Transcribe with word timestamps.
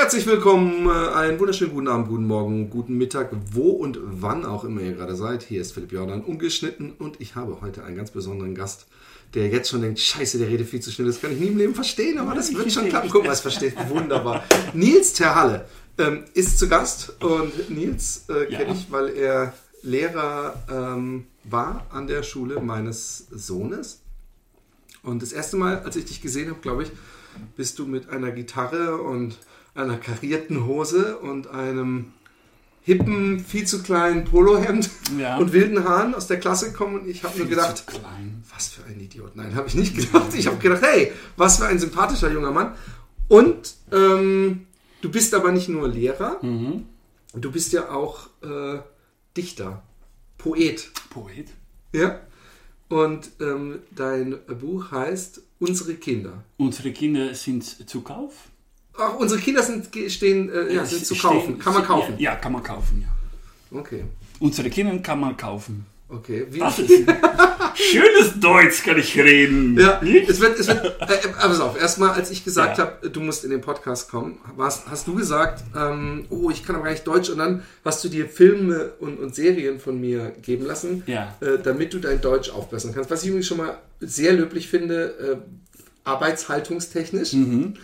Herzlich 0.00 0.26
willkommen, 0.26 0.88
äh, 0.88 1.08
einen 1.12 1.40
wunderschönen 1.40 1.72
guten 1.72 1.88
Abend, 1.88 2.06
guten 2.06 2.24
Morgen, 2.24 2.70
guten 2.70 2.96
Mittag, 2.96 3.30
wo 3.50 3.70
und 3.70 3.98
wann 4.00 4.44
auch 4.44 4.62
immer 4.62 4.80
ihr 4.80 4.92
gerade 4.92 5.16
seid. 5.16 5.42
Hier 5.42 5.60
ist 5.60 5.72
Philipp 5.72 5.90
Jordan, 5.90 6.22
ungeschnitten 6.22 6.92
und 6.92 7.20
ich 7.20 7.34
habe 7.34 7.60
heute 7.62 7.82
einen 7.82 7.96
ganz 7.96 8.12
besonderen 8.12 8.54
Gast, 8.54 8.86
der 9.34 9.48
jetzt 9.48 9.68
schon 9.70 9.82
denkt, 9.82 9.98
scheiße, 9.98 10.38
der 10.38 10.46
redet 10.46 10.68
viel 10.68 10.78
zu 10.78 10.92
schnell, 10.92 11.08
das 11.08 11.20
kann 11.20 11.32
ich 11.32 11.40
nie 11.40 11.48
im 11.48 11.58
Leben 11.58 11.74
verstehen, 11.74 12.18
aber 12.18 12.36
das 12.36 12.54
wird 12.54 12.70
schon 12.70 12.88
klappen. 12.88 13.10
Guck 13.10 13.24
mal, 13.24 13.32
es 13.32 13.40
versteht 13.40 13.74
wunderbar. 13.88 14.44
Nils 14.72 15.14
Terhalle 15.14 15.66
ähm, 15.98 16.22
ist 16.32 16.60
zu 16.60 16.68
Gast 16.68 17.20
und 17.20 17.68
Nils 17.68 18.26
äh, 18.28 18.46
kenne 18.46 18.68
Ja. 18.68 18.74
ich, 18.74 18.92
weil 18.92 19.08
er 19.08 19.52
Lehrer 19.82 20.62
ähm, 20.70 21.26
war 21.42 21.88
an 21.90 22.06
der 22.06 22.22
Schule 22.22 22.60
meines 22.60 23.26
Sohnes. 23.32 24.02
Und 25.02 25.22
das 25.22 25.32
erste 25.32 25.56
Mal, 25.56 25.80
als 25.80 25.96
ich 25.96 26.04
dich 26.04 26.22
gesehen 26.22 26.50
habe, 26.50 26.60
glaube 26.60 26.84
ich, 26.84 26.92
bist 27.56 27.80
du 27.80 27.86
mit 27.86 28.10
einer 28.10 28.30
Gitarre 28.30 28.98
und 28.98 29.36
einer 29.78 29.96
karierten 29.96 30.66
Hose 30.66 31.18
und 31.18 31.48
einem 31.48 32.12
hippen, 32.82 33.40
viel 33.40 33.66
zu 33.66 33.82
kleinen 33.82 34.24
Polohemd 34.24 34.88
Ja. 35.18 35.36
und 35.38 35.52
wilden 35.52 35.84
Haaren 35.84 36.14
aus 36.14 36.26
der 36.26 36.40
Klasse 36.40 36.70
gekommen 36.72 37.00
und 37.00 37.08
ich 37.08 37.22
habe 37.22 37.36
nur 37.38 37.46
gedacht, 37.46 37.84
was 38.54 38.68
für 38.68 38.84
ein 38.84 38.98
Idiot. 39.00 39.36
Nein, 39.36 39.54
habe 39.54 39.68
ich 39.68 39.74
nicht 39.74 39.94
gedacht. 39.96 40.34
Ich 40.34 40.46
habe 40.46 40.56
gedacht, 40.58 40.82
hey, 40.82 41.12
was 41.36 41.58
für 41.58 41.66
ein 41.66 41.78
sympathischer 41.78 42.30
junger 42.32 42.50
Mann. 42.50 42.74
Und 43.28 43.74
ähm, 43.92 44.66
du 45.02 45.10
bist 45.10 45.34
aber 45.34 45.52
nicht 45.52 45.68
nur 45.68 45.86
Lehrer, 45.88 46.38
Mhm. 46.42 46.86
du 47.34 47.52
bist 47.52 47.72
ja 47.72 47.90
auch 47.90 48.28
äh, 48.42 48.78
Dichter, 49.36 49.82
Poet. 50.38 50.90
Poet. 51.10 51.48
Ja. 51.92 52.20
Und 52.88 53.30
ähm, 53.40 53.80
dein 53.94 54.38
Buch 54.60 54.90
heißt 54.92 55.42
Unsere 55.60 55.94
Kinder. 55.94 56.44
Unsere 56.56 56.92
Kinder 56.92 57.34
sind 57.34 57.64
zu 57.90 58.00
Kauf. 58.00 58.32
Ach, 58.98 59.14
unsere 59.16 59.40
Kinder 59.40 59.62
sind, 59.62 59.88
stehen, 60.08 60.50
äh, 60.52 60.74
ja, 60.74 60.84
sind 60.84 61.06
zu 61.06 61.14
Stehen- 61.14 61.30
kaufen. 61.30 61.58
Kann 61.58 61.74
man 61.74 61.84
kaufen. 61.84 62.14
Ja, 62.18 62.34
kann 62.36 62.52
man 62.52 62.62
kaufen, 62.62 63.02
ja. 63.06 63.78
Okay. 63.78 64.04
Unsere 64.40 64.70
Kinder 64.70 64.96
kann 64.98 65.20
man 65.20 65.36
kaufen. 65.36 65.86
Okay. 66.10 66.46
Wie, 66.50 66.58
Das 66.58 66.78
ist 66.78 66.90
schönes 67.74 68.40
Deutsch 68.40 68.82
kann 68.82 68.98
ich 68.98 69.14
reden. 69.18 69.78
ja, 69.78 70.00
Nicht? 70.02 70.28
es 70.28 70.40
wird, 70.40 70.58
es 70.58 70.66
wird, 70.68 70.82
äh, 71.02 71.14
äh, 71.14 71.28
pass 71.38 71.60
auf, 71.60 71.78
erstmal, 71.78 72.10
als 72.12 72.30
ich 72.30 72.44
gesagt 72.44 72.78
Ja. 72.78 72.84
habe, 72.86 73.10
du 73.10 73.20
musst 73.20 73.44
in 73.44 73.50
den 73.50 73.60
Podcast 73.60 74.10
kommen, 74.10 74.38
warst, 74.56 74.88
hast 74.88 75.06
du 75.06 75.14
gesagt, 75.14 75.62
ähm, 75.76 76.24
oh, 76.30 76.48
ich 76.50 76.64
kann 76.64 76.76
aber 76.76 76.86
gar 76.86 76.92
nicht 76.92 77.06
Deutsch 77.06 77.28
und 77.28 77.36
dann 77.38 77.62
hast 77.84 78.02
du 78.04 78.08
dir 78.08 78.26
Filme 78.26 78.92
und, 79.00 79.18
und 79.18 79.34
Serien 79.34 79.78
von 79.80 80.00
mir 80.00 80.32
geben 80.40 80.64
lassen, 80.64 81.02
Ja. 81.06 81.36
äh, 81.40 81.58
damit 81.62 81.92
du 81.92 81.98
dein 81.98 82.22
Deutsch 82.22 82.48
aufbessern 82.48 82.92
kannst. 82.94 83.10
Was 83.10 83.22
ich 83.22 83.28
übrigens 83.28 83.46
schon 83.46 83.58
mal 83.58 83.76
sehr 84.00 84.32
löblich 84.32 84.68
finde, 84.68 85.14
äh, 85.20 85.36
arbeitshaltungstechnisch. 86.04 87.32
Mhm. 87.34 87.74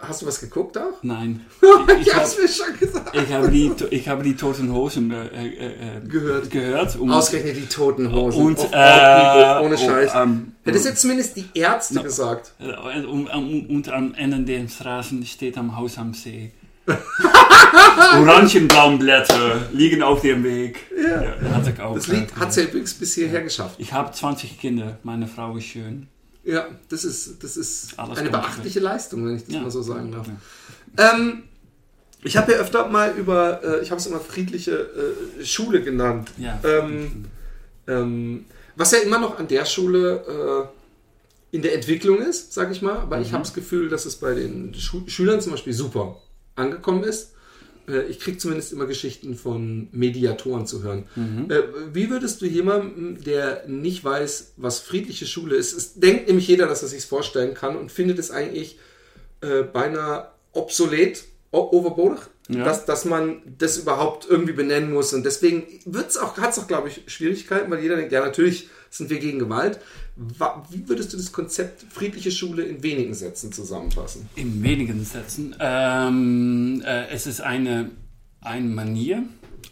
Hast 0.00 0.22
du 0.22 0.26
was 0.26 0.40
geguckt 0.40 0.78
auch? 0.78 1.02
Nein. 1.02 1.44
ich 2.00 2.06
Ich, 2.06 2.14
hab's 2.14 2.34
hab, 2.36 2.42
mir 2.42 2.48
schon 2.48 2.78
gesagt. 2.78 3.16
ich, 3.16 3.32
habe 3.32 3.50
die, 3.50 3.72
ich 3.90 4.08
habe 4.08 4.22
die 4.22 4.36
Toten 4.36 4.72
Hosen 4.72 5.10
äh, 5.10 5.26
äh, 5.26 5.46
äh, 5.66 6.08
Gehört. 6.08 6.50
gehört. 6.50 6.96
Und, 6.96 7.10
Ausgerechnet 7.10 7.56
die 7.56 7.66
toten 7.66 8.12
Hosen. 8.12 8.44
und, 8.46 8.58
Auf 8.58 8.72
äh, 8.72 9.58
ohne 9.60 9.70
und, 9.70 9.78
Scheiß. 9.80 10.12
ähm, 10.14 10.52
Hättest 10.64 10.84
jetzt 10.86 11.00
zumindest 11.02 11.36
die 11.36 11.46
Ärzte 11.54 12.00
gesagt. 12.02 12.52
äh, 12.60 13.04
und, 13.04 13.26
und, 13.28 13.88
am 13.88 14.14
Ende 14.14 14.40
der 14.40 14.68
Straßen 14.68 15.24
steht 15.26 15.58
am 15.58 15.76
Haus 15.76 15.98
am 15.98 16.14
See. 16.14 16.52
Orangenbaumblätter 18.18 19.68
liegen 19.72 20.02
auf 20.02 20.22
dem 20.22 20.42
Weg. 20.44 20.78
Ja. 20.96 21.54
hat 21.54 21.68
ich 21.68 21.80
auch. 21.80 21.94
Das 21.94 22.06
Lied 22.08 22.34
hat 22.36 22.54
ja 22.56 22.62
übrigens 22.62 22.94
bis 22.94 23.14
hierher 23.14 23.42
geschafft. 23.42 23.74
Ich 23.78 23.92
habe 23.92 24.10
20 24.12 24.58
Kinder, 24.60 24.98
meine 25.02 25.26
Frau 25.26 25.56
ist 25.56 25.64
schön. 25.66 26.08
Ja, 26.48 26.66
das 26.88 27.04
ist, 27.04 27.44
das 27.44 27.58
ist 27.58 27.98
Alles 27.98 28.16
eine 28.18 28.30
kommt 28.30 28.42
beachtliche 28.42 28.80
Leistung, 28.80 29.26
wenn 29.26 29.36
ich 29.36 29.44
das 29.44 29.54
Ja. 29.54 29.60
mal 29.60 29.70
so 29.70 29.82
sagen 29.82 30.10
darf. 30.10 30.26
Ja. 30.26 31.12
Ähm, 31.14 31.42
ich 32.24 32.38
habe 32.38 32.52
ja 32.52 32.58
öfter 32.58 32.88
mal 32.88 33.14
über, 33.18 33.62
äh, 33.62 33.82
ich 33.82 33.90
habe 33.90 34.00
es 34.00 34.06
immer 34.06 34.18
friedliche 34.18 34.72
äh, 35.38 35.44
Schule 35.44 35.82
genannt. 35.82 36.30
Ja. 36.38 36.58
Ähm, 36.64 37.26
ähm, 37.86 38.46
was 38.76 38.92
ja 38.92 38.98
immer 39.00 39.18
noch 39.18 39.38
an 39.38 39.46
der 39.46 39.66
Schule 39.66 40.70
äh, 41.52 41.56
in 41.56 41.60
der 41.60 41.74
Entwicklung 41.74 42.18
ist, 42.22 42.54
sage 42.54 42.72
ich 42.72 42.80
mal. 42.80 42.96
Aber 42.96 43.20
ich 43.20 43.28
Mhm. 43.28 43.32
habe 43.34 43.44
das 43.44 43.52
Gefühl, 43.52 43.90
dass 43.90 44.06
es 44.06 44.16
bei 44.16 44.32
den 44.34 44.72
Schu 44.74 45.02
Schülern 45.06 45.42
zum 45.42 45.52
Beispiel 45.52 45.74
super 45.74 46.16
angekommen 46.56 47.04
ist. 47.04 47.32
Äh, 47.88 48.02
Ich 48.08 48.20
kriege 48.20 48.38
zumindest 48.38 48.72
immer 48.72 48.86
Geschichten 48.86 49.34
von 49.36 49.88
Mediatoren 49.92 50.66
zu 50.66 50.82
hören. 50.82 51.04
Mhm. 51.16 51.50
Äh, 51.50 51.62
Wie 51.94 52.10
würdest 52.10 52.40
du 52.42 52.46
jemandem, 52.46 53.22
der 53.24 53.64
nicht 53.66 54.04
weiß, 54.04 54.52
was 54.56 54.78
friedliche 54.80 55.26
Schule 55.26 55.56
ist, 55.56 55.72
es 55.72 55.94
denkt 55.94 56.26
nämlich 56.28 56.46
jeder, 56.48 56.66
dass 56.66 56.82
er 56.82 56.88
sich 56.88 57.04
vorstellen 57.06 57.54
kann 57.54 57.76
und 57.76 57.90
findet 57.92 58.18
es 58.18 58.30
eigentlich 58.30 58.78
äh, 59.40 59.62
beinahe 59.62 60.28
obsolet, 60.52 61.24
overbodig, 61.52 62.20
Ja. 62.48 62.64
dass, 62.64 62.84
dass 62.84 63.04
man 63.04 63.42
das 63.58 63.78
überhaupt 63.78 64.26
irgendwie 64.28 64.52
benennen 64.54 64.92
muss. 64.92 65.12
Und 65.12 65.24
deswegen 65.24 65.64
hat 65.94 66.08
es 66.10 66.16
auch, 66.18 66.66
glaube 66.66 66.88
ich, 66.88 67.02
Schwierigkeiten, 67.06 67.70
weil 67.70 67.82
jeder 67.82 67.96
denkt, 67.96 68.12
ja, 68.12 68.20
natürlich 68.24 68.68
sind 68.90 69.10
wir 69.10 69.18
gegen 69.18 69.38
Gewalt. 69.38 69.78
Wie 70.70 70.88
würdest 70.88 71.12
du 71.12 71.16
das 71.16 71.30
Konzept 71.30 71.84
friedliche 71.92 72.30
Schule 72.32 72.64
in 72.64 72.82
wenigen 72.82 73.14
Sätzen 73.14 73.52
zusammenfassen? 73.52 74.28
In 74.34 74.60
wenigen 74.62 75.04
Sätzen. 75.04 75.54
Ähm, 75.60 76.82
äh, 76.84 77.06
es 77.08 77.26
ist 77.28 77.40
eine, 77.40 77.90
eine 78.40 78.66
Manier, 78.68 79.22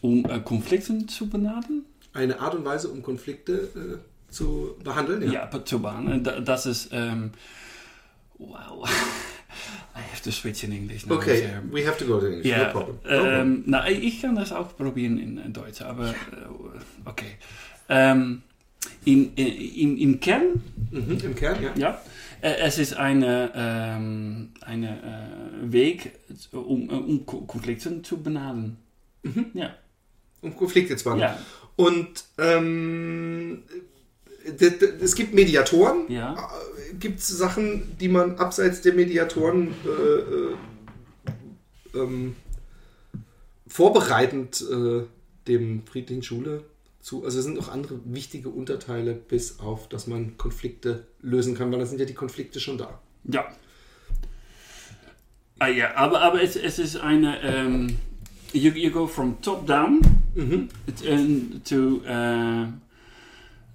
um 0.02 0.24
äh, 0.26 0.38
Konflikten 0.40 1.08
zu 1.08 1.28
benadeln. 1.28 1.84
Eine 2.12 2.38
Art 2.40 2.54
und 2.54 2.64
Weise, 2.64 2.88
um 2.88 3.02
Konflikte 3.02 3.52
äh, 3.52 4.32
zu 4.32 4.76
behandeln? 4.84 5.30
Ja, 5.32 5.50
zu 5.64 5.80
behandeln. 5.80 6.22
Da- 6.22 6.38
Das 6.40 6.66
ist. 6.66 6.90
Ähm, 6.92 7.32
wow. 8.38 8.88
I 9.96 9.98
have 10.12 10.22
to 10.22 10.30
switch 10.30 10.62
in 10.62 10.72
English 10.72 11.06
now. 11.06 11.16
Okay, 11.16 11.38
Sehr- 11.38 11.62
we 11.72 11.86
have 11.86 11.98
to 11.98 12.04
go 12.04 12.20
to 12.20 12.26
English, 12.26 12.46
Ja, 12.46 12.66
no 12.66 12.70
problem. 12.72 12.96
No 13.02 13.10
problem. 13.18 13.40
ähm, 13.40 13.62
na, 13.66 13.88
ich 13.88 14.20
kann 14.22 14.36
das 14.36 14.52
auch 14.52 14.76
probieren 14.76 15.18
in, 15.18 15.38
in 15.38 15.52
Deutsch, 15.52 15.80
aber 15.82 16.10
äh, 16.10 16.14
okay. 17.04 17.36
Ähm, 17.88 18.42
in, 19.04 19.34
in, 19.34 19.96
Im 19.98 20.20
Kern 20.20 20.62
Mhm, 20.90 21.18
Im 21.22 21.34
Kern, 21.34 21.62
ja. 21.62 21.74
Ja, 21.76 22.02
äh, 22.42 22.54
es 22.62 22.78
ist 22.78 22.94
eine, 22.94 23.50
ähm, 23.54 24.50
eine 24.60 24.88
äh, 25.62 25.72
Weg, 25.72 26.12
um, 26.52 26.88
äh, 26.88 26.92
um 26.94 27.26
Ko- 27.26 27.42
Konflikte 27.42 28.02
zu 28.02 28.22
benadeln. 28.22 28.76
Ja, 29.54 29.74
Um 30.42 30.56
Konflikte 30.56 30.96
zu 30.96 31.04
behandeln. 31.04 31.30
ja, 31.32 31.38
Und 31.76 32.24
ähm, 32.38 33.62
es 35.00 35.14
gibt 35.16 35.34
Mediatoren. 35.34 36.10
ja. 36.10 36.36
Gibt 37.00 37.18
es 37.18 37.26
Sachen, 37.28 37.96
die 37.98 38.08
man 38.08 38.36
abseits 38.38 38.80
der 38.80 38.94
Mediatoren 38.94 39.74
äh, 39.84 41.98
äh, 41.98 42.00
ähm, 42.00 42.36
vorbereitend 43.66 44.64
äh, 44.70 45.02
dem 45.48 45.84
friedlichen 45.86 46.22
Schule 46.22 46.62
zu. 47.06 47.24
Also 47.24 47.38
es 47.38 47.44
sind 47.44 47.56
noch 47.56 47.70
andere 47.70 48.00
wichtige 48.04 48.48
Unterteile, 48.48 49.14
bis 49.14 49.60
auf, 49.60 49.88
dass 49.88 50.06
man 50.08 50.36
Konflikte 50.36 51.06
lösen 51.22 51.54
kann, 51.54 51.70
weil 51.70 51.78
dann 51.78 51.88
sind 51.88 52.00
ja 52.00 52.04
die 52.04 52.14
Konflikte 52.14 52.58
schon 52.60 52.76
da. 52.78 53.00
ja. 53.24 53.46
Ah, 55.58 55.68
ja, 55.68 55.94
aber, 55.96 56.20
aber 56.20 56.42
es, 56.42 56.54
es 56.56 56.78
ist 56.78 56.96
eine, 56.98 57.40
ähm, 57.42 57.96
you, 58.52 58.72
you 58.72 58.90
go 58.90 59.06
from 59.06 59.40
top 59.40 59.66
down 59.66 60.00
Mhm. 60.34 60.68
to, 61.64 62.02
äh, 62.04 62.66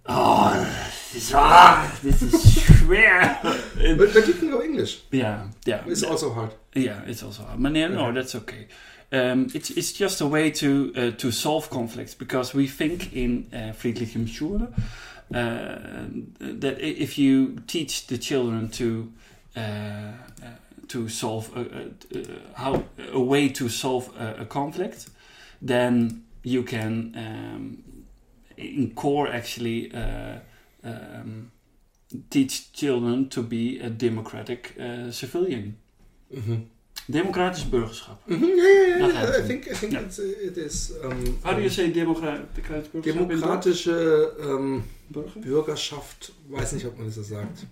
oh, 0.07 0.51
das 0.51 1.15
ist, 1.15 1.33
ah, 1.33 1.83
das 2.03 2.21
ist 2.21 2.61
schwer. 2.61 3.37
But, 3.97 4.13
but 4.13 4.27
you 4.27 4.33
can 4.35 4.51
go 4.51 4.59
English. 4.59 5.01
ja, 5.11 5.49
ja. 5.65 5.83
It's 5.87 6.03
also 6.03 6.35
hard. 6.35 6.55
Yeah, 6.75 7.01
it's 7.07 7.23
also 7.23 7.41
hard. 7.47 7.59
But 7.63 7.75
yeah, 7.75 7.89
no, 7.89 8.13
that's 8.13 8.35
okay. 8.35 8.67
Um, 9.13 9.47
it's 9.53 9.69
it's 9.69 9.91
just 9.91 10.21
a 10.21 10.25
way 10.25 10.51
to 10.51 10.93
uh, 10.95 11.11
to 11.17 11.31
solve 11.31 11.69
conflicts 11.69 12.15
because 12.15 12.53
we 12.53 12.67
think 12.67 13.13
in 13.13 13.47
uh, 13.53 13.73
friedliche 13.73 14.25
Schule 14.27 14.67
uh, 15.33 15.75
that 16.39 16.79
if 16.79 17.17
you 17.17 17.57
teach 17.67 18.07
the 18.07 18.17
children 18.17 18.69
to 18.69 19.11
uh, 19.57 19.59
uh, 19.59 20.13
to 20.87 21.09
solve 21.09 21.49
a, 21.55 21.59
a, 21.59 22.21
uh, 22.21 22.23
how 22.55 22.83
a 23.13 23.19
way 23.19 23.49
to 23.49 23.69
solve 23.69 24.09
a, 24.17 24.41
a 24.41 24.45
conflict, 24.45 25.09
then 25.61 26.23
you 26.43 26.63
can 26.63 27.13
um, 27.15 27.83
in 28.57 28.91
core 28.95 29.27
actually 29.27 29.91
uh, 29.93 30.39
um, 30.83 31.51
teach 32.29 32.71
children 32.73 33.29
to 33.29 33.43
be 33.43 33.79
a 33.79 33.89
democratic 33.89 34.75
uh, 34.79 35.11
civilian. 35.11 35.75
Mhm. 36.33 36.70
Democratisch 37.07 37.65
burgerschap. 37.65 38.19
Mhm, 38.27 38.43
ja, 38.43 38.63
ja, 38.63 38.97
ja. 38.97 39.07
Dat 39.07 39.11
gaat 39.11 39.43
I 39.43 39.47
think, 39.47 39.65
I 39.65 39.73
think 39.73 39.91
Ja. 39.91 40.01
it's, 40.01 40.19
uh, 40.19 40.25
it 40.45 40.57
is. 40.57 40.91
Um, 41.03 41.37
How 41.43 41.53
do 41.55 41.59
you 41.61 41.69
say 41.69 41.91
democratisch 41.91 42.45
burgerschap? 42.53 43.03
Demokratische 43.03 44.35
ähm, 44.41 44.83
Burger? 45.09 45.39
Bürgerschaft, 45.39 46.33
weiß 46.49 46.73
nicht, 46.73 46.85
ob 46.85 46.97
man 46.97 47.07
das 47.07 47.15
so 47.15 47.23
sagt. 47.23 47.65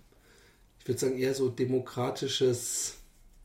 Ich 0.80 0.88
würde 0.88 1.00
sagen, 1.00 1.18
eher 1.18 1.34
so 1.34 1.50
demokratisches 1.50 2.98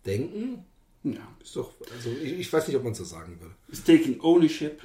Denken. 0.06 0.64
Ja. 1.02 1.20
Ist 1.42 1.54
doch, 1.56 1.72
also 1.94 2.10
ich, 2.22 2.32
ich 2.40 2.52
weiß 2.52 2.66
nicht, 2.68 2.76
ob 2.76 2.84
man 2.84 2.94
so 2.94 3.04
sagen 3.04 3.38
würde. 3.40 3.54
It's 3.68 3.84
taking 3.84 4.18
ownership. 4.20 4.80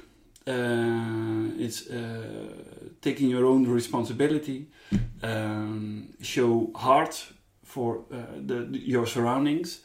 Uh, 0.46 1.48
it's 1.58 1.88
uh, 1.88 1.94
taking 3.00 3.34
your 3.34 3.44
own 3.44 3.66
responsibility. 3.72 4.66
Um, 5.22 6.08
show 6.20 6.70
heart 6.74 7.32
for 7.62 8.04
uh, 8.10 8.16
the, 8.46 8.66
your 8.86 9.06
surroundings. 9.06 9.82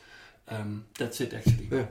Um, 0.49 0.85
that's 0.97 1.21
it 1.21 1.33
actually. 1.33 1.67
Yeah. 1.71 1.85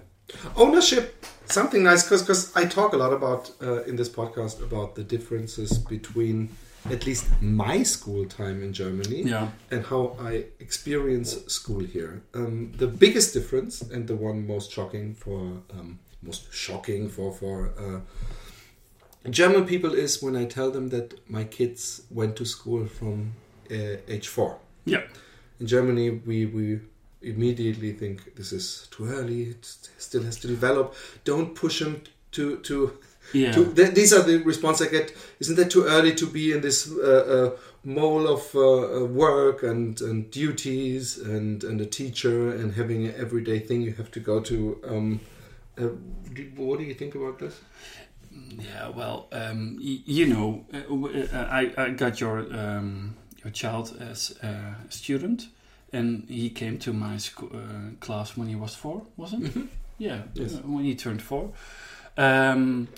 Ownership, 0.57 1.25
something 1.47 1.83
nice, 1.83 2.03
because 2.05 2.23
because 2.23 2.57
I 2.57 2.65
talk 2.65 2.95
a 2.95 2.97
lot 2.97 3.13
about 3.13 3.51
uh, 3.63 3.83
in 3.85 3.97
this 3.97 4.09
podcast 4.09 4.63
about 4.63 4.95
the 4.95 5.05
differences 5.05 5.79
between 5.79 6.49
at 6.91 7.07
least 7.07 7.27
my 7.41 7.83
school 7.83 8.27
time 8.27 8.63
in 8.63 8.73
Germany 8.73 9.23
Yeah. 9.23 9.49
and 9.71 9.85
how 9.87 10.17
I 10.21 10.45
experience 10.61 11.37
school 11.47 11.81
here. 11.81 12.23
Um, 12.35 12.73
the 12.77 12.87
biggest 12.87 13.33
difference 13.35 13.81
and 13.83 14.07
the 14.07 14.17
one 14.17 14.47
most 14.47 14.71
shocking 14.73 15.15
for 15.15 15.41
um, 15.73 15.99
most 16.23 16.53
shocking 16.53 17.09
for 17.11 17.33
for 17.33 17.73
uh, 17.79 18.01
German 19.31 19.65
people 19.67 19.95
is 19.95 20.23
when 20.23 20.37
I 20.37 20.45
tell 20.47 20.71
them 20.71 20.89
that 20.91 21.15
my 21.31 21.45
kids 21.45 22.03
went 22.11 22.37
to 22.37 22.45
school 22.45 22.87
from 22.87 23.33
uh, 23.71 23.97
age 24.09 24.29
four. 24.29 24.59
Yeah. 24.85 25.03
In 25.61 25.67
Germany, 25.67 26.11
we 26.11 26.47
we 26.47 26.81
immediately 27.25 27.93
think 27.93 28.35
this 28.37 28.53
is 28.53 28.89
too 28.91 29.07
early. 29.07 29.43
It 29.51 29.65
still 29.99 30.23
has 30.23 30.39
to 30.41 30.49
develop. 30.49 30.95
Don't 31.25 31.55
push 31.55 31.81
them 31.81 32.03
to 32.33 32.57
to 32.59 32.91
Yeah. 33.33 33.53
to, 33.55 33.65
th- 33.75 33.95
these 33.95 34.13
are 34.17 34.23
the 34.23 34.37
response 34.45 34.85
I 34.85 34.89
get. 34.91 35.13
Isn't 35.41 35.57
that 35.57 35.71
too 35.71 35.85
early 35.85 36.15
to 36.15 36.27
be 36.27 36.53
in 36.53 36.61
this 36.61 36.91
uh, 36.91 37.25
uh, 37.37 37.51
mole 37.83 38.27
of 38.29 38.55
uh, 38.55 38.61
uh, 38.61 39.05
work 39.07 39.63
and, 39.63 40.01
and 40.03 40.31
duties 40.31 41.19
and, 41.19 41.65
and 41.65 41.81
a 41.81 41.87
teacher 41.87 42.51
and 42.55 42.75
having 42.75 43.07
an 43.07 43.15
everyday 43.17 43.59
thing 43.61 43.83
you 43.83 43.95
have 43.95 44.11
to 44.11 44.21
go 44.21 44.41
to? 44.41 44.57
Um, 44.89 45.21
uh, 45.79 45.89
do- 46.35 46.53
what 46.57 46.79
do 46.79 46.85
you 46.85 46.95
think 46.95 47.15
about 47.15 47.39
this? 47.39 47.55
Yeah, 48.59 48.89
well, 48.97 49.29
um, 49.33 49.79
y- 49.83 50.03
you 50.05 50.27
know, 50.27 50.65
uh, 50.73 50.81
w- 50.89 51.27
uh, 51.33 51.49
I, 51.51 51.73
I 51.79 51.91
got 51.91 52.21
your 52.21 52.39
um, 52.53 53.15
your 53.43 53.53
child 53.53 53.97
as 54.13 54.37
a 54.43 54.75
student, 54.89 55.49
and 55.95 56.25
he 56.29 56.51
came 56.51 56.79
to 56.79 56.93
my 56.93 57.15
uh, 57.17 57.59
class 58.01 58.37
when 58.37 58.49
he 58.49 58.57
was 58.57 58.75
four, 58.75 59.03
wasn't? 59.17 59.45
it? 59.57 59.63
Yeah, 59.99 60.23
Yes. 60.35 60.55
uh, 60.55 60.59
when 60.67 60.85
he 60.85 60.95
turned 60.95 61.23
four. 61.23 61.53
Um, 62.17 62.89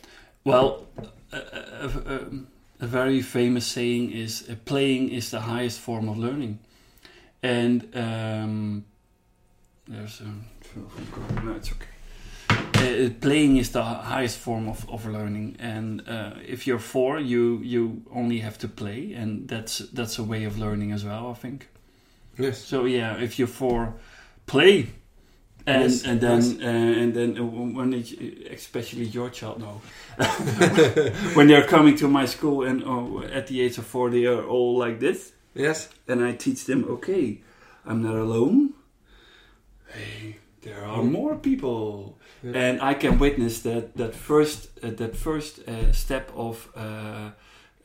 well, 0.45 0.87
a, 1.33 1.37
a, 1.37 1.89
a, 2.15 2.21
a 2.81 2.87
very 2.87 3.23
famous 3.23 3.67
saying 3.67 4.13
is 4.13 4.49
uh, 4.49 4.55
playing 4.65 5.11
is 5.11 5.31
the 5.31 5.41
highest 5.41 5.79
form 5.81 6.09
of 6.09 6.17
learning. 6.17 6.59
And 7.43 7.89
um, 7.95 8.85
there's 9.89 10.21
a. 10.21 10.25
No, 11.45 11.53
it's 11.57 11.71
okay. 11.73 11.87
Uh, 12.77 13.11
playing 13.21 13.57
is 13.57 13.71
the 13.71 13.83
highest 13.83 14.39
form 14.39 14.69
of, 14.69 14.89
of 14.91 15.07
learning, 15.07 15.57
and 15.59 16.03
uh, 16.09 16.33
if 16.47 16.67
you're 16.67 16.79
four, 16.79 17.19
you 17.21 17.61
you 17.63 18.03
only 18.15 18.39
have 18.41 18.59
to 18.59 18.69
play, 18.69 19.13
and 19.15 19.49
that's 19.49 19.79
that's 19.93 20.19
a 20.19 20.23
way 20.25 20.45
of 20.45 20.59
learning 20.59 20.93
as 20.93 21.05
well. 21.05 21.31
I 21.31 21.35
think. 21.35 21.69
Yes. 22.39 22.59
So 22.65 22.85
yeah, 22.85 23.17
if 23.23 23.39
you're 23.39 23.49
four, 23.49 23.95
play, 24.47 24.89
and 25.67 25.83
Yes, 25.83 26.05
and 26.05 26.21
then 26.21 26.41
yes. 26.43 26.61
uh, 26.61 27.01
and 27.03 27.15
then 27.15 27.39
uh, 27.39 27.45
when 27.45 27.93
it, 27.95 28.13
especially 28.53 29.05
your 29.05 29.31
child 29.31 29.59
no, 29.61 29.81
when 31.35 31.49
they're 31.49 31.67
coming 31.67 31.97
to 31.97 32.09
my 32.09 32.27
school 32.27 32.63
and 32.63 32.83
oh, 32.85 33.23
at 33.33 33.47
the 33.49 33.61
age 33.61 33.79
of 33.79 33.87
four 33.87 34.11
they 34.11 34.27
are 34.27 34.45
all 34.45 34.77
like 34.79 35.01
this, 35.01 35.33
Yes. 35.55 35.89
and 36.09 36.23
I 36.25 36.33
teach 36.37 36.65
them 36.67 36.85
okay, 36.85 37.41
I'm 37.85 38.03
not 38.03 38.15
alone. 38.15 38.75
Hey, 39.89 40.37
there 40.63 40.85
are 40.85 41.03
more 41.03 41.37
people, 41.37 42.19
Yeah. 42.43 42.53
and 42.55 42.81
I 42.83 42.95
can 42.95 43.19
witness 43.19 43.63
that 43.63 43.97
that 43.97 44.15
first 44.15 44.69
uh, 44.83 44.91
that 44.97 45.17
first 45.17 45.61
uh, 45.69 45.93
step 45.93 46.31
of. 46.37 46.69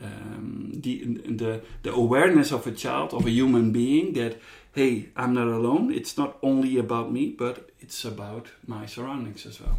Um, 0.03 0.71
the, 0.83 0.93
the 1.37 1.61
the 1.83 1.91
awareness 1.93 2.51
of 2.51 2.65
a 2.67 2.71
child 2.71 3.13
of 3.13 3.25
a 3.25 3.29
human 3.29 3.71
being 3.71 4.13
that 4.13 4.33
hey 4.75 5.09
I'm 5.15 5.33
not 5.33 5.47
alone 5.47 5.93
it's 5.93 6.17
not 6.17 6.37
only 6.41 6.79
about 6.79 7.11
me 7.11 7.35
but 7.37 7.69
it's 7.79 8.03
about 8.05 8.47
my 8.65 8.87
surroundings 8.87 9.45
as 9.45 9.59
well 9.61 9.77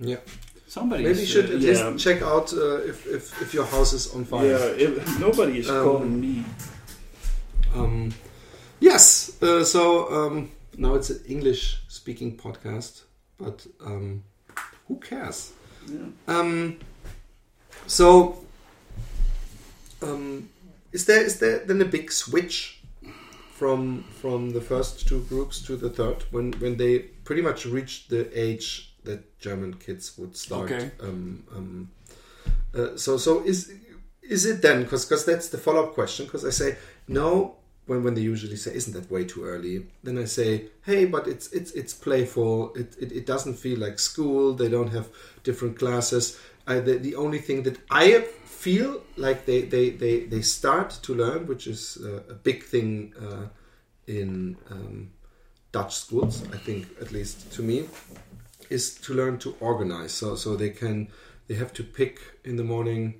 Yeah. 0.00 0.20
somebody 0.66 1.04
Maybe 1.04 1.20
you 1.20 1.26
should 1.26 1.50
uh, 1.50 1.54
at 1.54 1.60
yeah, 1.60 1.88
least 1.90 2.04
check 2.04 2.22
out 2.22 2.52
uh, 2.52 2.90
if, 2.90 3.06
if, 3.06 3.42
if 3.42 3.54
your 3.54 3.66
house 3.66 3.92
is 3.94 4.12
on 4.14 4.24
fire. 4.24 4.46
yeah 4.46 4.86
if 4.86 5.20
nobody 5.20 5.58
is 5.58 5.68
Um, 5.70 5.84
calling 5.84 6.20
me 6.20 6.44
Um, 7.74 8.12
yes. 8.80 9.36
Uh, 9.42 9.64
so 9.64 9.82
um, 10.12 10.50
now 10.76 10.94
it's 10.94 11.10
an 11.10 11.20
English 11.28 11.78
speaking 11.88 12.36
podcast, 12.36 13.02
but 13.38 13.66
um, 13.86 14.22
who 14.88 14.96
cares? 15.00 15.52
yeah. 15.88 16.06
Um, 16.28 16.78
so, 17.86 18.38
um, 20.04 20.48
is 20.92 21.06
there 21.06 21.22
is 21.22 21.38
there 21.38 21.58
then 21.58 21.80
a 21.80 21.84
big 21.84 22.12
switch 22.12 22.80
from 23.52 24.04
from 24.20 24.50
the 24.50 24.60
first 24.60 25.06
two 25.08 25.22
groups 25.24 25.62
to 25.62 25.76
the 25.76 25.90
third 25.90 26.24
when 26.30 26.52
when 26.54 26.76
they 26.76 26.98
pretty 26.98 27.42
much 27.42 27.66
reached 27.66 28.10
the 28.10 28.28
age 28.38 28.94
that 29.04 29.38
German 29.38 29.74
kids 29.74 30.16
would 30.18 30.36
start? 30.36 30.70
Okay. 30.70 30.90
Um, 31.00 31.44
um, 31.54 31.90
uh, 32.74 32.96
so 32.96 33.16
so 33.16 33.42
is 33.44 33.72
is 34.22 34.46
it 34.46 34.62
then 34.62 34.82
because 34.82 35.04
because 35.04 35.24
that's 35.24 35.48
the 35.48 35.58
follow 35.58 35.84
up 35.84 35.94
question 35.94 36.26
because 36.26 36.44
I 36.44 36.50
say 36.50 36.76
no 37.06 37.56
when 37.86 38.02
when 38.02 38.14
they 38.14 38.22
usually 38.22 38.56
say 38.56 38.74
isn't 38.74 38.94
that 38.94 39.10
way 39.10 39.24
too 39.24 39.44
early 39.44 39.86
then 40.02 40.18
I 40.18 40.24
say 40.24 40.66
hey 40.84 41.04
but 41.04 41.28
it's 41.28 41.52
it's 41.52 41.70
it's 41.72 41.92
playful 41.92 42.74
it 42.74 42.96
it, 42.98 43.12
it 43.12 43.26
doesn't 43.26 43.54
feel 43.54 43.78
like 43.78 43.98
school 43.98 44.54
they 44.54 44.68
don't 44.68 44.92
have 44.92 45.08
different 45.42 45.78
classes 45.78 46.38
I, 46.66 46.80
the, 46.80 46.98
the 46.98 47.16
only 47.16 47.38
thing 47.38 47.62
that 47.64 47.78
I 47.90 48.20
feel 48.44 49.02
like 49.16 49.44
they 49.44 49.62
they 49.62 49.90
they, 49.90 50.20
they 50.24 50.42
start 50.42 50.90
to 51.02 51.14
learn 51.14 51.46
which 51.46 51.66
is 51.66 51.98
uh, 52.02 52.22
a 52.30 52.34
big 52.34 52.64
thing 52.64 53.14
uh, 53.20 53.46
in 54.06 54.56
um, 54.70 55.10
Dutch 55.72 55.94
schools 55.94 56.42
I 56.52 56.56
think 56.56 56.86
at 57.00 57.12
least 57.12 57.52
to 57.52 57.62
me 57.62 57.88
is 58.70 58.94
to 58.94 59.14
learn 59.14 59.38
to 59.38 59.56
organize. 59.60 60.12
So 60.12 60.36
so 60.36 60.56
they 60.56 60.70
can 60.70 61.08
they 61.48 61.54
have 61.54 61.72
to 61.74 61.84
pick 61.84 62.20
in 62.44 62.56
the 62.56 62.64
morning 62.64 63.14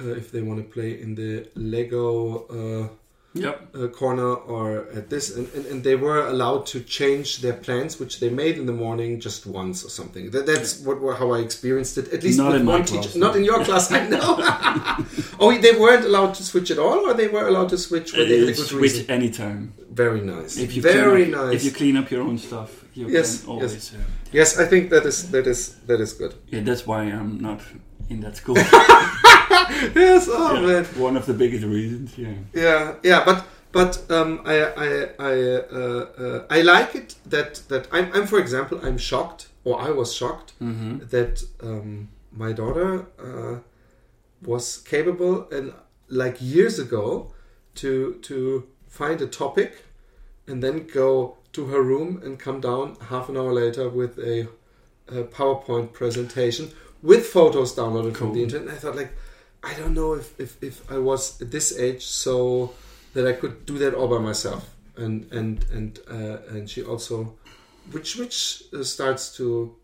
uh, 0.00 0.14
if 0.14 0.30
they 0.30 0.42
want 0.42 0.60
to 0.60 0.72
play 0.72 1.00
in 1.00 1.14
the 1.14 1.48
Lego 1.54 2.46
uh, 2.46 2.88
yep 3.34 3.56
uh, 3.74 3.86
corner 3.88 4.34
or 4.34 4.88
at 4.98 5.08
this, 5.08 5.36
and, 5.36 5.46
and, 5.54 5.64
and 5.66 5.84
they 5.84 5.94
were 5.96 6.26
allowed 6.26 6.66
to 6.66 6.80
change 6.80 7.38
their 7.42 7.52
plans, 7.52 8.00
which 8.00 8.18
they 8.20 8.28
made 8.28 8.58
in 8.58 8.66
the 8.66 8.72
morning 8.72 9.20
just 9.20 9.46
once 9.46 9.84
or 9.84 9.90
something. 9.90 10.30
That, 10.32 10.46
that's 10.46 10.80
what 10.80 10.98
how 11.20 11.30
I 11.32 11.38
experienced 11.38 11.96
it. 11.98 12.12
At 12.12 12.22
least 12.24 12.38
Not 12.38 12.52
with 12.52 12.60
in 12.60 12.66
my 12.66 12.72
one 12.78 12.84
class, 12.84 13.06
teacher, 13.06 13.18
no. 13.18 13.26
not 13.26 13.36
in 13.36 13.44
your 13.44 13.64
class. 13.64 13.90
I 13.92 14.08
know. 14.08 14.36
oh, 15.40 15.56
they 15.66 15.72
weren't 15.78 16.04
allowed 16.04 16.34
to 16.34 16.42
switch 16.42 16.70
at 16.70 16.78
all, 16.78 16.98
or 17.08 17.14
they 17.14 17.28
were 17.28 17.46
allowed 17.46 17.68
to 17.70 17.78
switch 17.78 18.12
when 18.12 18.28
they 18.28 18.38
had 18.40 18.48
a 18.48 18.52
Uh, 18.52 18.56
good 18.56 18.66
switch 18.66 18.82
reason. 18.82 19.10
anytime 19.10 19.72
Very 20.04 20.20
nice. 20.20 20.52
if 20.58 20.74
you 20.74 20.82
Very 20.82 21.24
clean 21.24 21.34
up, 21.34 21.46
nice. 21.46 21.54
if 21.56 21.62
you 21.64 21.70
clean 21.80 21.96
up 22.00 22.10
your 22.10 22.22
own 22.22 22.38
stuff 22.38 22.70
you 22.94 23.08
Yes, 23.08 23.28
can 23.42 23.50
always 23.50 23.94
uh, 23.94 23.98
yes, 24.38 24.58
I 24.58 24.64
think 24.70 24.90
that 24.90 25.04
is 25.10 25.16
that 25.30 25.46
is 25.46 25.60
that 25.88 26.00
is 26.00 26.12
good. 26.20 26.32
yeah 26.52 26.62
that's 26.68 26.84
why 26.90 27.00
I'm 27.18 27.32
not 27.48 27.60
in 28.12 28.20
that 28.24 28.34
school 28.36 28.56
Yes. 29.94 30.28
Oh 30.30 30.54
Yeah, 30.54 30.66
man. 30.66 30.84
one 30.98 31.16
of 31.16 31.26
the 31.26 31.34
biggest 31.34 31.64
reasons 31.64 32.16
yeah 32.16 32.34
Yeah, 32.54 32.94
yeah, 33.02 33.24
but 33.24 33.44
but 33.72 34.10
um, 34.10 34.40
I 34.44 34.56
I 34.86 34.88
I 35.18 35.34
uh, 35.80 36.06
uh, 36.18 36.44
I 36.50 36.62
like 36.62 36.94
it 36.94 37.14
that 37.26 37.62
that 37.68 37.88
I'm, 37.92 38.12
I'm 38.12 38.26
for 38.26 38.38
example 38.38 38.80
I'm 38.82 38.98
shocked 38.98 39.48
or 39.64 39.80
I 39.80 39.90
was 39.90 40.12
shocked 40.12 40.52
mm-hmm. 40.60 41.06
that 41.10 41.42
um, 41.62 42.08
my 42.32 42.52
daughter 42.52 43.06
uh, 43.18 43.60
was 44.42 44.78
capable 44.78 45.48
and 45.50 45.72
like 46.08 46.36
years 46.40 46.78
ago 46.78 47.32
to 47.76 48.18
to 48.22 48.66
find 48.88 49.20
a 49.22 49.26
topic 49.26 49.84
and 50.46 50.62
then 50.62 50.86
go 50.86 51.36
to 51.52 51.66
her 51.66 51.82
room 51.82 52.20
and 52.24 52.38
come 52.38 52.60
down 52.60 52.96
half 53.08 53.28
an 53.28 53.36
hour 53.36 53.52
later 53.52 53.88
with 53.88 54.18
a, 54.18 54.48
a 55.08 55.24
PowerPoint 55.24 55.92
presentation 55.92 56.70
with 57.02 57.26
photos 57.26 57.74
downloaded 57.74 58.16
from 58.16 58.32
the 58.34 58.42
internet. 58.42 58.68
And 58.68 58.76
I 58.76 58.78
thought 58.78 58.96
like 58.96 59.12
I 59.62 59.74
don't 59.74 59.94
know 59.94 60.14
if, 60.14 60.38
if, 60.40 60.62
if 60.62 60.90
I 60.90 60.98
was 60.98 61.40
at 61.42 61.50
this 61.50 61.78
age 61.78 62.06
so 62.06 62.72
that 63.14 63.26
I 63.26 63.32
could 63.32 63.66
do 63.66 63.78
that 63.78 63.94
all 63.94 64.08
by 64.08 64.18
myself 64.18 64.74
and 64.96 65.30
and 65.32 65.64
and 65.72 65.98
uh, 66.10 66.38
and 66.48 66.68
she 66.68 66.82
also 66.82 67.34
which 67.92 68.16
which 68.16 68.64
uh, 68.72 68.82
starts 68.84 69.36
to 69.36 69.76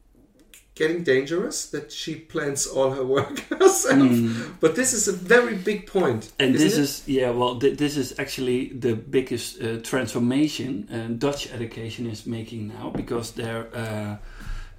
getting 0.74 1.02
dangerous 1.02 1.70
that 1.70 1.90
she 1.90 2.14
plans 2.14 2.66
all 2.66 2.90
her 2.90 3.04
work 3.04 3.38
herself. 3.48 4.60
But 4.60 4.76
this 4.76 4.92
is 4.92 5.08
a 5.08 5.12
very 5.12 5.56
big 5.56 5.86
point. 5.86 6.24
Mm. 6.24 6.32
And 6.38 6.54
this 6.54 6.76
it? 6.76 6.80
is 6.80 7.02
yeah, 7.06 7.30
well, 7.30 7.58
th- 7.58 7.78
this 7.78 7.96
is 7.96 8.18
actually 8.18 8.68
the 8.68 8.94
biggest 8.94 9.60
uh, 9.60 9.78
transformation 9.78 10.88
uh, 10.92 11.18
Dutch 11.18 11.50
education 11.50 12.06
is 12.06 12.26
making 12.26 12.68
now 12.68 12.90
because 12.90 13.32
there, 13.32 13.68
uh, 13.74 14.16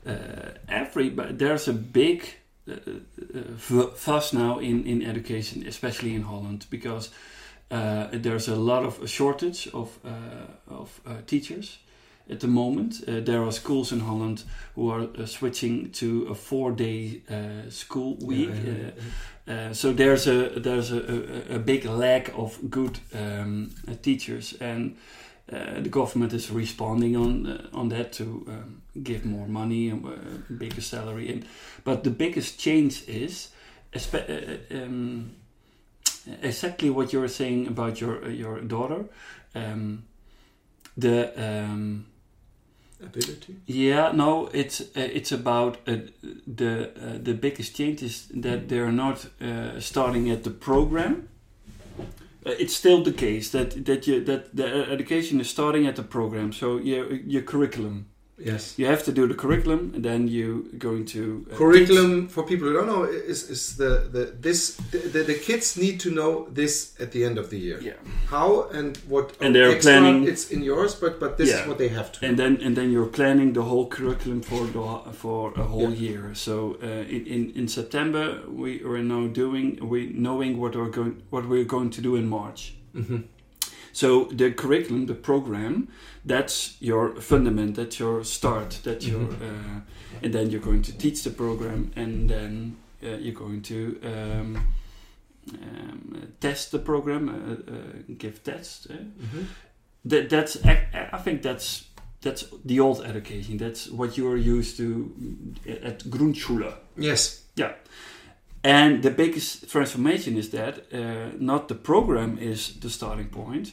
uh, 0.10 0.52
every 0.70 1.10
there's 1.10 1.68
a 1.68 1.74
big 1.74 2.24
fuss 3.96 4.34
now 4.34 4.60
in 4.60 4.86
in 4.86 5.02
education, 5.02 5.68
especially 5.68 6.14
in 6.14 6.24
Holland, 6.24 6.66
because 6.70 7.10
uh, 7.72 8.08
there's 8.12 8.48
a 8.48 8.56
lot 8.56 8.86
of 8.86 9.02
a 9.02 9.08
shortage 9.08 9.70
of 9.74 10.00
uh, 10.06 10.74
of 10.74 11.02
uh, 11.06 11.14
teachers. 11.26 11.80
At 12.30 12.40
the 12.40 12.48
moment, 12.48 13.04
uh, 13.08 13.22
there 13.24 13.42
are 13.42 13.52
schools 13.52 13.92
in 13.92 14.02
Holland 14.02 14.44
who 14.76 14.92
are 14.92 15.08
uh, 15.18 15.26
switching 15.26 15.92
to 15.92 16.28
a 16.30 16.36
four-day 16.36 17.22
uh, 17.30 17.70
school 17.70 18.18
week. 18.22 18.50
Yeah, 18.50 18.72
uh, 18.72 18.92
yeah, 19.48 19.70
uh, 19.70 19.74
so 19.74 19.94
there's 19.94 20.28
a 20.28 20.60
there's 20.60 20.92
a, 20.92 20.98
a, 21.52 21.56
a 21.56 21.60
big 21.60 21.86
lack 21.86 22.34
of 22.36 22.60
good 22.70 23.00
um, 23.14 23.70
uh, 23.88 23.94
teachers, 24.02 24.56
and 24.60 24.98
uh, 25.52 25.82
the 25.82 25.90
government 25.90 26.34
is 26.34 26.52
responding 26.52 27.16
on 27.16 27.48
uh, 27.48 27.78
on 27.78 27.90
that 27.90 28.12
to 28.14 28.24
um, 28.48 28.82
give 29.04 29.26
more 29.26 29.48
money 29.48 29.90
and 29.90 30.06
uh, 30.06 30.12
bigger 30.58 30.82
salary. 30.82 31.32
And 31.32 31.46
but 31.84 32.04
the 32.04 32.10
biggest 32.10 32.60
change 32.60 33.04
is 33.08 33.50
espe- 33.94 34.30
uh, 34.30 34.84
um, 34.84 35.32
exactly 36.42 36.90
what 36.90 37.14
you're 37.14 37.28
saying 37.30 37.68
about 37.68 38.02
your 38.02 38.26
uh, 38.26 38.30
your 38.30 38.62
daughter. 38.62 39.06
Um, 39.56 40.04
the 40.98 41.32
um, 41.38 42.06
Ability. 43.00 43.56
yeah, 43.68 44.12
no, 44.12 44.50
it's 44.54 44.82
uh, 44.82 44.86
it's 44.96 45.32
about 45.32 45.78
uh, 45.88 45.98
the 46.48 46.90
uh, 46.96 47.18
the 47.22 47.34
biggest 47.34 47.76
change 47.76 48.02
is 48.02 48.28
that 48.34 48.70
they're 48.70 48.92
not 48.92 49.28
uh, 49.40 49.80
starting 49.80 50.32
at 50.32 50.44
the 50.44 50.50
program. 50.50 51.30
Uh, 52.48 52.56
it's 52.60 52.74
still 52.74 53.04
the 53.04 53.12
case 53.12 53.50
that 53.50 53.86
that 53.86 54.08
you 54.08 54.24
that 54.24 54.56
the 54.56 54.90
education 54.90 55.42
is 55.42 55.50
starting 55.50 55.86
at 55.86 55.96
the 55.98 56.04
program. 56.04 56.54
So 56.54 56.78
your 56.78 57.14
your 57.14 57.42
curriculum, 57.42 58.08
Yes. 58.40 58.76
you 58.78 58.86
have 58.86 59.04
to 59.06 59.12
do 59.12 59.28
the 59.28 59.34
curriculum, 59.34 59.92
and 59.96 60.04
then 60.06 60.28
you 60.28 60.70
going 60.78 61.06
to 61.06 61.46
uh, 61.52 61.56
Curriculum 61.58 62.28
for 62.28 62.44
people 62.44 62.68
who 62.68 62.74
don't 62.74 62.86
know 62.88 63.04
is, 63.04 63.50
is 63.50 63.76
the, 63.78 64.08
the 64.12 64.26
this 64.40 64.76
the, 64.92 65.00
the, 65.00 65.24
the 65.24 65.34
kids 65.34 65.76
need 65.76 66.00
to 66.02 66.12
know 66.12 66.48
this 66.54 66.94
at 67.00 67.12
the 67.12 67.26
end 67.26 67.38
of 67.40 67.50
the 67.50 67.58
year. 67.58 67.80
Yeah, 67.82 67.94
How 68.30 68.70
and 68.74 68.96
what 69.10 69.34
And 69.42 69.56
they're 69.56 69.72
extra, 69.72 69.92
planning- 69.94 70.28
it's 70.28 70.52
in 70.52 70.62
yours, 70.64 70.94
but 70.96 71.20
but 71.20 71.38
this 71.38 71.50
Yeah. 71.50 71.62
is 71.62 71.68
what 71.68 71.78
they 71.78 71.88
have 71.90 72.12
to. 72.12 72.26
and 72.26 72.38
know. 72.38 72.44
then 72.44 72.62
and 72.66 72.76
then 72.78 72.92
you're 72.92 73.10
planning 73.12 73.54
the 73.54 73.64
whole 73.64 73.88
curriculum 73.88 74.42
for 74.42 74.66
the 74.68 75.14
for 75.14 75.54
a 75.56 75.64
whole 75.64 75.90
Yeah. 75.92 76.10
year. 76.10 76.36
So 76.36 76.78
uh, 76.84 76.88
in, 77.16 77.26
in 77.26 77.52
in 77.56 77.68
September 77.68 78.42
we 78.48 78.84
are 78.84 79.02
now 79.04 79.28
doing 79.28 79.80
we 79.90 80.00
knowing 80.14 80.60
what 80.62 80.76
we're 80.76 80.92
going 80.92 81.24
what 81.32 81.44
we're 81.50 81.66
going 81.76 81.90
to 81.90 82.02
do 82.02 82.16
in 82.16 82.28
March. 82.30 82.76
Mhm. 82.96 83.24
So 83.98 84.26
the 84.26 84.52
curriculum, 84.52 85.08
the 85.08 85.16
program, 85.16 85.88
that's 86.24 86.76
your 86.80 87.16
fundament, 87.20 87.76
that's 87.78 87.98
your 88.00 88.24
start, 88.24 88.80
that's 88.84 89.08
your, 89.08 89.22
Mhm. 89.22 89.42
uh, 89.42 89.82
and 90.22 90.32
then 90.34 90.52
you're 90.52 90.62
going 90.62 90.84
to 90.84 90.92
teach 90.92 91.24
the 91.24 91.32
program, 91.32 91.92
and 91.96 92.30
then 92.30 92.76
uh, 93.04 93.18
you're 93.18 93.34
going 93.34 93.64
to 93.64 93.98
um, 94.04 94.68
um, 95.54 96.28
test 96.40 96.70
the 96.72 96.78
program, 96.80 97.28
uh, 97.30 97.34
uh, 97.74 98.14
give 98.20 98.44
tests. 98.44 98.86
Uh. 98.90 98.94
Mhm. 99.24 99.46
That 100.06 100.30
that's 100.30 100.58
I, 100.64 101.10
I 101.14 101.18
think 101.24 101.42
that's 101.42 101.86
that's 102.22 102.46
the 102.66 102.80
old 102.80 103.02
education. 103.04 103.58
That's 103.58 103.90
what 103.90 104.16
you 104.18 104.28
are 104.32 104.38
used 104.58 104.78
to 104.78 104.84
mm, 105.20 105.86
at 105.86 106.04
Grundschule. 106.10 106.72
Yes. 106.98 107.42
And 108.68 109.02
the 109.02 109.12
biggest 109.12 109.70
transformation 109.70 110.38
is 110.38 110.50
that 110.50 110.76
uh, 110.94 111.32
not 111.40 111.68
the 111.68 111.76
program 111.76 112.38
is 112.38 112.74
the 112.80 112.90
starting 112.90 113.30
point, 113.30 113.72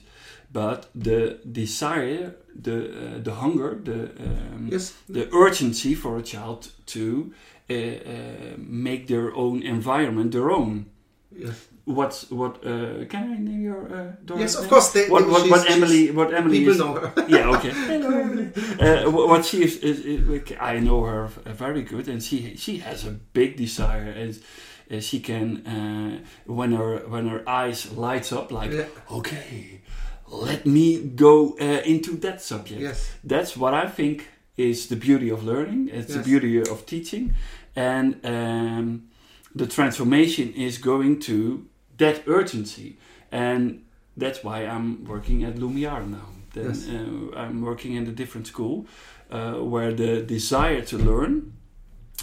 but 0.53 0.87
the 0.95 1.39
desire, 1.53 2.35
the 2.63 2.77
uh, 2.77 3.23
the 3.25 3.33
hunger, 3.33 3.75
the 3.85 4.01
um, 4.21 4.69
Yes. 4.73 4.93
the 5.09 5.29
urgency 5.33 5.95
for 5.97 6.17
a 6.19 6.23
child 6.23 6.69
to 6.87 7.33
uh, 7.71 7.75
uh, 7.75 8.57
make 8.59 9.07
their 9.07 9.35
own 9.35 9.63
environment 9.63 10.31
their 10.33 10.51
own. 10.51 10.85
Yes. 11.37 11.67
What's 11.87 12.31
what? 12.31 12.55
Uh, 12.65 13.05
can 13.09 13.33
I 13.33 13.39
name 13.39 13.63
your 13.63 13.83
uh, 13.93 14.13
daughter? 14.25 14.41
Yes. 14.43 14.55
Of 14.55 14.69
course. 14.69 14.93
They, 14.93 15.09
What 15.09 15.27
what, 15.29 15.51
what 15.51 15.69
Emily? 15.71 16.11
What 16.13 16.33
Emily 16.33 16.59
People 16.59 16.73
is? 16.73 16.79
know 16.79 16.95
her. 16.95 17.13
yeah, 17.29 17.57
okay. 17.57 17.71
Hello, 17.91 18.11
Emily. 18.21 18.47
What 19.11 19.45
she 19.45 19.59
is, 19.65 19.77
is, 19.83 19.99
is, 20.01 20.53
I 20.61 20.79
know 20.79 21.03
her 21.05 21.27
very 21.65 21.83
good, 21.83 22.09
and 22.09 22.23
she 22.23 22.57
she 22.57 22.79
has 22.79 23.05
a 23.07 23.11
big 23.33 23.57
desire, 23.57 24.15
and 24.23 24.39
uh, 24.91 25.01
she 25.01 25.21
can 25.21 25.67
uh, 25.67 26.19
when 26.47 26.73
her 26.73 26.99
when 27.09 27.29
her 27.29 27.43
eyes 27.49 27.93
lights 27.93 28.33
up, 28.33 28.51
like 28.53 28.71
Yeah. 28.73 28.87
okay, 29.11 29.81
let 30.29 30.65
me 30.67 30.99
go 31.17 31.57
uh, 31.61 31.83
into 31.85 32.17
that 32.21 32.41
subject. 32.43 32.81
Yes. 32.81 33.11
That's 33.25 33.57
what 33.57 33.75
I 33.75 33.87
think 33.89 34.29
is 34.57 34.87
the 34.87 34.97
beauty 34.97 35.31
of 35.31 35.43
learning. 35.45 35.89
It's 35.93 36.15
the 36.15 36.23
beauty 36.23 36.61
of 36.61 36.85
teaching, 36.87 37.35
and 37.77 38.15
um, 38.25 39.03
the 39.55 39.67
transformation 39.67 40.53
is 40.55 40.79
going 40.79 41.21
to 41.21 41.65
that 41.99 42.23
urgency, 42.27 42.97
and 43.33 43.83
that's 44.17 44.43
why 44.45 44.65
I'm 44.67 45.05
working 45.05 45.45
at 45.45 45.59
Lumiere 45.59 46.07
now. 46.07 46.29
Then 46.53 46.67
Yes. 46.67 46.89
uh, 46.89 47.37
I'm 47.37 47.63
working 47.63 47.95
in 47.97 48.07
a 48.07 48.13
different 48.13 48.47
school 48.47 48.87
uh, 49.31 49.55
where 49.55 49.93
the 49.93 50.23
desire 50.23 50.83
to 50.83 50.97
learn 50.99 51.53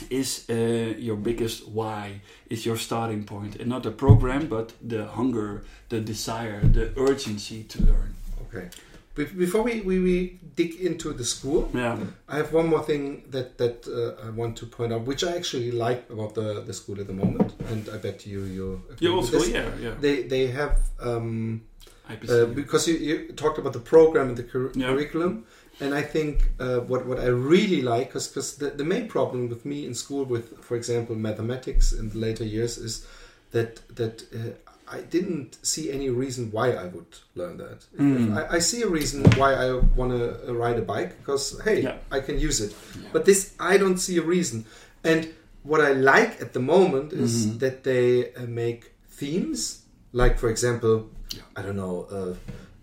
is 0.09 0.45
uh, 0.49 0.53
your 0.97 1.15
biggest 1.17 1.67
why, 1.67 2.21
is 2.49 2.65
your 2.65 2.77
starting 2.77 3.23
point, 3.23 3.55
and 3.57 3.67
not 3.69 3.83
the 3.83 3.91
program, 3.91 4.47
but 4.47 4.73
the 4.81 5.05
hunger, 5.05 5.63
the 5.89 5.99
desire, 5.99 6.61
the 6.73 6.91
urgency 6.97 7.63
to 7.63 7.81
learn. 7.83 8.13
Okay. 8.47 8.69
Be- 9.15 9.25
Before 9.25 9.61
we, 9.63 9.81
we, 9.81 9.99
we 9.99 10.39
dig 10.55 10.75
into 10.81 11.13
the 11.13 11.25
school, 11.25 11.69
Yeah. 11.73 11.97
I 12.29 12.37
have 12.37 12.53
one 12.53 12.67
more 12.67 12.83
thing 12.83 13.23
that 13.31 13.57
that 13.57 13.85
uh, 13.87 14.27
I 14.27 14.29
want 14.29 14.57
to 14.57 14.65
point 14.65 14.93
out, 14.93 15.01
which 15.05 15.23
I 15.23 15.35
actually 15.35 15.71
like 15.71 16.09
about 16.09 16.33
the, 16.33 16.61
the 16.65 16.73
school 16.73 16.99
at 16.99 17.07
the 17.07 17.13
moment, 17.13 17.53
and 17.71 17.89
I 17.89 17.97
bet 17.97 18.25
you 18.25 18.43
you. 18.45 18.81
You 18.99 19.15
also, 19.15 19.37
yeah, 19.43 19.69
yeah. 19.81 19.93
They 19.99 20.23
they 20.23 20.47
have 20.47 20.79
um, 21.01 21.61
uh, 22.09 22.45
because 22.45 22.87
you, 22.91 22.97
you 22.97 23.33
talked 23.33 23.57
about 23.57 23.73
the 23.73 23.79
program 23.79 24.27
and 24.29 24.37
the 24.37 24.43
cur- 24.43 24.71
Yeah. 24.75 24.87
curriculum, 24.93 25.45
and 25.81 25.93
I 25.93 26.01
think 26.03 26.35
uh, 26.59 26.79
what 26.89 27.05
what 27.05 27.19
I 27.19 27.27
really 27.27 27.81
like, 27.81 28.07
because 28.09 28.55
the, 28.57 28.69
the 28.69 28.83
main 28.85 29.07
problem 29.07 29.49
with 29.49 29.65
me 29.65 29.85
in 29.85 29.93
school 29.93 30.23
with, 30.25 30.45
for 30.63 30.75
example, 30.77 31.15
mathematics 31.15 31.91
in 31.93 32.09
the 32.09 32.17
later 32.17 32.43
years 32.45 32.77
is 32.77 33.05
that 33.51 33.81
that 33.95 34.23
uh, 34.33 34.51
I 34.97 35.01
didn't 35.01 35.57
see 35.65 35.91
any 35.91 36.09
reason 36.09 36.51
why 36.51 36.67
I 36.73 36.85
would 36.93 37.11
learn 37.35 37.57
that. 37.57 37.79
Mm. 37.97 38.35
I, 38.37 38.55
I 38.57 38.59
see 38.59 38.81
a 38.83 38.87
reason 38.87 39.23
why 39.39 39.53
I 39.53 39.73
want 39.95 40.11
to 40.11 40.53
ride 40.53 40.77
a 40.77 40.81
bike 40.95 41.17
because 41.19 41.59
hey, 41.63 41.81
Yeah. 41.83 41.95
I 42.11 42.19
can 42.19 42.37
use 42.39 42.59
it. 42.65 42.71
Yeah. 42.73 43.09
But 43.13 43.23
this, 43.25 43.53
I 43.59 43.77
don't 43.77 43.97
see 43.97 44.17
a 44.17 44.21
reason. 44.35 44.65
And 45.03 45.29
what 45.63 45.79
I 45.81 45.93
like 45.93 46.41
at 46.41 46.51
the 46.53 46.59
moment 46.59 47.13
is 47.13 47.31
Mhm. 47.47 47.59
that 47.59 47.83
they 47.83 48.33
uh, 48.35 48.45
make 48.47 48.81
themes, 49.19 49.83
like 50.13 50.37
for 50.39 50.49
example, 50.49 50.95
Yeah. 51.33 51.43
I 51.55 51.61
don't 51.65 51.77
know, 51.77 52.07
uh, 52.11 52.33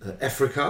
uh, 0.09 0.13
Africa. 0.31 0.65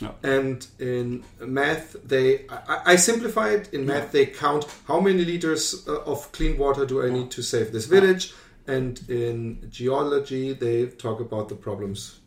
Yeah. 0.00 0.12
And 0.22 0.66
in 0.78 1.24
math, 1.40 1.96
they 2.04 2.46
I, 2.48 2.92
I 2.92 2.96
simplify 2.96 3.50
it. 3.50 3.72
In 3.74 3.86
math, 3.86 4.12
they 4.12 4.26
count 4.26 4.64
how 4.88 4.98
many 5.00 5.24
liters 5.24 5.86
uh, 5.86 6.00
of 6.12 6.32
clean 6.32 6.56
water 6.58 6.86
do 6.86 7.02
I 7.06 7.10
need 7.10 7.30
to 7.32 7.42
save 7.42 7.70
this 7.72 7.86
village. 7.86 8.32
And 8.66 9.00
in 9.08 9.68
geology, 9.70 10.52
they 10.54 10.86
talk 10.86 11.20
about 11.20 11.48
the 11.48 11.56
problems 11.56 12.20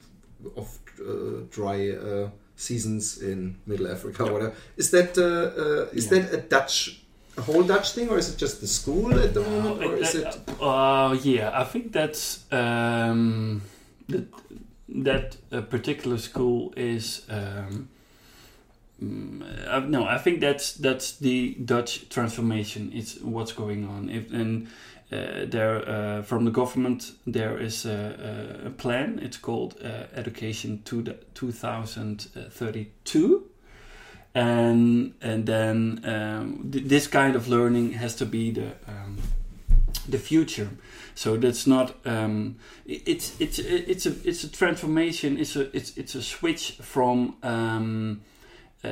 of 0.56 0.78
uh, 1.00 1.46
dry 1.50 1.90
uh, 1.92 2.30
seasons 2.56 3.22
in 3.22 3.56
Middle 3.66 3.88
Africa. 3.88 4.24
Yeah. 4.24 4.30
Or 4.30 4.34
whatever. 4.34 4.56
Is 4.78 4.92
that 4.92 5.18
uh, 5.18 5.24
uh, 5.24 5.98
is 5.98 6.12
Yeah. 6.12 6.20
that 6.20 6.34
a 6.34 6.38
Dutch, 6.42 7.02
a 7.38 7.42
whole 7.42 7.64
Dutch 7.64 7.94
thing, 7.94 8.10
or 8.10 8.18
is 8.18 8.30
it 8.30 8.38
just 8.38 8.62
the 8.62 8.68
school 8.68 9.18
at 9.20 9.34
the 9.34 9.42
moment, 9.42 9.84
or 9.84 9.96
is 9.96 10.16
it? 10.16 10.38
Uh, 10.62 11.18
yeah, 11.24 11.50
I 11.60 11.64
think 11.64 11.92
that's 11.92 12.44
um, 12.52 13.62
that 14.94 15.38
uh, 15.52 15.62
particular 15.62 16.18
school 16.18 16.74
is. 16.78 17.26
Um, 17.30 17.90
mm, 19.02 19.68
uh, 19.68 19.80
no, 19.80 20.06
I 20.06 20.18
think 20.18 20.42
that's 20.42 20.74
that's 20.74 21.18
the 21.18 21.56
Dutch 21.56 22.10
transformation. 22.10 22.92
It's 22.94 23.20
what's 23.22 23.54
going 23.54 23.86
on. 23.86 24.10
If 24.10 24.32
and 24.32 24.68
uh, 25.12 25.46
there 25.46 25.88
uh, 25.88 26.22
from 26.24 26.46
the 26.46 26.52
government 26.52 27.12
there 27.28 27.58
is 27.58 27.86
a, 27.86 28.62
a, 28.66 28.70
plan. 28.70 29.20
It's 29.22 29.38
called 29.38 29.76
uh, 29.84 30.06
Education 30.16 30.82
to 30.86 31.02
the 31.02 31.18
2032 31.36 33.50
and 34.36 35.14
and 35.22 35.46
then 35.46 36.02
um, 36.04 36.70
th- 36.72 36.86
this 36.86 37.08
kind 37.08 37.36
of 37.36 37.48
learning 37.48 37.94
has 37.94 38.16
to 38.16 38.26
be 38.26 38.52
the 38.52 38.72
um, 38.88 39.18
the 40.10 40.18
future. 40.18 40.70
So 41.16 41.38
that's 41.38 41.68
not 41.68 41.96
um, 42.06 42.58
it's 42.86 43.40
it's 43.40 43.60
it's 43.60 44.06
a 44.06 44.14
it's 44.24 44.44
a 44.44 44.52
transformation. 44.52 45.38
It's 45.38 45.56
a 45.56 45.76
it's 45.76 45.98
it's 45.98 46.16
a 46.16 46.22
switch 46.22 46.78
from 46.82 47.36
um, 47.44 48.22
uh, 48.84 48.90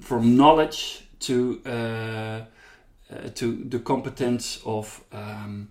from 0.00 0.36
knowledge 0.36 1.06
to 1.20 1.60
uh, 1.66 1.70
uh, 1.70 3.28
to 3.34 3.64
the 3.68 3.78
competence 3.78 4.60
of 4.64 5.02
um, 5.12 5.70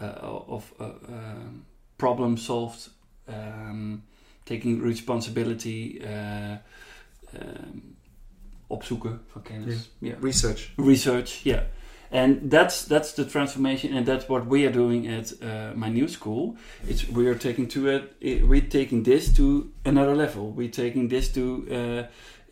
uh, 0.00 0.04
of 0.48 0.72
uh, 0.78 0.84
um 0.84 1.64
problem 1.98 2.36
solved, 2.36 2.88
um, 3.28 4.02
taking 4.44 4.80
responsibility. 4.80 6.00
Uh, 6.02 6.56
um, 7.32 7.96
opzoeken 8.70 9.20
van 9.32 9.42
kennis. 9.42 9.90
Yeah. 9.98 10.16
Research. 10.20 10.72
Research, 10.76 11.42
yeah. 11.42 11.62
And 12.12 12.50
that's 12.50 12.84
that's 12.84 13.12
the 13.12 13.24
transformation, 13.24 13.96
and 13.96 14.04
that's 14.04 14.28
what 14.28 14.46
we 14.46 14.66
are 14.66 14.72
doing 14.72 15.06
at 15.06 15.32
uh, 15.40 15.72
my 15.76 15.88
new 15.88 16.08
school. 16.08 16.56
It's 16.88 17.08
we 17.08 17.28
are 17.28 17.36
taking 17.36 17.68
to 17.68 17.88
it. 17.88 18.16
it 18.20 18.48
we're 18.48 18.68
taking 18.68 19.04
this 19.04 19.32
to 19.36 19.70
another 19.84 20.16
level. 20.16 20.50
We're 20.50 20.70
taking 20.70 21.06
this 21.08 21.32
to 21.34 21.66
uh, 21.70 21.76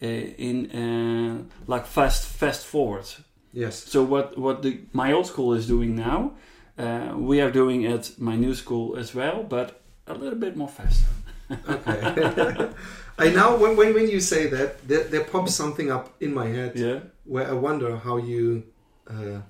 uh, 0.00 0.06
in 0.06 0.70
uh, 0.70 1.42
like 1.66 1.86
fast 1.86 2.28
fast 2.28 2.66
forward. 2.66 3.06
Yes. 3.52 3.82
So 3.82 4.04
what 4.04 4.38
what 4.38 4.62
the 4.62 4.80
my 4.92 5.12
old 5.12 5.26
school 5.26 5.54
is 5.54 5.66
doing 5.66 5.96
now, 5.96 6.34
uh, 6.78 7.14
we 7.16 7.40
are 7.40 7.50
doing 7.50 7.84
at 7.84 8.16
my 8.18 8.36
new 8.36 8.54
school 8.54 8.96
as 8.96 9.12
well, 9.12 9.42
but 9.42 9.80
a 10.06 10.14
little 10.14 10.38
bit 10.38 10.56
more 10.56 10.68
fast. 10.68 11.02
Okay. 11.50 12.70
I 13.18 13.30
now 13.30 13.56
when, 13.56 13.76
when 13.76 13.94
when 13.94 14.08
you 14.08 14.20
say 14.20 14.46
that, 14.46 14.86
there, 14.86 15.04
there 15.04 15.24
pops 15.24 15.54
something 15.54 15.90
up 15.90 16.14
in 16.20 16.32
my 16.32 16.46
head 16.46 16.72
yeah. 16.76 17.00
where 17.24 17.48
I 17.48 17.54
wonder 17.54 17.96
how 17.96 18.18
you 18.18 18.62
uh, 19.08 19.40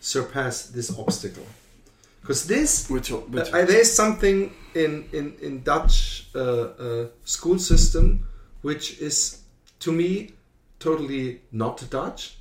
surpass 0.00 0.66
this 0.66 0.96
obstacle. 0.98 1.46
Because 2.20 2.46
this, 2.46 2.90
Which, 2.90 3.10
which 3.10 3.52
uh, 3.52 3.64
there's 3.64 3.92
something 3.92 4.52
in 4.74 5.08
in 5.12 5.34
in 5.40 5.62
Dutch 5.62 6.28
uh, 6.34 6.40
uh, 6.40 7.06
school 7.24 7.58
system 7.58 8.26
which 8.62 8.98
is 9.00 9.40
to 9.80 9.92
me 9.92 10.32
totally 10.78 11.40
not 11.52 11.82
Dutch, 11.90 12.38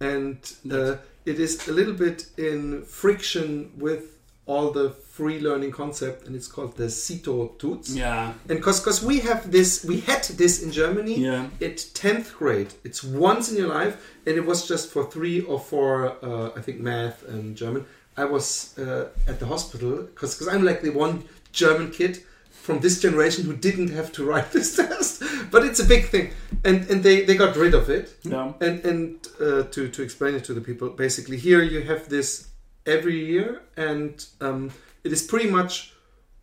and 0.00 0.38
uh, 0.70 0.96
it 1.24 1.38
is 1.38 1.68
a 1.68 1.72
little 1.72 1.94
bit 1.94 2.26
in 2.36 2.82
friction 2.84 3.72
with 3.76 4.17
all 4.48 4.70
the 4.72 4.90
free 5.16 5.38
learning 5.40 5.70
concept, 5.72 6.26
and 6.26 6.34
it's 6.34 6.48
called 6.48 6.72
the 6.76 6.88
Cito 6.88 7.34
toets. 7.58 7.90
yeah. 7.94 8.32
And 8.48 8.58
because 8.58 9.04
we 9.04 9.20
have 9.20 9.50
this, 9.52 9.84
we 9.84 10.00
had 10.00 10.24
this 10.42 10.62
in 10.64 10.70
Germany 10.72 11.16
Yeah. 11.28 11.46
at 11.60 11.76
10th 11.94 12.28
grade. 12.40 12.70
It's 12.82 13.02
once 13.04 13.50
in 13.52 13.56
your 13.58 13.68
life, 13.68 13.94
and 14.26 14.36
it 14.36 14.44
was 14.46 14.66
just 14.68 14.90
for 14.92 15.04
three 15.10 15.42
or 15.42 15.58
four, 15.60 15.90
uh, 16.24 16.50
I 16.58 16.60
think, 16.62 16.80
math 16.80 17.18
and 17.28 17.56
German. 17.56 17.84
I 18.16 18.24
was 18.24 18.74
uh, 18.78 19.08
at 19.30 19.38
the 19.38 19.46
hospital 19.46 19.92
because 20.14 20.48
I'm 20.48 20.64
like 20.64 20.80
the 20.82 20.90
one 20.90 21.24
German 21.52 21.90
kid 21.90 22.18
from 22.50 22.80
this 22.80 23.00
generation 23.00 23.44
who 23.44 23.54
didn't 23.56 23.90
have 23.90 24.10
to 24.12 24.24
write 24.24 24.50
this 24.56 24.74
test. 24.76 25.22
But 25.50 25.64
it's 25.64 25.80
a 25.80 25.84
big 25.84 26.04
thing, 26.08 26.30
and 26.64 26.90
and 26.90 27.02
they, 27.02 27.24
they 27.26 27.36
got 27.36 27.56
rid 27.56 27.74
of 27.74 27.88
it. 27.90 28.06
Yeah. 28.22 28.52
And 28.60 28.84
and 28.84 29.28
uh, 29.40 29.62
to 29.74 29.88
to 29.88 30.02
explain 30.02 30.34
it 30.34 30.44
to 30.44 30.52
the 30.54 30.60
people, 30.60 30.88
basically 30.90 31.36
here 31.38 31.62
you 31.62 31.82
have 31.82 32.08
this 32.08 32.47
every 32.88 33.18
year, 33.32 33.62
and 33.76 34.24
um, 34.40 34.70
it 35.04 35.12
is 35.12 35.22
pretty 35.22 35.50
much 35.50 35.92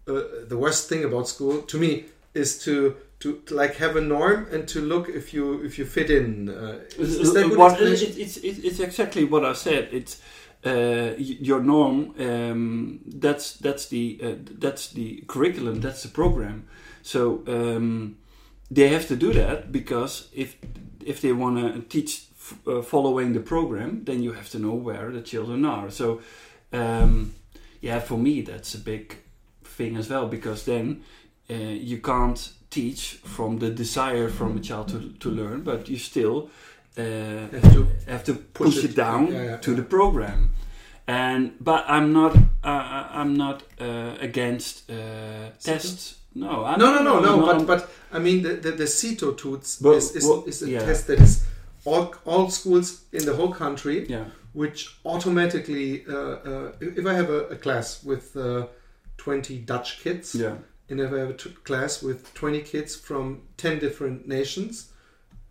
uh, 0.07 0.21
the 0.47 0.57
worst 0.57 0.89
thing 0.89 1.03
about 1.03 1.27
school 1.27 1.61
to 1.61 1.77
me 1.77 2.05
is 2.33 2.59
to. 2.65 2.95
To, 3.19 3.39
to 3.47 3.55
like 3.55 3.77
have 3.77 3.95
a 3.95 4.01
norm 4.01 4.45
and 4.51 4.67
to 4.67 4.81
look 4.81 5.07
if 5.09 5.33
you 5.33 5.63
if 5.65 5.79
you 5.79 5.85
fit 5.85 6.09
in. 6.09 6.49
Uh, 6.49 6.79
is, 6.99 7.15
is 7.15 7.33
that 7.33 7.57
What- 7.57 7.81
it's, 7.81 8.37
it's, 8.37 8.37
it's 8.67 8.79
exactly 8.79 9.23
what 9.23 9.43
I 9.45 9.53
said. 9.53 9.87
It's 9.91 10.21
uh, 10.65 11.15
your 11.17 11.61
norm. 11.63 12.13
Um, 12.19 12.99
that's 13.07 13.53
that's 13.53 13.87
the 13.87 14.19
uh, 14.21 14.35
that's 14.59 14.91
the 14.91 15.23
curriculum. 15.27 15.79
That's 15.81 16.03
the 16.03 16.09
program. 16.09 16.67
So 17.03 17.41
um, 17.47 18.17
they 18.69 18.89
have 18.89 19.07
to 19.07 19.15
do 19.15 19.31
that 19.33 19.71
because 19.71 20.27
if 20.33 20.57
if 21.05 21.21
they 21.21 21.31
want 21.31 21.57
to 21.57 21.81
teach 21.87 22.27
uh, 22.67 22.81
following 22.81 23.33
the 23.33 23.39
program, 23.39 24.03
then 24.05 24.23
you 24.23 24.33
have 24.33 24.49
to 24.49 24.59
know 24.59 24.73
where 24.73 25.11
the 25.11 25.21
children 25.21 25.65
are. 25.65 25.89
So 25.91 26.21
um, 26.73 27.33
yeah, 27.81 27.99
for 27.99 28.17
me 28.17 28.41
that's 28.41 28.75
a 28.75 28.79
big 28.79 29.15
thing 29.63 29.97
as 29.97 30.09
well 30.09 30.27
because 30.27 30.63
then 30.65 31.03
uh, 31.49 31.53
you 31.53 31.97
can't 32.01 32.51
teach 32.69 33.19
from 33.23 33.59
the 33.59 33.69
desire 33.69 34.29
from 34.29 34.57
a 34.57 34.59
child 34.59 34.87
to, 34.89 34.99
to 35.19 35.29
learn, 35.29 35.61
but 35.63 35.87
you 35.89 35.97
still 35.97 36.49
uh, 36.97 37.01
Have 37.51 37.73
to 37.73 37.87
have 38.07 38.23
to 38.23 38.33
push 38.33 38.75
push, 38.75 38.77
it. 38.83 38.91
it, 38.91 38.95
down 38.95 39.27
Yeah, 39.31 39.43
yeah, 39.43 39.57
to 39.57 39.71
yeah. 39.71 39.77
the 39.77 39.83
program. 39.83 40.49
And 41.07 41.51
but 41.59 41.83
I'm 41.87 42.11
not 42.13 42.35
uh, 42.63 43.07
I'm 43.21 43.35
not 43.37 43.63
uh, 43.79 44.15
against 44.21 44.89
uh, 44.89 44.95
tests. 45.59 46.15
No, 46.33 46.65
I'm, 46.65 46.79
No, 46.79 46.91
no, 46.95 47.01
no, 47.03 47.19
no. 47.19 47.45
I'm- 47.49 47.65
But 47.65 47.67
but 47.67 47.89
I 48.11 48.19
mean 48.19 48.41
the 48.43 48.53
the, 48.55 48.71
the 48.71 48.87
CITO 48.87 49.35
Well, 49.81 49.97
is, 49.97 50.15
is, 50.15 50.23
well, 50.25 50.43
is 50.47 50.61
a 50.63 50.67
test 50.85 51.07
that 51.07 51.19
is 51.19 51.43
all 51.85 52.13
all 52.25 52.49
schools 52.49 53.05
in 53.11 53.25
the 53.25 53.35
whole 53.35 53.53
country, 53.53 54.05
yeah, 54.09 54.25
which 54.53 54.97
automatically, 55.05 56.05
uh, 56.07 56.15
uh, 56.17 56.71
if 56.81 57.05
I 57.05 57.13
have 57.13 57.29
a, 57.29 57.47
a 57.47 57.55
class 57.55 58.03
with 58.03 58.35
uh, 58.35 58.67
twenty 59.17 59.57
Dutch 59.59 60.01
kids, 60.03 60.35
yeah, 60.35 60.55
and 60.89 60.99
if 60.99 61.11
I 61.13 61.19
have 61.19 61.29
a 61.29 61.33
t- 61.33 61.49
class 61.63 62.01
with 62.03 62.33
twenty 62.33 62.61
kids 62.61 62.95
from 62.95 63.41
ten 63.57 63.79
different 63.79 64.27
nations, 64.27 64.91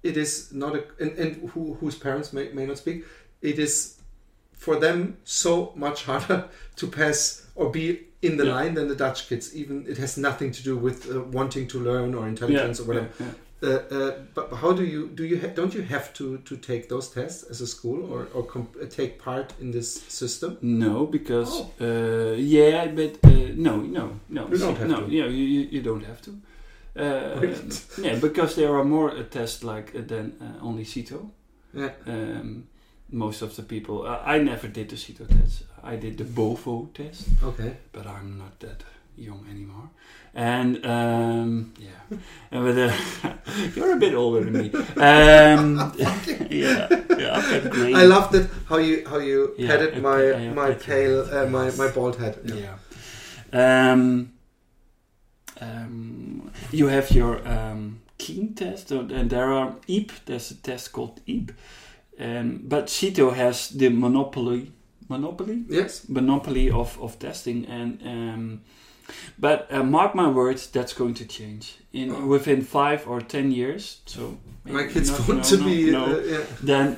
it 0.02 0.16
is 0.16 0.52
not 0.52 0.74
a 0.74 0.84
and, 1.00 1.12
and 1.18 1.50
who, 1.50 1.74
whose 1.74 1.96
parents 1.96 2.32
may, 2.32 2.50
may 2.52 2.66
not 2.66 2.78
speak. 2.78 3.04
It 3.42 3.58
is 3.58 4.00
for 4.52 4.76
them 4.76 5.18
so 5.24 5.72
much 5.76 6.04
harder 6.04 6.48
to 6.76 6.86
pass 6.86 7.46
or 7.54 7.70
be 7.70 8.00
in 8.22 8.38
the 8.38 8.46
Yeah. 8.46 8.54
line 8.54 8.74
than 8.74 8.88
the 8.88 8.96
Dutch 8.96 9.28
kids. 9.28 9.54
Even 9.54 9.84
it 9.86 9.98
has 9.98 10.16
nothing 10.16 10.50
to 10.52 10.62
do 10.62 10.76
with 10.78 11.14
uh, 11.14 11.20
wanting 11.20 11.68
to 11.68 11.78
learn 11.78 12.14
or 12.14 12.22
yeah, 12.22 12.28
intelligence 12.28 12.80
or 12.80 12.84
whatever. 12.84 13.10
yeah, 13.20 13.26
yeah. 13.26 13.32
Uh, 13.62 13.66
uh, 13.90 14.10
but 14.34 14.52
how 14.52 14.72
do 14.72 14.82
you 14.84 15.08
do 15.14 15.24
you 15.24 15.38
ha- 15.40 15.54
don't 15.54 15.72
you 15.74 15.82
have 15.82 16.12
to 16.12 16.38
to 16.38 16.56
take 16.56 16.88
those 16.88 17.08
tests 17.08 17.50
as 17.50 17.60
a 17.60 17.66
school 17.66 18.12
or 18.12 18.28
or 18.34 18.42
comp- 18.46 18.76
uh, 18.82 18.86
take 18.86 19.18
part 19.18 19.54
in 19.60 19.70
this 19.70 20.02
system? 20.08 20.56
No, 20.60 21.06
because 21.06 21.50
Oh. 21.52 21.70
uh, 21.80 22.34
yeah, 22.36 22.86
but 22.94 23.18
uh, 23.24 23.30
no, 23.56 23.76
no, 23.80 24.20
no, 24.28 24.48
You 24.50 24.58
don't 24.58 24.76
have 24.78 24.88
no, 24.88 25.00
to. 25.06 25.10
You, 25.12 25.24
you, 25.28 25.68
you 25.70 25.82
don't 25.82 26.04
have 26.04 26.20
to. 26.22 26.30
Uh, 26.96 27.46
yeah, 28.02 28.18
because 28.20 28.54
there 28.54 28.74
are 28.76 28.84
more 28.84 29.10
uh, 29.10 29.22
tests 29.30 29.62
like 29.64 29.92
uh, 29.98 30.02
than 30.06 30.32
uh, 30.40 30.64
only 30.66 30.84
CITO. 30.84 31.30
Yeah. 31.74 31.90
Um, 32.06 32.66
most 33.10 33.42
of 33.42 33.54
the 33.56 33.62
people, 33.62 33.94
uh, 34.06 34.18
I 34.24 34.38
never 34.38 34.68
did 34.68 34.88
the 34.88 34.96
CITO 34.96 35.24
test. 35.26 35.64
I 35.82 35.96
did 35.96 36.16
the 36.18 36.24
BOFO 36.24 36.88
test. 36.94 37.28
Okay. 37.42 37.76
but 37.92 38.06
I'm 38.06 38.38
not 38.38 38.58
that 38.60 38.84
young 39.16 39.46
anymore. 39.50 39.90
And 40.36 40.84
um, 40.84 41.74
yeah, 41.78 42.18
and 42.50 42.64
but, 42.64 42.76
uh, 42.76 43.34
you're 43.76 43.92
a 43.92 43.96
bit 44.00 44.14
older 44.14 44.44
than 44.44 44.52
me. 44.52 44.70
Um, 45.00 45.92
yeah, 46.50 46.88
yeah, 47.18 47.36
I've 47.36 47.62
got 47.64 47.70
green. 47.72 47.94
I 47.94 48.02
loved 48.04 48.34
it 48.34 48.50
how 48.68 48.78
you 48.78 49.06
how 49.08 49.18
you 49.18 49.54
Yeah, 49.56 49.68
petted 49.68 50.02
my 50.02 50.16
I- 50.32 50.34
I 50.34 50.48
my 50.52 50.72
pale 50.74 51.20
uh, 51.32 51.46
my 51.46 51.70
my 51.76 51.88
bald 51.92 52.16
head. 52.16 52.38
Yeah. 52.44 52.76
Um, 53.92 54.32
um, 55.60 56.50
you 56.72 56.88
have 56.88 57.10
your 57.12 57.46
um, 57.46 58.00
keen 58.18 58.54
test, 58.54 58.90
and 58.90 59.30
there 59.30 59.52
are 59.52 59.76
IEP. 59.88 60.10
There's 60.26 60.50
a 60.50 60.56
test 60.56 60.92
called 60.92 61.20
IEP. 61.26 61.50
Um, 62.18 62.60
but 62.64 62.86
CITO 62.88 63.30
has 63.34 63.68
the 63.70 63.88
monopoly, 63.88 64.72
monopoly, 65.08 65.64
Yes. 65.68 66.08
monopoly 66.08 66.70
of, 66.70 66.98
of 67.00 67.18
testing, 67.18 67.66
and 67.66 68.00
um, 68.02 68.60
but 69.38 69.66
uh, 69.70 69.82
mark 69.82 70.14
my 70.14 70.28
words, 70.30 70.66
that's 70.70 70.92
going 70.94 71.14
to 71.14 71.24
change 71.26 71.76
in 71.92 72.10
Oh. 72.10 72.26
within 72.26 72.62
five 72.62 73.06
or 73.08 73.20
ten 73.20 73.50
years. 73.52 74.00
So 74.06 74.20
My 74.64 74.72
maybe 74.72 74.92
kids 74.92 75.10
not- 75.10 75.28
want 75.28 75.38
no, 75.42 75.42
to 75.50 75.56
no, 75.56 75.64
be. 75.64 75.90
no. 75.90 76.04
Uh, 76.04 76.20
yeah. 76.26 76.44
Then 76.62 76.96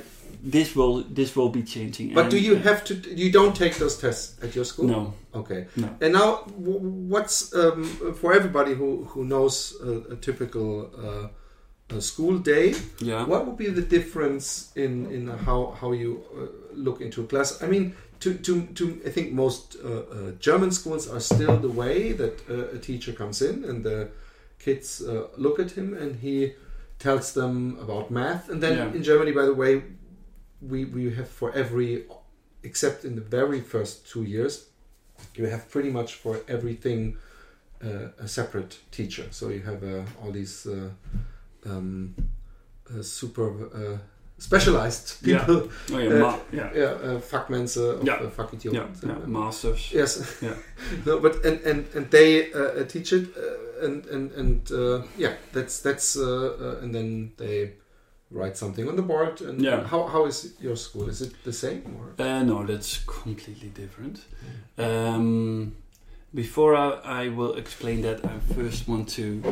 this 0.52 0.76
will 0.76 1.02
this 1.14 1.34
will 1.36 1.48
be 1.48 1.62
changing. 1.62 2.14
But 2.14 2.20
and, 2.24 2.30
do 2.30 2.38
you 2.38 2.54
uh, 2.56 2.62
have 2.62 2.84
to? 2.84 2.94
You 2.94 3.32
don't 3.32 3.54
take 3.56 3.74
those 3.78 3.98
tests 3.98 4.36
at 4.44 4.54
your 4.54 4.64
school. 4.64 4.86
No, 4.86 5.12
Okay. 5.34 5.66
no. 5.76 5.88
And 6.00 6.12
now, 6.12 6.44
what's 7.10 7.54
um, 7.54 7.84
for 8.20 8.32
everybody 8.32 8.74
who 8.74 9.04
who 9.14 9.24
knows 9.24 9.74
a, 9.82 10.12
a 10.12 10.16
typical 10.16 10.90
uh, 10.98 11.28
a 11.96 12.00
school 12.00 12.38
day? 12.38 12.74
Yeah. 13.00 13.26
What 13.26 13.46
would 13.46 13.56
be 13.56 13.70
the 13.70 13.82
difference 13.82 14.70
in 14.76 15.06
in 15.10 15.28
how 15.28 15.74
how 15.80 15.92
you 15.92 16.22
uh, 16.34 16.46
look 16.74 17.00
into 17.00 17.22
a 17.22 17.26
class? 17.26 17.62
I 17.62 17.66
mean, 17.66 17.94
to 18.20 18.34
to 18.34 18.66
to 18.74 19.00
I 19.06 19.10
think 19.10 19.32
most 19.32 19.76
uh, 19.84 19.88
uh, 19.88 20.30
German 20.40 20.70
schools 20.70 21.08
are 21.08 21.20
still 21.20 21.56
the 21.58 21.68
way 21.68 22.12
that 22.12 22.40
uh, 22.48 22.76
a 22.76 22.78
teacher 22.78 23.12
comes 23.12 23.42
in 23.42 23.64
and 23.64 23.84
the 23.84 24.08
kids 24.58 25.02
uh, 25.02 25.28
look 25.36 25.58
at 25.58 25.72
him 25.72 25.94
and 25.94 26.16
he 26.16 26.54
tells 26.98 27.32
them 27.32 27.78
about 27.80 28.10
math. 28.10 28.48
And 28.48 28.62
then 28.62 28.76
Yeah. 28.76 28.94
in 28.94 29.02
Germany, 29.02 29.32
by 29.32 29.44
the 29.46 29.54
way, 29.54 29.82
we 30.60 30.84
we 30.84 31.14
have 31.14 31.28
for 31.28 31.52
every 31.54 32.04
except 32.62 33.04
in 33.04 33.14
the 33.14 33.20
very 33.20 33.60
first 33.60 34.10
two 34.12 34.24
years, 34.24 34.66
you 35.34 35.46
have 35.46 35.68
pretty 35.70 35.90
much 35.90 36.14
for 36.14 36.40
everything 36.48 37.16
uh, 37.84 38.08
a 38.18 38.28
separate 38.28 38.78
teacher. 38.90 39.24
So 39.30 39.48
you 39.50 39.60
have 39.60 39.82
uh, 39.84 40.04
all 40.22 40.32
these 40.32 40.66
uh, 40.66 40.90
um, 41.64 42.14
uh, 42.90 43.02
super 43.02 44.00
uh, 44.38 44.42
specialized 44.42 45.16
Yeah. 45.22 45.38
people, 45.46 45.68
Oh 45.92 45.98
yeah, 45.98 46.10
Uh, 46.14 46.18
ma- 46.20 46.38
yeah, 46.52 46.70
yeah, 46.74 46.92
uh, 47.16 47.20
Fachmense 47.20 47.76
of 47.76 48.04
Yeah. 48.06 48.26
uh, 48.26 48.30
Fachidioten. 48.30 48.74
yeah, 48.74 48.86
yeah, 49.02 49.26
masters. 49.26 49.90
Yes. 49.94 50.36
Yeah. 50.42 50.54
no, 51.06 51.20
but 51.20 51.44
and 51.44 51.60
and 51.66 51.84
and 51.94 52.10
they 52.10 52.52
uh, 52.52 52.80
uh, 52.80 52.84
teach 52.88 53.12
it, 53.12 53.28
uh, 53.36 53.86
and 53.86 54.06
and 54.06 54.32
and 54.32 54.70
uh, 54.72 55.02
yeah, 55.18 55.32
that's 55.52 55.80
that's 55.82 56.16
uh, 56.16 56.22
uh, 56.60 56.82
and 56.84 56.94
then 56.94 57.32
they 57.36 57.72
write 58.30 58.56
something 58.56 58.88
on 58.88 58.96
the 58.96 59.02
board. 59.02 59.40
And 59.40 59.60
Yeah. 59.62 59.86
how 59.90 60.06
how 60.08 60.26
is 60.26 60.52
your 60.60 60.76
school? 60.76 61.08
Is 61.08 61.20
it 61.20 61.32
the 61.44 61.52
same 61.52 61.82
or? 61.98 62.12
Uh, 62.26 62.42
no, 62.44 62.66
that's 62.66 62.98
completely 63.06 63.70
different. 63.74 64.18
Um, 64.78 65.72
before 66.34 66.74
I, 66.76 66.90
I 67.04 67.28
will 67.28 67.54
explain 67.54 68.02
that, 68.02 68.24
I 68.24 68.38
first 68.54 68.88
want 68.88 69.08
to. 69.10 69.42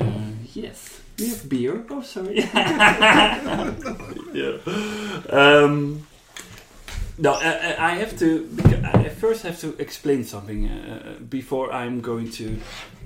Uh, 0.00 0.04
yes, 0.54 1.00
we 1.18 1.28
have 1.28 1.48
beer. 1.48 1.84
Oh, 1.90 2.02
sorry. 2.02 2.36
yeah. 4.32 4.56
Um, 5.30 6.06
no, 7.18 7.32
I, 7.34 7.76
I 7.78 7.94
have 7.96 8.18
to. 8.18 8.48
I 8.84 9.08
first 9.08 9.42
have 9.42 9.58
to 9.60 9.76
explain 9.78 10.24
something 10.24 10.68
uh, 10.68 11.16
before 11.28 11.72
I'm 11.72 12.00
going 12.00 12.30
to. 12.32 12.58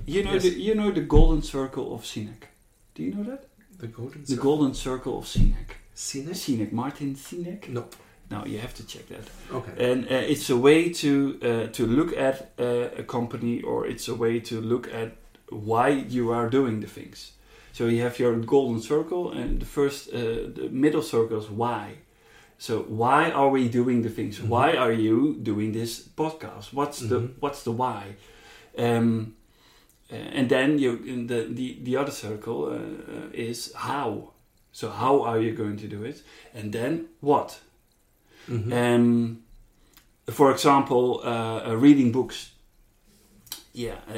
You 0.07 0.23
know 0.23 0.33
Yes. 0.33 0.43
the 0.43 0.49
you 0.49 0.75
know 0.75 0.91
the 0.91 1.01
golden 1.01 1.41
circle 1.41 1.93
of 1.95 2.03
Sinek. 2.03 2.47
Do 2.93 3.03
you 3.03 3.13
know 3.13 3.23
that? 3.23 3.45
The 3.79 3.87
golden 3.87 4.23
The 4.23 4.35
golden 4.35 4.73
circle 4.73 5.17
of 5.17 5.25
Sinek. 5.25 5.75
Sinek? 5.95 6.35
Sinek, 6.35 6.71
Martin 6.71 7.15
Sinek. 7.15 7.67
No. 7.69 7.85
No, 8.31 8.43
you 8.45 8.59
have 8.59 8.73
to 8.73 8.83
check 8.87 9.07
that 9.09 9.29
Okay. 9.51 9.91
and 9.91 10.05
uh, 10.05 10.31
it's 10.31 10.49
a 10.49 10.55
way 10.57 10.89
to 10.93 11.09
uh, 11.41 11.67
to 11.77 11.85
look 11.85 12.11
at 12.17 12.35
uh, 12.59 12.99
a 13.01 13.03
company 13.03 13.61
or 13.61 13.85
it's 13.87 14.07
a 14.07 14.15
way 14.15 14.39
to 14.39 14.61
look 14.61 14.87
at 14.93 15.09
why 15.49 15.89
you 15.89 16.31
are 16.33 16.49
doing 16.49 16.81
the 16.81 16.87
things 16.89 17.31
So 17.77 17.83
you 17.87 18.03
have 18.03 18.19
your 18.23 18.35
golden 18.45 18.81
circle, 18.81 19.31
and 19.39 19.59
the 19.59 19.65
first, 19.65 20.07
uh, 20.13 20.19
the 20.59 20.69
middle 20.71 21.01
circle 21.01 21.37
is 21.37 21.49
why. 21.49 21.85
So 22.57 22.73
why 22.87 23.31
are 23.31 23.49
we 23.51 23.67
doing 23.69 24.03
the 24.03 24.09
things? 24.09 24.39
Mhm. 24.39 24.47
Why 24.49 24.77
are 24.77 24.93
you 24.93 25.35
doing 25.43 25.73
this 25.73 26.09
podcast? 26.15 26.73
What's 26.73 26.99
the 26.99 27.19
Mhm. 27.19 27.29
what's 27.41 27.63
the 27.63 27.71
why? 27.71 28.03
Um, 28.77 29.35
uh, 30.11 30.15
and 30.39 30.49
then 30.49 30.79
you 30.79 30.99
in 31.05 31.27
the 31.27 31.47
the, 31.55 31.77
the 31.83 31.97
other 32.01 32.11
circle 32.11 32.59
uh, 32.71 33.29
is 33.33 33.73
how. 33.75 34.31
So 34.71 34.89
how 34.89 35.23
are 35.23 35.39
you 35.41 35.53
going 35.55 35.77
to 35.79 35.87
do 35.87 36.03
it? 36.05 36.23
And 36.53 36.71
then 36.71 37.05
what? 37.21 37.59
Mhm. 38.49 38.73
Um, 38.73 39.39
for 40.31 40.51
example, 40.51 41.21
uh, 41.23 41.69
uh, 41.69 41.75
reading 41.75 42.11
books. 42.11 42.51
Yeah, 43.73 43.95
uh, 44.09 44.13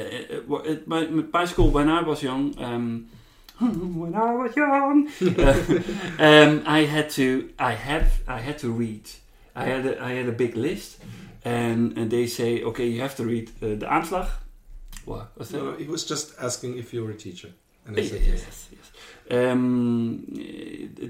uh, 0.52 0.54
uh, 0.54 0.72
at 0.72 0.86
my, 0.86 1.06
my 1.06 1.44
school 1.46 1.70
when 1.70 1.88
I 1.88 2.02
was 2.02 2.22
young. 2.22 2.54
Um, 2.62 3.08
when 3.60 4.14
I 4.14 4.32
was 4.34 4.54
young, 4.56 5.08
uh, 5.38 6.22
um, 6.22 6.62
I 6.64 6.84
had 6.84 7.10
to. 7.10 7.50
I 7.58 7.72
had. 7.72 8.06
I 8.28 8.38
had 8.38 8.58
to 8.58 8.70
read. 8.70 9.10
I 9.56 9.64
had. 9.64 9.86
A, 9.86 10.02
I 10.02 10.12
had 10.12 10.28
a 10.28 10.32
big 10.32 10.56
list, 10.56 10.98
and 11.44 11.98
and 11.98 12.10
they 12.10 12.26
say, 12.28 12.62
okay, 12.62 12.86
you 12.86 13.00
have 13.00 13.16
to 13.16 13.24
read 13.24 13.50
uh, 13.60 13.74
the 13.74 13.86
aanslag. 13.86 14.28
What? 15.04 15.32
What's 15.34 15.50
that? 15.50 15.62
No, 15.62 15.72
he 15.72 15.86
was 15.86 16.04
just 16.04 16.34
asking 16.40 16.78
if 16.78 16.92
you 16.92 17.02
were 17.02 17.10
a 17.10 17.16
teacher. 17.16 17.48
And 17.86 17.98
I 17.98 18.02
said 18.04 18.20
yes. 18.20 18.44
yes, 18.44 18.68
yes. 18.70 18.92
Um, 19.30 20.24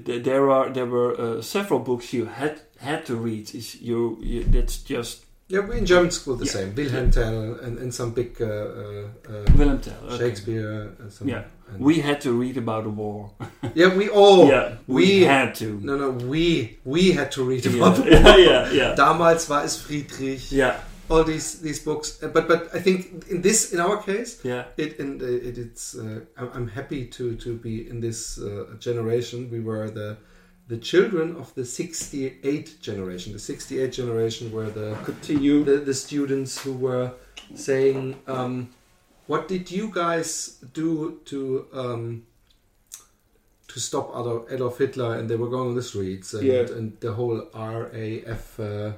there 0.05 0.49
are 0.49 0.69
there 0.69 0.85
were 0.85 1.19
uh, 1.19 1.41
several 1.41 1.79
books 1.79 2.13
you 2.13 2.25
had 2.25 2.59
had 2.79 3.05
to 3.05 3.15
read. 3.15 3.53
Is 3.55 3.75
you, 3.81 4.17
you 4.21 4.43
that's 4.43 4.77
just 4.83 5.25
Yeah, 5.51 5.65
we 5.65 5.77
in 5.79 5.85
German 5.85 6.11
school 6.11 6.35
the 6.35 6.45
Yeah. 6.45 6.51
same. 6.51 6.75
Wilhelm 6.75 7.11
Tell 7.11 7.55
and, 7.63 7.79
and 7.79 7.91
some 7.93 8.11
big 8.11 8.39
uh, 8.41 8.45
uh, 8.45 9.07
uh, 9.27 9.45
Willem 9.57 9.79
Tell. 9.79 9.95
okay. 10.05 10.17
Shakespeare. 10.17 10.91
And 10.99 11.11
some, 11.11 11.27
Yeah. 11.27 11.43
and- 11.73 11.79
We 11.79 12.01
had 12.01 12.21
to 12.21 12.31
read 12.39 12.57
about 12.57 12.83
the 12.83 12.89
war. 12.91 13.31
yeah, 13.75 13.95
we 13.97 14.09
all. 14.09 14.47
yeah, 14.47 14.75
we, 14.87 14.95
we- 15.05 15.21
had 15.25 15.55
to. 15.55 15.79
No, 15.81 15.97
no, 15.97 16.11
we 16.11 16.77
we 16.85 17.13
had 17.13 17.31
to 17.31 17.43
read 17.43 17.65
yeah. 17.65 17.75
about 17.77 17.95
the 17.97 18.03
yeah, 18.11 18.37
yeah, 18.37 18.71
yeah. 18.71 18.95
Damals 18.95 19.49
war 19.49 19.63
es 19.63 19.77
Friedrich. 19.81 20.51
yeah, 20.51 20.75
All 21.09 21.23
these 21.23 21.59
these 21.61 21.79
books, 21.83 22.21
Uh, 22.23 22.27
but 22.33 22.47
but 22.47 22.69
I 22.73 22.79
think 22.81 23.27
in 23.29 23.41
this 23.41 23.73
in 23.73 23.79
our 23.79 23.97
case, 24.03 24.39
yeah, 24.43 24.63
it 24.77 24.99
and 24.99 25.21
it, 25.21 25.57
it's 25.57 25.95
uh, 25.95 26.19
I'm, 26.37 26.67
happy 26.67 27.05
to 27.17 27.35
to 27.35 27.55
be 27.57 27.89
in 27.89 27.99
this 28.01 28.37
uh, 28.37 28.65
generation. 28.79 29.49
We 29.51 29.59
were 29.59 29.89
the 29.89 30.17
the 30.67 30.77
children 30.77 31.35
of 31.35 31.53
the 31.55 31.65
68 31.65 32.77
generation. 32.81 33.33
The 33.33 33.39
68 33.39 33.91
generation 33.91 34.51
were 34.51 34.69
the 34.69 34.95
Continue. 35.03 35.63
the, 35.63 35.77
the 35.85 35.93
students 35.93 36.63
who 36.63 36.73
were 36.73 37.11
saying, 37.55 38.15
um, 38.27 38.69
"What 39.27 39.47
did 39.47 39.71
you 39.71 39.89
guys 39.91 40.59
do 40.73 41.19
to 41.25 41.65
um, 41.73 42.23
to 43.67 43.79
stop 43.79 44.09
Adolf, 44.09 44.51
Adolf 44.51 44.77
Hitler?" 44.77 45.15
And 45.17 45.27
they 45.29 45.35
were 45.37 45.49
going 45.49 45.69
on 45.69 45.75
the 45.75 45.81
streets, 45.83 46.33
and, 46.35 46.43
Yeah. 46.43 46.77
and 46.77 46.99
the 46.99 47.13
whole 47.13 47.47
RAF 47.53 48.59
uh, 48.59 48.91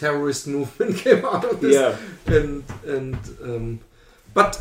terrorist 0.00 0.46
movement 0.46 0.96
came 1.04 1.24
out 1.24 1.44
of 1.44 1.60
this. 1.60 1.74
Yeah. 1.74 1.96
And 2.36 2.64
and 2.86 3.16
um, 3.42 3.78
but 4.34 4.60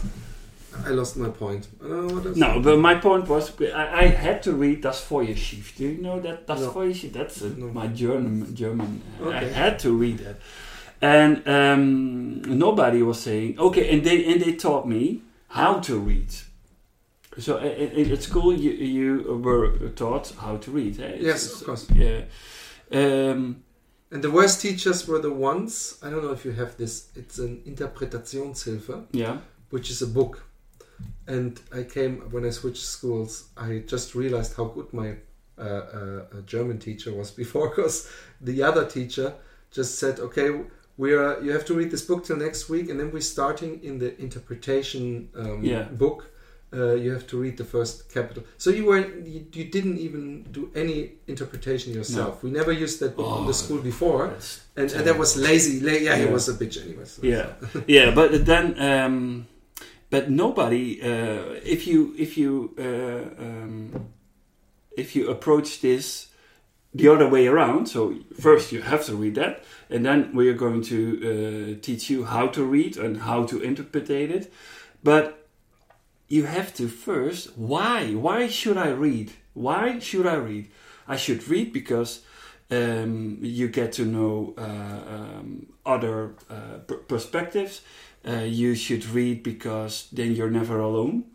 I 0.85 0.89
lost 0.91 1.17
my 1.17 1.29
point. 1.29 1.67
Else. 1.81 2.35
No, 2.37 2.59
but 2.59 2.77
my 2.79 2.95
point 2.95 3.27
was 3.27 3.51
I, 3.61 4.03
I 4.03 4.07
had 4.07 4.43
to 4.43 4.51
read 4.53 4.81
Das 4.81 5.01
Feuerschiff. 5.03 5.75
Do 5.77 5.83
you 5.83 6.01
know 6.01 6.19
that 6.21 6.45
Das 6.47 6.59
No. 6.61 6.71
Feuerschiff? 6.71 7.11
That's 7.13 7.41
uh, 7.41 7.49
No. 7.57 7.67
my 7.73 7.87
German. 7.87 8.53
German. 8.55 9.01
uh, 9.23 9.29
I 9.29 9.45
had 9.45 9.79
to 9.79 9.89
read 9.91 10.17
that, 10.19 10.35
and 11.01 11.41
um, 11.47 12.41
nobody 12.59 13.01
was 13.03 13.19
saying 13.21 13.57
okay. 13.59 13.89
And 13.93 14.03
they 14.03 14.25
and 14.31 14.41
they 14.41 14.53
taught 14.55 14.85
me 14.87 15.21
how 15.49 15.79
to 15.79 15.97
read. 15.99 16.29
So 17.39 17.57
uh, 17.57 18.13
at 18.13 18.23
school, 18.23 18.53
you 18.53 18.71
you 18.71 19.41
were 19.43 19.89
taught 19.95 20.33
how 20.41 20.57
to 20.57 20.71
read. 20.71 20.99
eh? 20.99 21.17
Yes, 21.19 21.53
of 21.53 21.65
course. 21.65 21.87
Yeah. 21.95 22.21
Um, 22.91 23.63
And 24.11 24.23
the 24.23 24.31
worst 24.31 24.61
teachers 24.61 25.07
were 25.07 25.19
the 25.19 25.31
ones. 25.31 25.99
I 26.01 26.09
don't 26.09 26.23
know 26.23 26.31
if 26.31 26.45
you 26.45 26.51
have 26.53 26.77
this. 26.77 27.09
It's 27.15 27.39
an 27.39 27.61
Interpretationshilfe. 27.65 29.05
yeah. 29.11 29.37
which 29.69 29.89
is 29.89 30.01
a 30.01 30.07
book. 30.07 30.43
And 31.27 31.59
I 31.75 31.83
came 31.83 32.21
when 32.31 32.45
I 32.45 32.51
switched 32.51 32.85
schools. 32.85 33.49
I 33.57 33.83
just 33.85 34.15
realized 34.15 34.55
how 34.55 34.65
good 34.65 34.93
my 34.93 35.15
uh, 35.59 35.61
uh, 35.61 36.41
German 36.45 36.79
teacher 36.79 37.13
was 37.13 37.31
before, 37.43 37.69
because 37.69 38.09
the 38.41 38.63
other 38.63 38.85
teacher 38.85 39.33
just 39.71 39.99
said, 39.99 40.19
"Okay, 40.19 40.61
we're 40.95 41.43
you 41.43 41.51
have 41.51 41.65
to 41.65 41.73
read 41.73 41.91
this 41.91 42.05
book 42.05 42.23
till 42.25 42.37
next 42.37 42.69
week, 42.69 42.89
and 42.89 42.97
then 42.99 43.11
we're 43.11 43.21
starting 43.37 43.83
in 43.83 43.99
the 43.99 44.19
interpretation 44.21 45.29
um, 45.35 45.63
Yeah. 45.63 45.83
book. 45.83 46.29
Uh, 46.73 46.95
you 46.95 47.13
have 47.13 47.25
to 47.25 47.37
read 47.37 47.55
the 47.55 47.63
first 47.63 48.11
capital. 48.13 48.43
So 48.57 48.69
you 48.71 48.85
were 48.85 48.99
you, 48.99 49.45
you 49.53 49.65
didn't 49.71 49.97
even 49.99 50.43
do 50.51 50.69
any 50.75 51.11
interpretation 51.27 51.93
yourself. 51.93 52.43
We 52.43 52.51
never 52.51 52.73
used 52.73 52.99
that 52.99 53.15
book 53.15 53.25
in 53.37 53.43
Oh, 53.43 53.47
the 53.47 53.53
school 53.53 53.77
before, 53.81 54.25
and, 54.75 54.91
and 54.91 55.05
that 55.07 55.17
was 55.17 55.37
lazy. 55.37 55.79
La- 55.79 55.93
yeah, 55.93 56.17
he 56.17 56.25
was 56.25 56.49
a 56.49 56.53
bitch 56.53 56.77
anyway. 56.83 57.05
so- 57.05 57.21
yeah 57.23 57.47
yeah 57.87 58.11
but 58.13 58.45
then 58.45 58.65
um 58.81 59.47
but 60.09 60.29
nobody 60.29 61.01
uh 61.01 61.55
if 61.63 61.87
you 61.87 62.13
if 62.17 62.37
you 62.37 62.73
uh 62.77 63.43
um 63.45 64.07
if 64.97 65.15
you 65.15 65.29
approach 65.29 65.79
this 65.81 66.27
the 66.93 67.07
other 67.07 67.29
way 67.29 67.47
around 67.47 67.85
so 67.87 68.13
first 68.41 68.71
you 68.71 68.81
have 68.81 69.05
to 69.05 69.15
read 69.15 69.35
that 69.35 69.63
and 69.89 70.03
then 70.05 70.31
we 70.33 70.49
are 70.49 70.57
going 70.57 70.81
to 70.81 70.97
uh, 71.23 71.81
teach 71.81 72.09
you 72.09 72.25
how 72.25 72.47
to 72.47 72.63
read 72.63 72.97
and 72.97 73.17
how 73.21 73.45
to 73.45 73.61
interpret 73.61 74.09
it 74.09 74.51
but 75.03 75.46
you 76.27 76.45
have 76.45 76.73
to 76.73 76.87
first 76.87 77.57
why 77.57 78.11
why 78.13 78.47
should 78.47 78.77
i 78.77 78.89
read 78.89 79.31
why 79.53 79.99
should 79.99 80.27
i 80.27 80.35
read 80.35 80.67
i 81.07 81.15
should 81.15 81.47
read 81.47 81.71
because 81.73 82.21
um, 82.71 83.37
you 83.41 83.67
get 83.69 83.93
to 83.93 84.05
know 84.05 84.53
uh, 84.57 84.61
um, 84.61 85.67
other 85.85 86.33
uh, 86.49 86.79
per- 86.85 86.97
perspectives. 86.97 87.81
Uh, 88.27 88.39
you 88.41 88.75
should 88.75 89.05
read 89.05 89.41
because 89.43 90.09
then 90.11 90.35
you're 90.35 90.49
never 90.49 90.79
alone. 90.79 91.25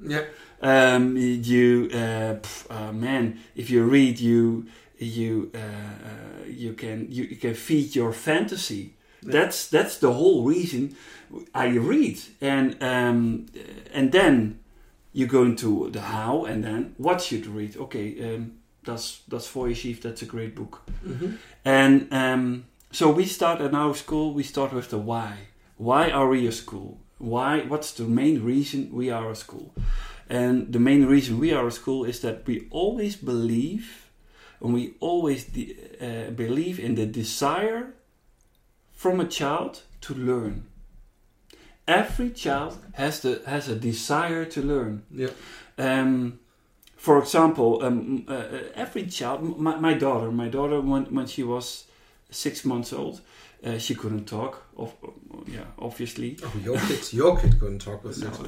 yeah. 0.00 0.24
Um, 0.64 1.16
you, 1.16 1.88
uh, 1.92 2.36
pff, 2.38 2.70
uh, 2.70 2.92
man, 2.92 3.40
if 3.56 3.68
you 3.68 3.82
read, 3.82 4.20
you 4.20 4.66
you 4.96 5.50
uh, 5.52 5.58
uh, 5.58 6.44
you 6.46 6.74
can 6.74 7.08
you, 7.10 7.24
you 7.24 7.34
can 7.34 7.54
feed 7.54 7.96
your 7.96 8.12
fantasy. 8.12 8.94
That's 9.22 9.68
that's 9.68 9.98
the 9.98 10.12
whole 10.12 10.42
reason 10.44 10.96
I 11.54 11.68
read, 11.78 12.18
and 12.40 12.76
um, 12.82 13.46
and 13.94 14.12
then 14.12 14.58
you 15.12 15.26
go 15.26 15.44
into 15.44 15.90
the 15.90 16.00
how, 16.00 16.44
and 16.44 16.62
then 16.64 16.94
what 16.98 17.20
should 17.20 17.46
read? 17.46 17.76
Okay, 17.76 18.34
um, 18.34 18.52
that's 18.84 19.22
that's 19.28 19.46
Feuerschiff. 19.48 20.00
That's 20.00 20.22
a 20.22 20.26
great 20.26 20.54
book. 20.54 20.82
Mhm. 21.06 21.36
And 21.64 22.12
um, 22.12 22.64
so 22.90 23.10
we 23.10 23.24
start 23.26 23.60
at 23.60 23.74
our 23.74 23.94
school. 23.94 24.34
We 24.34 24.42
start 24.42 24.72
with 24.72 24.88
the 24.88 24.98
why. 24.98 25.32
Why 25.76 26.10
are 26.10 26.28
we 26.28 26.46
a 26.48 26.52
school? 26.52 26.98
Why? 27.18 27.60
What's 27.68 27.92
the 27.92 28.04
main 28.04 28.42
reason 28.44 28.90
we 28.92 29.10
are 29.12 29.30
a 29.30 29.34
school? 29.36 29.72
And 30.28 30.72
the 30.72 30.78
main 30.80 31.06
reason 31.06 31.38
we 31.38 31.52
are 31.52 31.66
a 31.66 31.70
school 31.72 32.04
is 32.08 32.20
that 32.20 32.46
we 32.46 32.66
always 32.70 33.16
believe, 33.16 34.08
and 34.60 34.74
we 34.74 34.94
always 35.00 35.44
de- 35.44 35.76
uh, 36.00 36.30
believe 36.30 36.80
in 36.80 36.94
the 36.94 37.06
desire 37.06 37.94
from 39.02 39.18
a 39.18 39.26
child 39.26 39.82
to 40.00 40.14
learn. 40.14 40.62
Every 41.88 42.30
child 42.30 42.78
has 42.92 43.20
the 43.20 43.42
has 43.46 43.68
a 43.68 43.74
desire 43.74 44.44
to 44.44 44.62
learn. 44.62 45.02
Yeah. 45.10 45.34
Um, 45.76 46.38
for 46.96 47.18
example, 47.18 47.82
um, 47.82 48.24
uh, 48.28 48.32
uh, 48.32 48.62
every 48.76 49.06
child, 49.06 49.58
my, 49.58 49.74
my 49.74 49.94
daughter, 49.94 50.30
my 50.30 50.48
daughter, 50.48 50.80
when, 50.80 51.06
when 51.16 51.26
she 51.26 51.42
was 51.42 51.86
six 52.30 52.64
months 52.64 52.92
old, 52.92 53.20
uh, 53.64 53.78
she 53.78 53.94
couldn't 53.94 54.26
talk. 54.26 54.66
Of, 54.76 54.92
yeah, 55.46 55.64
obviously. 55.78 56.38
Oh, 56.42 56.52
your 56.64 56.78
kid, 56.80 57.12
your 57.12 57.38
kid 57.38 57.58
couldn't 57.60 57.80
talk 57.80 58.02
with 58.04 58.16
six. 58.16 58.36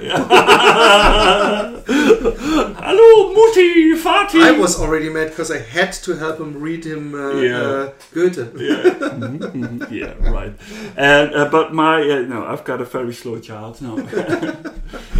Hallo, 1.87 3.35
Mutti, 3.35 3.94
Vati. 3.96 4.40
I 4.42 4.53
was 4.53 4.81
already 4.81 5.09
mad 5.11 5.29
because 5.29 5.50
I 5.50 5.59
had 5.59 5.92
to 5.92 6.14
help 6.16 6.38
him 6.40 6.61
read 6.61 6.85
him 6.85 7.14
uh, 7.14 7.33
Yeah. 7.40 7.61
uh, 7.61 7.92
Goethe. 8.12 8.53
yeah, 9.90 9.90
yeah, 9.90 10.31
right. 10.31 10.53
And 10.96 11.35
uh, 11.35 11.48
but 11.50 11.74
my 11.74 12.00
uh, 12.03 12.22
no, 12.22 12.46
I've 12.46 12.64
got 12.64 12.81
a 12.81 12.85
very 12.85 13.12
slow 13.12 13.38
child. 13.38 13.81
No, 13.83 13.98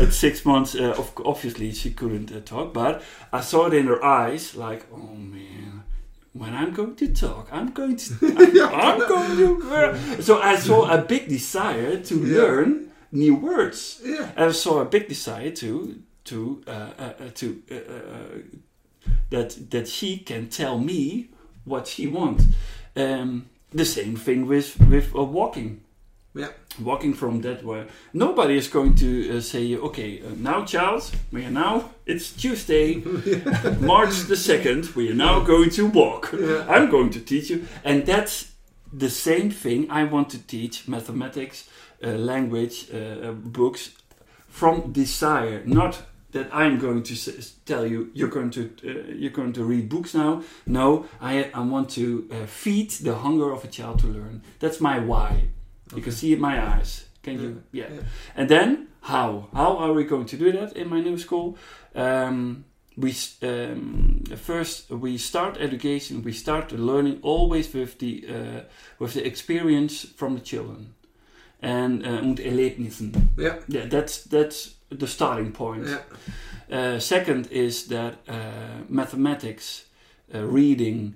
at 0.00 0.12
six 0.12 0.44
months, 0.44 0.74
uh, 0.74 0.94
of, 0.98 1.12
obviously 1.24 1.72
she 1.72 1.90
couldn't 1.92 2.33
uh, 2.33 2.40
talk, 2.44 2.72
but 2.72 3.02
I 3.33 3.40
saw 3.40 3.66
it 3.66 3.74
in 3.74 3.87
her 3.87 4.02
eyes, 4.04 4.54
like, 4.57 4.87
oh 4.92 5.14
man. 5.14 5.53
When 6.34 6.52
I'm 6.52 6.72
going 6.74 6.96
to 6.96 7.08
talk, 7.14 7.48
I'm 7.52 7.70
going 7.72 7.96
to. 7.96 8.14
I'm, 8.22 8.74
I'm 8.74 8.98
going 9.08 9.60
to. 9.60 10.22
So 10.22 10.40
I 10.42 10.56
saw 10.56 10.90
a 10.90 10.98
big 11.00 11.28
desire 11.28 11.96
to 12.02 12.14
Yeah. 12.16 12.42
learn 12.42 12.90
new 13.12 13.36
words. 13.36 14.00
Yeah. 14.04 14.32
I 14.36 14.50
saw 14.52 14.80
a 14.80 14.84
big 14.84 15.08
desire 15.08 15.50
to 15.52 16.02
to 16.24 16.62
uh, 16.66 16.70
uh, 16.70 17.02
uh, 17.02 17.30
to 17.34 17.62
uh, 17.70 17.74
uh, 17.74 18.38
that 19.30 19.70
that 19.70 19.86
she 19.88 20.18
can 20.18 20.48
tell 20.48 20.78
me 20.78 21.28
what 21.64 21.86
she 21.86 22.08
wants. 22.08 22.44
Um, 22.96 23.46
the 23.70 23.84
same 23.84 24.16
thing 24.16 24.46
with 24.48 24.76
with 24.90 25.14
uh, 25.14 25.22
walking. 25.22 25.83
Yeah. 26.34 26.48
Walking 26.82 27.14
from 27.14 27.42
that 27.42 27.62
way. 27.64 27.86
Nobody 28.12 28.56
is 28.56 28.66
going 28.68 28.96
to 28.96 29.36
uh, 29.36 29.40
say, 29.40 29.76
okay, 29.76 30.20
uh, 30.20 30.30
now, 30.36 30.64
child, 30.64 31.08
we 31.30 31.44
are 31.44 31.50
now, 31.50 31.90
it's 32.06 32.32
Tuesday, 32.32 32.94
March 33.80 34.14
the 34.26 34.34
2nd, 34.34 34.96
we 34.96 35.10
are 35.10 35.14
now 35.14 35.40
going 35.44 35.70
to 35.70 35.86
walk. 35.86 36.34
Yeah. 36.36 36.66
I'm 36.68 36.90
going 36.90 37.10
to 37.10 37.20
teach 37.20 37.50
you. 37.50 37.66
And 37.84 38.04
that's 38.04 38.50
the 38.92 39.08
same 39.10 39.50
thing 39.50 39.88
I 39.90 40.04
want 40.04 40.28
to 40.30 40.38
teach 40.38 40.88
mathematics, 40.88 41.68
uh, 42.02 42.08
language, 42.08 42.88
uh, 42.92 42.96
uh, 43.28 43.32
books 43.32 43.90
from 44.48 44.92
desire, 44.92 45.62
not 45.64 46.02
that 46.32 46.48
I'm 46.52 46.78
going 46.80 47.04
to 47.04 47.14
s- 47.14 47.54
tell 47.64 47.86
you 47.86 48.10
you're 48.12 48.28
going 48.28 48.50
to 48.50 48.62
uh, 48.84 49.12
you're 49.14 49.30
going 49.30 49.52
to 49.52 49.64
read 49.64 49.88
books 49.88 50.14
now. 50.14 50.42
No, 50.66 51.06
I 51.20 51.50
I 51.54 51.60
want 51.60 51.90
to 51.90 52.28
uh, 52.30 52.46
feed 52.46 52.90
the 52.90 53.14
hunger 53.14 53.52
of 53.52 53.64
a 53.64 53.68
child 53.68 54.00
to 54.00 54.08
learn. 54.08 54.42
That's 54.58 54.80
my 54.80 54.98
why. 54.98 55.48
You 55.94 56.02
can 56.02 56.12
see 56.12 56.32
it 56.32 56.36
in 56.36 56.40
my 56.40 56.60
eyes. 56.60 57.06
Can 57.22 57.40
you? 57.40 57.62
Yeah. 57.72 57.88
Yeah. 57.92 58.02
And 58.36 58.48
then 58.48 58.88
how? 59.00 59.48
How 59.52 59.76
are 59.78 59.92
we 59.92 60.04
going 60.04 60.26
to 60.26 60.36
do 60.36 60.52
that 60.52 60.76
in 60.76 60.88
my 60.88 61.00
new 61.00 61.18
school? 61.18 61.56
Um, 61.94 62.64
we 62.96 63.14
um, 63.42 64.22
first 64.36 64.90
we 64.90 65.18
start 65.18 65.56
education. 65.58 66.22
We 66.22 66.32
start 66.32 66.72
learning 66.72 67.18
always 67.22 67.72
with 67.74 67.98
the 67.98 68.24
uh, 68.28 68.60
with 68.98 69.14
the 69.14 69.26
experience 69.26 70.06
from 70.16 70.34
the 70.34 70.40
children 70.40 70.94
and 71.64 72.06
uh, 72.06 72.20
und 72.22 72.40
Erlebnissen. 72.40 73.12
Yeah. 73.36 73.56
Yeah, 73.68 73.86
that's 73.88 74.24
that's 74.24 74.74
the 74.90 75.06
starting 75.06 75.52
point. 75.52 75.86
Yeah. 75.86 76.02
Uh, 76.70 76.98
second 76.98 77.48
is 77.50 77.86
that 77.88 78.14
uh, 78.28 78.84
mathematics, 78.88 79.84
uh, 80.34 80.44
reading, 80.44 81.14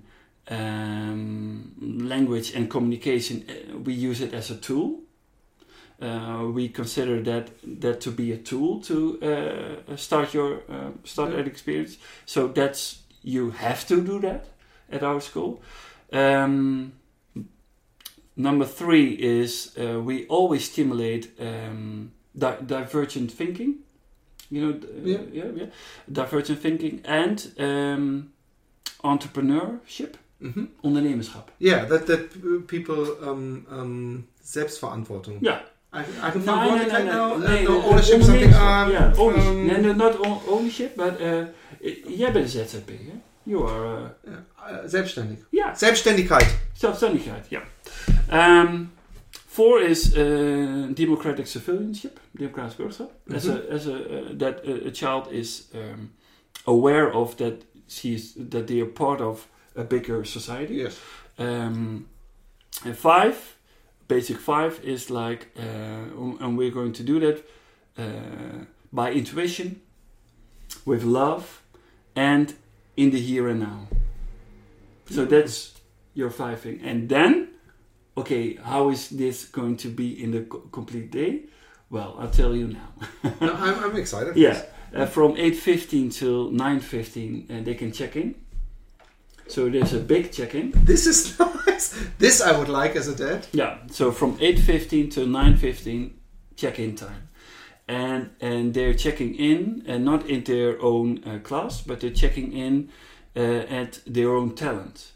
um, 0.51 1.73
language, 2.09 2.55
and 2.55 2.69
communication. 2.71 3.45
Uh, 3.49 3.79
we 3.79 3.93
use 3.95 4.21
it 4.21 4.33
as 4.35 4.51
a 4.51 4.57
tool. 4.57 5.01
Uh, 6.01 6.47
we 6.55 6.69
consider 6.69 7.21
that 7.23 7.49
that 7.81 8.01
to 8.01 8.11
be 8.11 8.33
a 8.33 8.37
tool 8.39 8.81
to 8.81 9.19
uh, 9.23 9.97
start 9.97 10.33
your 10.35 10.63
uh, 10.69 10.91
start 11.05 11.31
Yeah. 11.31 11.37
that 11.39 11.47
experience. 11.47 11.99
So 12.27 12.49
that's 12.49 13.03
you 13.23 13.51
have 13.51 13.85
to 13.89 14.01
do 14.01 14.21
that 14.21 14.45
at 14.93 15.03
our 15.03 15.21
school. 15.21 15.61
Um, 16.13 16.93
number 18.37 18.65
three 18.65 19.11
is 19.13 19.77
uh, 19.77 20.01
we 20.01 20.27
always 20.29 20.65
stimulate 20.71 21.31
um, 21.41 22.13
di- 22.37 22.59
divergent 22.67 23.33
thinking. 23.33 23.75
You 24.51 24.61
know, 24.63 24.81
Yeah. 25.05 25.19
yeah, 25.33 25.51
yeah, 25.57 25.67
divergent 26.11 26.61
thinking 26.61 27.01
and 27.05 27.53
um, 27.59 28.33
entrepreneurship, 29.05 30.15
hmm 30.40 30.68
ondernemerschap. 30.83 31.51
Yeah, 31.59 31.88
that 31.88 32.07
that 32.07 32.20
people 32.66 33.16
um, 33.29 33.66
um, 33.72 34.27
Selbstverantwortung. 34.42 35.37
Ja, 35.40 35.61
I, 35.92 36.01
I 36.01 36.31
can 36.31 36.44
no 36.44 36.53
ownership, 37.83 38.22
something. 38.22 38.53
ondernemerschap. 38.55 38.87
Um, 38.87 38.92
Ja, 38.92 39.12
ownership. 39.16 39.51
um, 39.51 39.66
Nee, 39.66 39.81
no, 39.81 39.92
not 39.92 40.18
own- 40.27 40.40
ownership, 40.48 40.96
but 40.96 41.20
uh, 41.20 41.44
jij 42.18 42.33
bent 42.33 42.55
een 42.55 42.66
ZZP'er. 42.66 43.20
You 43.42 43.64
are, 43.68 44.14
uh, 44.27 44.33
uh, 44.33 44.79
selbstständig. 44.87 45.38
ja, 45.51 45.74
Selbstständigkeit. 45.74 46.57
zelfstandigheid, 46.72 47.46
ja. 47.48 47.62
Um, 48.33 48.90
four 49.46 49.81
is 49.83 50.14
uh, 50.16 50.87
democratic 50.94 51.46
civilianship, 51.46 52.20
democratisch 52.31 52.77
burgerschap. 52.77 53.11
As 53.35 53.46
a, 53.48 53.61
as 53.70 53.87
a, 53.87 53.98
that 54.37 54.61
a, 54.66 54.87
a 54.87 54.90
child 54.90 55.33
is 55.33 55.68
um, 55.74 56.11
aware 56.64 57.11
of 57.12 57.35
that 57.37 57.53
she's 57.87 58.35
that 58.51 58.66
they 58.66 58.81
are 58.81 58.90
part 58.92 59.20
of 59.20 59.46
a 59.79 59.85
bigger 59.85 60.25
society. 60.25 60.75
Yes. 60.75 61.01
Um, 61.38 62.09
and 62.85 62.97
five, 62.97 63.57
basic 64.09 64.38
five 64.38 64.81
is 64.85 65.09
like, 65.09 65.49
uh, 65.57 65.62
and 66.41 66.59
we're 66.59 66.73
going 66.73 66.93
to 66.95 67.03
do 67.03 67.21
that 67.21 67.49
uh, 67.97 68.64
by 68.93 69.12
intuition, 69.12 69.81
with 70.85 71.05
love, 71.05 71.62
and 72.17 72.55
in 72.97 73.11
the 73.11 73.21
here 73.21 73.49
and 73.49 73.61
now. 73.61 73.87
So 75.11 75.25
that's 75.25 75.75
your 76.14 76.31
five 76.31 76.61
thing. 76.61 76.81
And 76.83 77.09
then, 77.09 77.49
okay, 78.17 78.57
how 78.57 78.91
is 78.91 79.09
this 79.09 79.45
going 79.45 79.77
to 79.79 79.88
be 79.88 80.23
in 80.23 80.33
the 80.33 80.43
co- 80.43 80.69
complete 80.73 81.11
day? 81.11 81.45
Well, 81.88 82.17
I'll 82.19 82.31
tell 82.31 82.55
you 82.55 82.69
now. 82.69 83.33
No, 83.41 83.55
I'm, 83.55 83.85
I'm 83.85 83.97
excited. 83.97 84.37
Yeah, 84.47 84.62
uh, 84.95 85.07
from 85.07 85.37
8.15 85.37 86.12
till 86.14 86.51
9.15 86.51 87.61
uh, 87.61 87.64
they 87.64 87.75
can 87.75 87.93
check 87.93 88.17
in. 88.17 88.35
So 89.49 89.69
there's 89.69 89.95
a 89.95 90.01
big 90.01 90.31
check-in. 90.33 90.73
This 90.85 91.07
is 91.07 91.39
nice. 91.67 91.99
This 92.19 92.41
I 92.41 92.57
would 92.57 92.69
like 92.69 92.97
as 92.97 93.09
a 93.09 93.15
dad. 93.15 93.47
Yeah, 93.53 93.79
so 93.91 94.13
from 94.13 94.39
8.15 94.39 95.11
to 95.15 95.21
9.15 95.27 96.11
check-in 96.57 96.95
time. 96.97 97.29
And, 97.89 98.31
and 98.41 98.75
they're 98.75 98.93
checking 98.93 99.35
in, 99.35 99.83
and 99.87 100.05
not 100.05 100.27
in 100.27 100.45
their 100.45 100.81
own 100.83 101.23
uh, 101.25 101.39
class, 101.39 101.81
but 101.81 102.01
they're 102.01 102.11
checking 102.11 102.53
in 102.53 102.91
uh, 103.35 103.41
at 103.41 104.01
their 104.07 104.35
own 104.35 104.55
talent. 104.55 105.13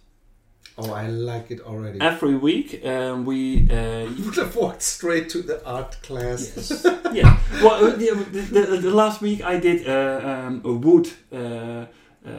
Oh, 0.78 0.90
I 0.90 1.06
like 1.08 1.50
it 1.50 1.60
already. 1.60 2.00
Every 2.00 2.34
week 2.34 2.84
um, 2.86 3.26
we... 3.26 3.68
Uh, 3.70 4.08
You 4.16 4.24
would 4.24 4.36
have 4.36 4.56
walked 4.56 4.80
straight 4.80 5.28
to 5.30 5.42
the 5.42 5.62
art 5.66 6.00
class. 6.02 6.56
Yes. 6.56 6.86
yeah. 7.12 7.38
Well, 7.62 7.84
uh, 7.84 7.90
the, 7.90 8.14
the, 8.32 8.78
the 8.78 8.90
last 8.90 9.20
week 9.20 9.44
I 9.44 9.58
did 9.58 9.86
uh, 9.86 10.20
um, 10.24 10.62
a 10.64 10.72
wood 10.72 11.10
uh, 11.30 11.36
uh, 11.36 11.86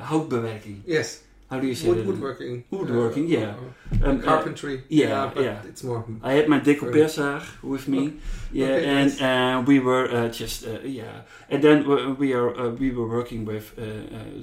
houtbewerking. 0.02 0.82
Yes. 0.88 1.22
How 1.54 1.60
do 1.60 1.68
you 1.68 1.76
say 1.76 1.88
Wood, 1.90 2.08
woodworking. 2.08 2.64
Woodworking, 2.72 3.26
Uh, 3.26 3.40
yeah. 3.40 3.54
uh, 4.02 4.10
Um, 4.10 4.18
uh, 4.20 4.24
carpentry. 4.24 4.82
yeah, 4.90 5.32
but 5.36 5.44
yeah. 5.44 5.70
it's 5.70 5.84
more. 5.84 6.04
I 6.24 6.32
had 6.34 6.48
my 6.50 6.60
decoupeerzaag 6.60 7.44
with 7.62 7.88
me. 7.88 8.14
Yeah, 8.52 8.66
Okay, 8.76 8.86
and 8.86 9.10
nice. 9.10 9.22
uh, 9.22 9.64
we 9.68 9.80
were 9.80 10.06
uh, 10.18 10.30
just 10.40 10.66
uh, 10.66 10.80
yeah, 10.84 11.22
and 11.52 11.62
then 11.64 11.78
we- 12.20 12.34
are 12.34 12.50
uh, 12.62 12.72
we 12.80 12.90
were 12.98 13.08
working 13.08 13.46
with 13.46 13.66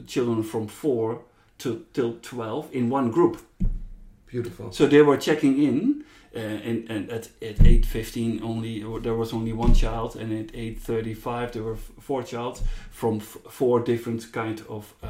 children 0.07 0.43
from 0.45 0.69
four 0.69 1.19
to 1.59 1.69
till 1.93 2.13
twelve 2.23 2.65
in 2.73 2.93
one 2.93 3.11
group. 3.11 3.39
Beautiful. 4.33 4.71
So 4.73 4.87
they 4.87 5.03
were 5.03 5.17
checking 5.19 5.55
in, 5.69 6.05
uh, 6.37 6.69
and, 6.69 6.91
and 6.91 7.11
at 7.11 7.25
at 7.43 7.57
eight 7.67 7.87
fifteen 7.87 8.41
only 8.43 8.85
there 9.03 9.17
was 9.17 9.33
only 9.33 9.53
one 9.53 9.75
child, 9.75 10.17
and 10.17 10.33
at 10.33 10.55
eight 10.55 10.79
thirty 10.87 11.15
five 11.15 11.47
there 11.53 11.65
were 11.65 11.79
four 12.01 12.23
child 12.23 12.61
from 12.91 13.21
four 13.59 13.81
different 13.85 14.33
kind 14.33 14.63
of 14.69 14.95
uh, 15.03 15.09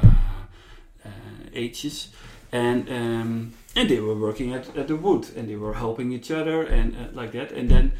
ages, 1.53 2.09
and 2.51 2.89
um, 2.89 3.53
and 3.75 3.89
they 3.89 3.99
were 3.99 4.15
working 4.15 4.53
at, 4.53 4.75
at 4.75 4.87
the 4.87 4.95
wood, 4.95 5.27
and 5.35 5.49
they 5.49 5.55
were 5.55 5.73
helping 5.73 6.11
each 6.11 6.31
other 6.31 6.63
and 6.63 6.95
uh, 6.95 7.07
like 7.13 7.31
that, 7.33 7.51
and 7.51 7.69
then. 7.69 7.93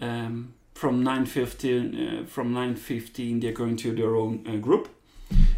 Um, 0.00 0.54
from 0.74 1.02
9.15 1.02 2.22
uh, 2.22 2.24
from 2.24 2.54
9.15 2.54 3.40
they're 3.40 3.50
going 3.50 3.76
to 3.76 3.92
their 3.96 4.14
own 4.14 4.46
uh, 4.46 4.54
group 4.58 4.88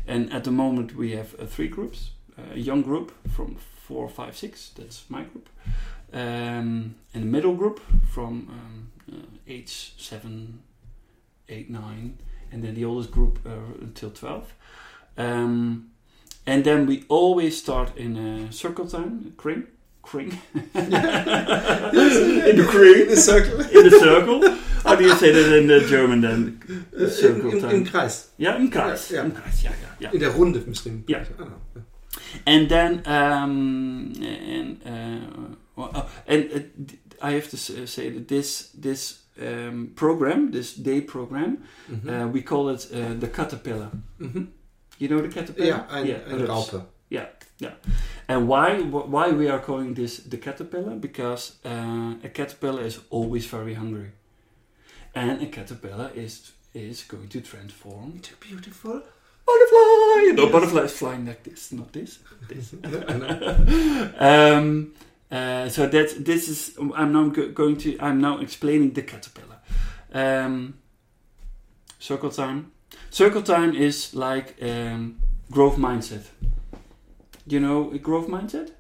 and 0.07 0.33
at 0.33 0.45
the 0.45 0.51
moment 0.51 0.97
we 0.97 1.11
have 1.13 1.39
uh, 1.39 1.45
three 1.45 1.69
groups 1.69 2.13
a 2.55 2.59
young 2.59 2.83
group 2.83 3.13
from 3.29 3.57
four, 3.91 4.09
five, 4.09 4.37
six. 4.37 4.71
That's 4.77 5.05
my 5.09 5.23
group. 5.23 5.49
Um, 6.13 6.95
and 7.15 7.23
a 7.25 7.27
middle 7.27 7.55
group 7.55 7.81
from 8.09 8.49
um, 8.49 8.93
uh, 9.13 9.27
age 9.47 9.95
seven, 9.97 10.61
eight, 11.49 11.71
nine, 11.71 12.19
and 12.51 12.63
then 12.63 12.75
the 12.75 12.85
oldest 12.85 13.11
group 13.11 13.39
uh, 13.47 13.81
until 13.81 14.11
twelve. 14.11 14.53
Um, 15.17 15.90
and 16.47 16.65
then 16.65 16.87
we 16.87 17.05
always 17.09 17.57
start 17.59 17.97
in 17.97 18.17
a 18.17 18.53
circle 18.53 18.87
time, 18.87 19.33
kring, 19.37 19.67
kring, 20.03 20.39
in 20.75 20.91
the 22.57 22.67
kring, 22.69 23.01
In 23.03 23.09
the 23.09 23.17
circle. 23.17 23.61
in 23.77 23.91
the 23.91 23.99
circle. 23.99 24.57
How 24.85 24.95
do 24.97 25.05
you 25.05 25.15
say 25.17 25.31
that 25.33 25.57
in 25.59 25.67
the 25.67 25.81
German 25.81 26.21
then? 26.23 26.61
Circle 27.11 27.51
in, 27.51 27.57
in, 27.57 27.63
time. 27.63 27.75
in 27.75 27.85
Kreis. 27.85 28.29
Yeah, 28.39 28.57
in 28.57 28.71
Kreis. 28.71 29.11
Ja, 29.11 29.17
ja. 29.19 29.25
In 29.25 29.33
Kreis, 29.33 29.63
yeah, 29.65 29.73
yeah, 29.83 29.95
yeah. 30.01 30.13
In 30.15 30.21
der 30.21 30.31
Runde 30.31 30.61
misschien. 30.67 31.05
Ja. 31.07 31.19
I 31.19 31.25
don't. 31.39 31.85
And 32.47 32.69
then, 32.69 33.03
um, 33.07 34.13
and 34.21 34.81
uh, 34.87 35.55
well, 35.77 35.91
oh, 35.95 36.09
and 36.27 36.51
uh, 36.53 37.27
I 37.27 37.33
have 37.33 37.49
to 37.51 37.57
uh, 37.57 37.87
say 37.87 38.11
that 38.11 38.29
this 38.29 38.71
this 38.75 39.19
um, 39.41 39.91
program, 39.95 40.51
this 40.51 40.75
day 40.75 41.01
program, 41.03 41.59
Mhm. 41.91 42.09
uh, 42.09 42.29
we 42.33 42.43
call 42.43 42.69
it 42.71 42.89
uh, 42.93 43.15
the 43.21 43.29
caterpillar. 43.29 43.91
Mhm. 44.21 44.47
You 45.01 45.09
know 45.09 45.23
the 45.23 45.29
caterpillar? 45.29 45.69
Ja, 45.69 45.87
ein, 45.89 46.05
ein 46.31 46.41
rups. 46.47 46.73
Raupe. 46.73 46.87
And 48.29 48.47
why 48.47 48.81
why 48.81 49.33
we 49.33 49.49
are 49.49 49.59
calling 49.59 49.95
this 49.95 50.19
the 50.19 50.37
caterpillar? 50.37 50.95
Because 50.95 51.57
uh, 51.65 52.15
a 52.23 52.29
caterpillar 52.29 52.83
is 52.85 53.01
always 53.11 53.47
very 53.47 53.75
hungry, 53.75 54.13
and 55.15 55.43
a 55.43 55.47
caterpillar 55.47 56.13
is 56.15 56.53
is 56.75 57.03
going 57.09 57.29
to 57.29 57.41
transform 57.41 58.21
Too 58.21 58.37
beautiful. 58.39 59.03
butterfly. 59.47 60.33
No, 60.35 60.49
butterfly 60.53 60.83
is 60.83 60.93
flying 60.93 61.27
like 61.27 61.43
this, 61.43 61.73
not 61.73 61.93
this. 61.93 62.21
This. 62.49 62.75
um, 64.21 64.93
uh, 65.33 65.69
so 65.69 65.87
that 65.89 66.25
this 66.25 66.49
is 66.49 66.77
I'm 66.95 67.13
now 67.13 67.31
go- 67.31 67.51
going 67.51 67.79
to 67.79 67.99
I'm 67.99 68.21
now 68.21 68.39
explaining 68.39 68.93
the 68.93 69.03
caterpillar. 69.03 69.59
Um, 70.13 70.75
circle 71.99 72.31
time. 72.31 72.71
Circle 73.11 73.43
time 73.43 73.75
is 73.75 74.15
like 74.15 74.55
um, 74.63 75.17
growth 75.51 75.77
mindset. 75.77 76.25
You 77.47 77.61
know 77.61 77.91
a 77.93 77.99
growth 77.99 78.29
mindset? 78.29 78.71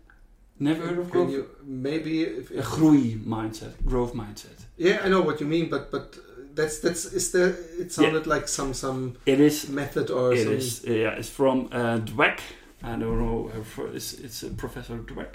Never 0.58 0.86
heard 0.86 0.98
of 0.98 1.10
growth? 1.10 1.30
you 1.30 1.46
maybe? 1.64 2.22
If, 2.22 2.50
A 2.50 2.62
groei 2.62 3.18
mindset, 3.24 3.72
growth 3.84 4.14
mindset. 4.14 4.64
yeah, 4.76 5.00
I 5.04 5.08
know 5.08 5.22
what 5.22 5.40
you 5.40 5.46
mean, 5.46 5.68
but 5.70 5.90
but 5.90 6.16
that's 6.54 6.78
that's 6.80 7.04
is 7.06 7.30
there? 7.32 7.54
It 7.78 7.92
sounded 7.92 8.26
like 8.26 8.46
some 8.48 8.74
some 8.74 9.16
It 9.26 9.40
is 9.40 9.68
method 9.68 10.10
or 10.10 10.32
It 10.34 10.44
some. 10.44 10.52
is, 10.52 10.84
yeah. 10.84 11.18
It's 11.18 11.28
from 11.30 11.68
uh, 11.72 11.98
Dweck. 12.04 12.40
I 12.82 12.96
don't 12.96 13.18
know. 13.18 13.48
her 13.54 13.64
fir- 13.64 13.92
It's, 13.94 14.12
it's 14.14 14.42
a 14.42 14.50
Professor 14.50 14.98
Dweck, 14.98 15.34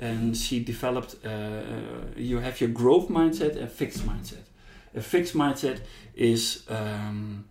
and 0.00 0.36
she 0.36 0.60
developed. 0.64 1.16
Uh, 1.24 1.28
uh, 1.28 1.62
you 2.16 2.40
have 2.40 2.60
your 2.60 2.70
growth 2.70 3.08
mindset 3.08 3.56
and 3.56 3.70
fixed 3.70 4.04
mindset. 4.06 4.44
A 4.94 5.00
fixed 5.00 5.34
mindset 5.34 5.78
is 6.14 6.62
um, 6.68 7.44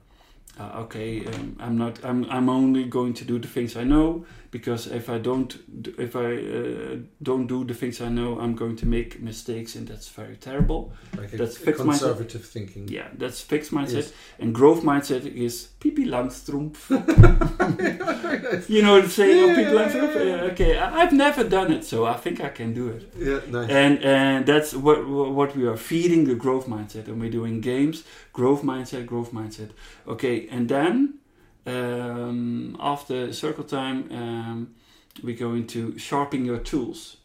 uh, 0.60 0.82
okay. 0.84 1.26
Um, 1.26 1.56
I'm 1.60 1.78
not. 1.78 2.00
I'm. 2.04 2.26
I'm 2.30 2.50
only 2.50 2.86
going 2.86 3.14
to 3.16 3.26
do 3.26 3.40
the 3.40 3.48
things 3.48 3.76
I 3.76 3.84
know 3.84 4.26
because 4.52 4.88
if 4.88 5.10
I 5.10 5.18
don't, 5.18 5.54
if 5.98 6.16
I 6.16 6.36
uh, 6.38 6.98
don't 7.22 7.48
do 7.48 7.66
the 7.66 7.74
things 7.74 8.00
I 8.00 8.08
know, 8.10 8.40
I'm 8.40 8.56
going 8.56 8.76
to 8.78 8.86
make 8.86 9.22
mistakes, 9.22 9.76
and 9.76 9.88
that's 9.88 10.08
very 10.10 10.38
terrible. 10.38 10.94
like 11.18 11.32
that's 11.32 11.58
a 11.58 11.60
fixed 11.60 11.82
mindset. 11.84 12.00
conservative 12.00 12.46
thinking. 12.46 12.88
Yeah, 12.88 13.08
that's 13.18 13.42
fixed 13.42 13.72
mindset. 13.74 13.94
Yes. 13.96 14.14
And 14.40 14.54
growth 14.56 14.84
mindset 14.84 15.26
is 15.26 15.68
Pippi 15.80 16.06
Langstrumpf. 16.06 16.90
You 18.70 18.82
know 18.82 19.02
the 19.02 19.10
saying 19.10 19.44
of 19.44 19.50
Yeah, 19.50 19.56
Pippi 19.56 19.72
Langstrumpf? 19.76 20.26
yeah, 20.26 20.52
okay, 20.52 20.78
I- 20.78 21.02
I've 21.02 21.14
never 21.14 21.44
done 21.44 21.72
it, 21.74 21.84
so 21.84 22.06
I 22.06 22.14
think 22.14 22.40
I 22.42 22.50
can 22.50 22.74
do 22.74 22.90
it. 22.90 23.12
yeah, 23.18 23.40
nice. 23.50 23.70
And 23.70 24.00
and 24.04 24.46
that's 24.46 24.74
what 24.74 25.06
what 25.08 25.56
we 25.56 25.66
are 25.68 25.78
feeding 25.78 26.26
the 26.26 26.36
growth 26.36 26.68
mindset, 26.68 27.08
and 27.08 27.20
we're 27.20 27.32
doing 27.32 27.62
games, 27.62 28.04
growth 28.34 28.64
mindset, 28.64 29.06
growth 29.06 29.32
mindset. 29.34 29.70
Okay, 30.08 30.45
and 30.52 30.68
then 30.70 31.20
um, 31.66 32.76
after 32.80 33.34
circle 33.34 33.64
time, 33.64 34.10
um, 34.12 34.76
we 35.24 35.34
go 35.34 35.54
into 35.54 35.98
sharpening 35.98 36.46
your 36.46 36.60
tools, 36.60 37.18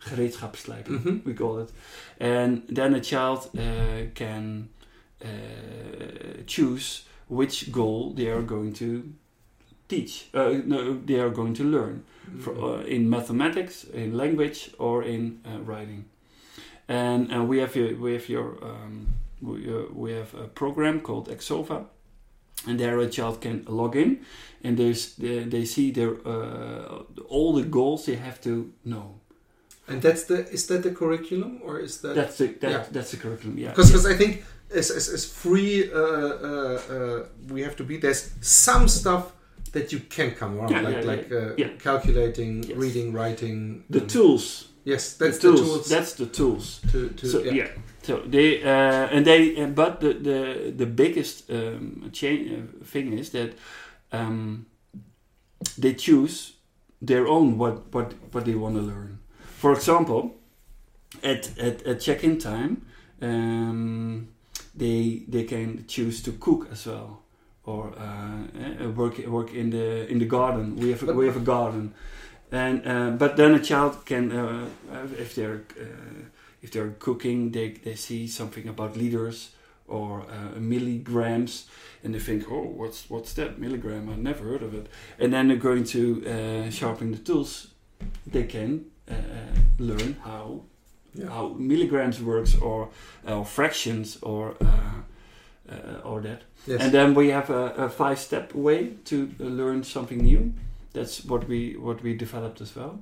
gereedschapslijping 0.00 0.98
Mhm. 1.02 1.24
we 1.24 1.34
call 1.34 1.58
it. 1.58 1.70
And 2.20 2.62
then 2.68 2.94
a 2.94 3.00
child 3.00 3.50
uh, 3.56 4.10
can 4.14 4.68
uh, 5.24 6.42
choose 6.46 7.02
which 7.28 7.70
goal 7.72 8.12
they 8.14 8.28
are 8.30 8.42
going 8.42 8.72
to 8.74 9.02
teach, 9.88 10.28
uh, 10.34 10.52
no, 10.66 10.98
they 11.06 11.18
are 11.20 11.30
going 11.30 11.54
to 11.54 11.64
learn 11.64 12.02
for, 12.40 12.52
uh, 12.54 12.82
in 12.84 13.08
mathematics, 13.08 13.84
in 13.84 14.16
language, 14.16 14.70
or 14.78 15.02
in 15.02 15.40
uh, 15.46 15.58
writing. 15.64 16.04
And 16.88 17.32
uh, 17.34 17.42
we 17.42 17.58
have 17.58 17.74
your, 17.76 17.94
we 17.96 18.12
have 18.12 18.28
your 18.28 18.56
um, 18.62 19.06
we, 19.40 19.66
we 19.92 20.12
have 20.12 20.34
a 20.34 20.46
program 20.48 21.00
called 21.00 21.28
Exova, 21.28 21.84
and 22.66 22.78
there 22.78 22.98
a 22.98 23.08
child 23.08 23.40
can 23.40 23.64
log 23.68 23.96
in, 23.96 24.18
and 24.64 24.76
there's 24.78 25.14
they, 25.16 25.44
they 25.44 25.64
see 25.64 25.90
their 25.92 26.14
uh, 26.26 27.02
all 27.28 27.52
the 27.54 27.62
goals 27.68 28.04
they 28.06 28.16
have 28.16 28.40
to 28.42 28.72
know. 28.84 29.14
And 29.86 30.02
that's 30.02 30.24
the 30.24 30.46
is 30.52 30.66
that 30.66 30.82
the 30.82 30.90
curriculum 30.90 31.60
or 31.64 31.80
is 31.80 32.00
that 32.02 32.14
That's 32.14 32.36
the 32.38 32.48
that, 32.60 32.70
yeah. 32.70 32.84
that's 32.90 33.10
the 33.10 33.16
curriculum. 33.16 33.56
Yeah, 33.58 33.70
because 33.70 34.04
I 34.06 34.14
think 34.16 34.44
as, 34.74 34.90
as, 34.90 35.08
as 35.08 35.24
free 35.24 35.90
uh, 35.90 35.98
uh, 35.98 36.80
uh, 36.90 37.26
we 37.48 37.62
have 37.62 37.74
to 37.76 37.84
be. 37.84 37.96
There's 37.96 38.30
some 38.40 38.86
stuff 38.88 39.32
that 39.72 39.92
you 39.92 40.00
can 40.00 40.32
come 40.32 40.58
around, 40.58 40.70
Yeah, 40.70 40.80
like 40.82 40.96
yeah, 40.96 41.10
like 41.12 41.32
Uh, 41.32 41.54
yeah. 41.56 41.68
calculating, 41.78 42.62
Yes. 42.64 42.76
reading, 42.76 43.12
writing. 43.12 43.84
the 43.90 44.00
tools. 44.00 44.67
Yes, 44.84 45.16
that's 45.16 45.38
the 45.38 45.50
the 45.50 45.56
tools. 45.56 45.88
That's 45.88 46.12
the 46.14 46.26
tools. 46.26 46.80
to, 46.92 47.08
to 47.10 47.26
so 47.26 47.42
yeah. 47.42 47.52
yeah. 47.52 47.68
so 48.02 48.22
they 48.26 48.62
uh, 48.62 49.08
and 49.14 49.24
they 49.26 49.56
uh, 49.62 49.66
but 49.66 50.00
the 50.00 50.14
the 50.14 50.72
the 50.76 50.86
biggest 50.86 51.50
um, 51.50 52.10
change 52.12 52.52
uh, 52.52 52.84
thing 52.84 53.18
is 53.18 53.30
that 53.30 53.52
um, 54.12 54.66
they 55.76 55.94
choose 55.94 56.54
their 57.00 57.26
own 57.26 57.58
what 57.58 57.92
what 57.92 58.14
what 58.32 58.44
they 58.44 58.54
want 58.54 58.76
to 58.76 58.82
learn. 58.82 59.18
For 59.58 59.72
example, 59.72 60.36
at 61.22 61.58
at, 61.58 61.82
at 61.86 62.00
check-in 62.00 62.38
time, 62.38 62.86
um, 63.20 64.28
they 64.74 65.24
they 65.28 65.44
can 65.44 65.84
choose 65.86 66.22
to 66.22 66.32
cook 66.32 66.68
as 66.72 66.86
well. 66.86 67.22
Or 67.64 67.92
uh, 67.98 68.84
uh, 68.84 68.90
work 68.92 69.18
work 69.26 69.52
in 69.52 69.70
the 69.70 70.08
in 70.08 70.18
the 70.18 70.24
garden. 70.24 70.76
We 70.76 70.90
have 70.90 71.02
a, 71.02 71.12
we 71.12 71.26
have 71.26 71.36
a 71.36 71.44
garden, 71.44 71.92
and 72.52 72.86
uh, 72.86 73.10
but 73.18 73.36
then 73.36 73.54
a 73.54 73.60
child 73.60 74.04
can 74.06 74.32
uh, 74.32 74.66
uh, 74.92 75.06
if 75.18 75.34
they're 75.34 75.62
uh, 75.80 76.24
if 76.62 76.70
they're 76.70 76.94
cooking, 76.98 77.52
they, 77.52 77.68
they 77.84 77.94
see 77.94 78.26
something 78.26 78.68
about 78.68 78.96
liters 78.96 79.50
or 79.86 80.22
uh, 80.22 80.58
milligrams, 80.58 81.66
and 82.04 82.14
they 82.14 82.18
think, 82.20 82.44
oh, 82.50 82.62
what's 82.76 83.08
what's 83.10 83.32
that 83.34 83.58
milligram? 83.58 84.08
I've 84.08 84.18
never 84.22 84.44
heard 84.44 84.62
of 84.62 84.74
it. 84.74 84.86
And 85.18 85.32
then 85.32 85.48
they're 85.48 85.56
going 85.56 85.84
to 85.84 86.24
uh, 86.26 86.70
sharpen 86.70 87.12
the 87.12 87.18
tools. 87.18 87.68
They 88.26 88.44
can 88.44 88.84
uh, 89.10 89.14
learn 89.78 90.16
how 90.24 90.62
Yeah. 91.14 91.30
how 91.30 91.54
milligrams 91.58 92.20
works 92.20 92.54
or 92.60 92.88
or 93.24 93.44
fractions 93.44 94.18
or 94.22 94.54
uh, 94.60 95.02
uh, 95.72 96.08
or 96.08 96.20
that. 96.22 96.42
Yes. 96.66 96.80
And 96.82 96.92
then 96.92 97.14
we 97.14 97.32
have 97.32 97.50
a, 97.50 97.72
a 97.76 97.88
five 97.88 98.16
step 98.18 98.54
way 98.54 98.92
to 99.04 99.16
learn 99.38 99.84
something 99.84 100.22
new. 100.22 100.52
That's 100.92 101.24
what 101.24 101.48
we 101.48 101.76
what 101.76 102.02
we 102.02 102.14
developed 102.14 102.60
as 102.60 102.74
well. 102.76 103.00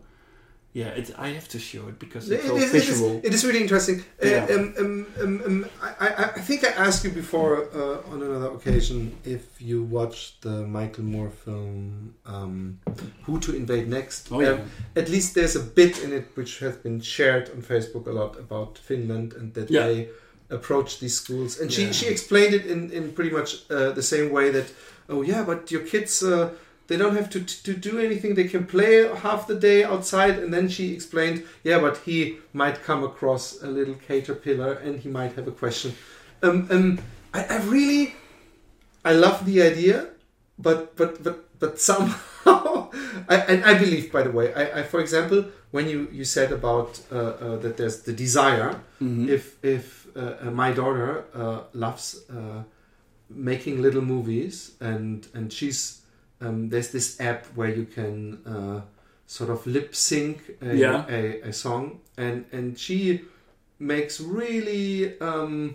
Yeah, 0.73 0.89
it's, 0.89 1.11
I 1.17 1.29
have 1.29 1.49
to 1.49 1.59
show 1.59 1.89
it 1.89 1.99
because 1.99 2.31
It 2.31 2.35
it's 2.41 2.47
so 2.49 2.57
is- 2.57 2.71
visual. 2.71 3.21
it 3.25 3.33
is 3.33 3.45
really 3.47 3.63
interesting. 3.63 4.05
Uh, 4.23 4.27
Yeah. 4.29 4.45
um, 4.55 4.75
um, 4.79 5.07
um, 5.23 5.43
um, 5.47 5.67
I, 5.81 6.09
I, 6.37 6.41
think 6.43 6.65
I 6.65 6.73
asked 6.87 7.03
you 7.03 7.13
before 7.13 7.53
uh, 7.75 8.13
on 8.13 8.23
another 8.23 8.51
occasion 8.59 9.17
if 9.25 9.43
you 9.59 9.83
watched 9.85 10.43
the 10.43 10.67
Michael 10.67 11.05
Moore 11.05 11.31
film 11.31 12.15
um, 12.27 12.79
"Who 13.25 13.39
to 13.41 13.57
Invade 13.57 13.89
Next." 13.89 14.29
Oh 14.31 14.41
yeah, 14.43 14.51
Um, 14.51 14.71
at 14.97 15.09
least 15.09 15.35
there's 15.35 15.57
a 15.57 15.61
bit 15.81 16.03
in 16.05 16.13
it 16.13 16.27
which 16.37 16.59
has 16.59 16.77
been 16.77 17.01
shared 17.01 17.49
on 17.55 17.63
Facebook 17.63 18.07
a 18.07 18.13
lot 18.13 18.39
about 18.39 18.77
Finland 18.79 19.33
and 19.33 19.55
that 19.55 19.71
Yeah. 19.71 19.87
they 19.87 20.09
approach 20.51 21.01
these 21.01 21.15
schools. 21.17 21.59
And 21.61 21.73
she, 21.73 21.83
Yeah. 21.85 21.93
she 21.93 22.07
explained 22.07 22.53
it 22.55 22.67
in, 22.67 22.91
in 22.93 23.13
pretty 23.13 23.31
much 23.31 23.51
uh, 23.71 23.93
the 23.95 24.03
same 24.03 24.29
way 24.31 24.51
that, 24.53 24.67
oh 25.09 25.23
yeah, 25.23 25.43
but 25.47 25.71
your 25.71 25.83
kids, 25.87 26.23
uh, 26.23 26.51
they 26.89 26.97
don't 26.97 27.17
have 27.17 27.29
to, 27.31 27.41
to 27.45 27.73
do 27.75 27.99
anything. 27.99 28.35
They 28.35 28.49
can 28.49 28.67
play 28.67 29.09
half 29.17 29.47
the 29.47 29.55
day 29.57 29.85
outside. 29.85 30.39
And 30.39 30.53
then 30.53 30.69
she 30.69 30.93
explained, 30.95 31.45
yeah, 31.65 31.79
but 31.81 31.97
he 31.99 32.39
might 32.53 32.83
come 32.85 33.03
across 33.05 33.63
a 33.63 33.67
little 33.67 33.95
caterpillar 34.07 34.75
and 34.75 35.01
he 35.01 35.09
might 35.09 35.33
have 35.35 35.49
a 35.49 35.53
question. 35.53 35.95
Um, 36.43 36.69
um, 36.71 36.99
I, 37.35 37.45
I 37.45 37.57
really, 37.65 38.15
I 39.05 39.13
love 39.13 39.45
the 39.45 39.63
idea, 39.63 40.07
but 40.59 40.97
but 40.97 41.23
but 41.23 41.59
but 41.59 41.81
somehow, 41.81 42.91
I, 43.29 43.37
and 43.49 43.65
I 43.65 43.75
believe, 43.79 44.13
by 44.13 44.23
the 44.23 44.31
way, 44.31 44.53
I, 44.55 44.81
I 44.81 44.83
for 44.83 45.01
example, 45.01 45.45
when 45.71 45.89
you 45.89 46.09
you 46.13 46.25
said 46.25 46.53
about 46.53 47.01
uh, 47.11 47.17
uh, 47.17 47.57
that 47.59 47.77
there's 47.77 48.03
the 48.03 48.13
desire, 48.13 48.81
Mhm. 49.01 49.29
if 49.29 49.57
if 49.65 50.07
uh, 50.17 50.37
uh, 50.47 50.51
my 50.51 50.73
daughter 50.73 51.25
uh, 51.35 51.61
loves 51.73 52.25
uh, 52.31 52.63
making 53.29 53.83
little 53.83 54.03
movies 54.03 54.73
and 54.81 55.27
and 55.35 55.53
she's 55.53 56.01
um, 56.41 56.69
there's 56.69 56.91
this 56.91 57.21
app 57.21 57.47
where 57.55 57.71
you 57.75 57.85
can 57.85 58.45
uh, 58.47 58.81
sort 59.27 59.51
of 59.51 59.67
lip 59.67 59.95
sync 59.95 60.39
a, 60.63 60.75
Yeah. 60.77 61.05
a, 61.09 61.41
a 61.49 61.53
song 61.53 62.01
and 62.17 62.45
and 62.53 62.79
she 62.79 63.23
makes 63.79 64.21
really 64.21 65.19
um, 65.21 65.75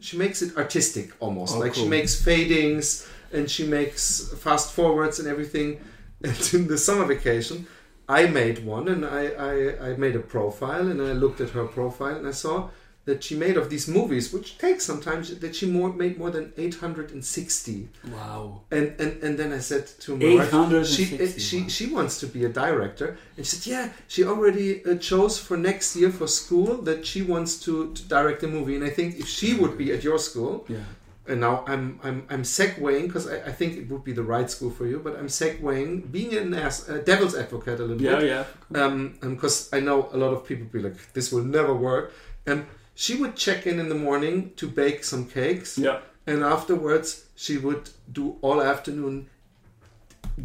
she 0.00 0.16
makes 0.16 0.42
it 0.42 0.56
artistic 0.56 1.10
almost. 1.20 1.54
Oh, 1.56 1.58
like 1.60 1.74
she 1.74 1.88
makes 1.88 2.14
fadings 2.20 3.06
and 3.32 3.50
she 3.50 3.66
makes 3.66 4.32
fast 4.38 4.72
forwards 4.72 5.18
and 5.18 5.28
everything. 5.28 5.80
And 6.24 6.54
in 6.54 6.68
the 6.68 6.78
summer 6.78 7.04
vacation 7.04 7.66
I 8.08 8.26
made 8.26 8.64
one 8.64 8.88
and 8.88 9.04
I, 9.04 9.22
I, 9.50 9.90
I 9.90 9.96
made 9.96 10.16
a 10.16 10.20
profile 10.20 10.88
and 10.90 11.00
I 11.02 11.12
looked 11.12 11.40
at 11.40 11.50
her 11.50 11.66
profile 11.66 12.16
and 12.16 12.26
I 12.26 12.32
saw 12.32 12.68
that 13.06 13.22
she 13.22 13.34
made 13.36 13.56
of 13.58 13.68
these 13.68 13.86
movies, 13.86 14.32
which 14.32 14.56
takes 14.58 14.84
sometimes 14.84 15.38
that 15.38 15.54
she 15.54 15.66
more, 15.66 15.92
made 15.92 16.18
more 16.18 16.30
than 16.30 16.52
860. 16.56 17.88
Wow. 18.12 18.62
And, 18.70 18.94
and 18.98 19.22
and 19.22 19.38
then 19.38 19.52
I 19.52 19.58
said 19.58 19.86
to 20.00 20.16
my 20.16 20.34
wife, 20.36 20.48
860. 20.54 21.04
she 21.04 21.22
uh, 21.24 21.38
she 21.38 21.68
she 21.68 21.86
wants 21.92 22.18
to 22.20 22.26
be 22.26 22.44
a 22.44 22.48
director, 22.48 23.16
and 23.36 23.46
she 23.46 23.56
said, 23.56 23.66
yeah, 23.70 23.88
she 24.08 24.24
already 24.24 24.84
uh, 24.84 24.96
chose 24.96 25.38
for 25.38 25.56
next 25.56 25.96
year 25.96 26.10
for 26.10 26.26
school 26.26 26.78
that 26.82 27.06
she 27.06 27.22
wants 27.22 27.60
to, 27.64 27.92
to 27.92 28.02
direct 28.08 28.42
a 28.42 28.48
movie. 28.48 28.74
And 28.76 28.84
I 28.84 28.90
think 28.90 29.16
if 29.18 29.28
she 29.28 29.54
would 29.54 29.76
be 29.76 29.92
at 29.92 30.02
your 30.04 30.18
school, 30.18 30.64
Yeah. 30.68 30.84
and 31.30 31.40
now 31.40 31.64
I'm 31.66 31.98
I'm 32.06 32.18
I'm 32.32 32.42
segueing 32.42 33.06
because 33.08 33.26
I, 33.34 33.36
I 33.50 33.52
think 33.58 33.76
it 33.80 33.88
would 33.90 34.04
be 34.04 34.12
the 34.12 34.22
right 34.34 34.48
school 34.50 34.70
for 34.78 34.86
you, 34.86 34.98
but 35.06 35.12
I'm 35.18 35.28
segueing 35.28 36.10
being 36.16 36.32
an 36.36 36.54
ass, 36.54 36.88
a 36.88 36.98
devil's 37.10 37.34
advocate 37.34 37.78
a 37.80 37.84
little 37.88 38.02
Yeah, 38.02 38.18
bit 38.20 38.28
yeah. 38.34 38.44
um 38.84 38.96
because 39.20 39.56
I 39.76 39.80
know 39.80 40.08
a 40.12 40.18
lot 40.24 40.32
of 40.36 40.40
people 40.48 40.66
be 40.76 40.80
like 40.86 40.96
this 41.16 41.26
will 41.32 41.44
never 41.58 41.74
work 41.74 42.12
and 42.46 42.60
she 42.94 43.14
would 43.16 43.34
check 43.36 43.66
in 43.66 43.80
in 43.80 43.88
the 43.88 43.94
morning 43.94 44.52
to 44.56 44.66
bake 44.68 45.04
some 45.04 45.24
cakes 45.26 45.78
Yeah. 45.78 45.98
and 46.26 46.42
afterwards 46.42 47.24
she 47.36 47.56
would 47.58 47.90
do 48.12 48.36
all 48.42 48.60
afternoon 48.62 49.26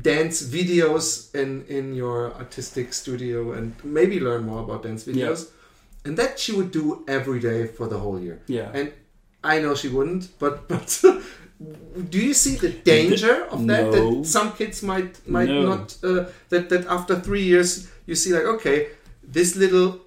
dance 0.02 0.42
videos 0.44 1.34
in 1.36 1.66
in 1.68 1.94
your 1.96 2.34
artistic 2.34 2.94
studio 2.94 3.54
and 3.54 3.74
maybe 3.84 4.20
learn 4.20 4.46
more 4.46 4.62
about 4.64 4.84
dance 4.84 5.04
videos 5.12 5.50
and 6.06 6.18
that 6.18 6.40
she 6.40 6.52
would 6.52 6.72
do 6.72 7.04
every 7.08 7.40
day 7.40 7.66
for 7.68 7.88
the 7.88 7.98
whole 7.98 8.20
year 8.20 8.40
Yeah. 8.48 8.70
and 8.74 8.92
I 9.42 9.60
know 9.62 9.74
she 9.74 9.88
wouldn't, 9.88 10.38
but 10.40 10.68
but 10.68 11.02
do 12.10 12.18
you 12.20 12.34
see 12.34 12.56
the 12.56 12.70
danger 12.70 13.46
of 13.52 13.66
that? 13.68 13.84
No. 13.86 13.92
That 13.92 14.26
some 14.28 14.52
kids 14.54 14.84
might 14.84 15.12
might 15.28 15.48
No. 15.50 15.62
not 15.70 15.98
uh, 16.04 16.26
that 16.50 16.68
that 16.70 16.86
after 16.88 17.16
three 17.20 17.44
years 17.44 17.88
you 18.06 18.16
see 18.16 18.34
like 18.34 18.46
okay, 18.56 18.88
this 19.24 19.56
little, 19.56 20.00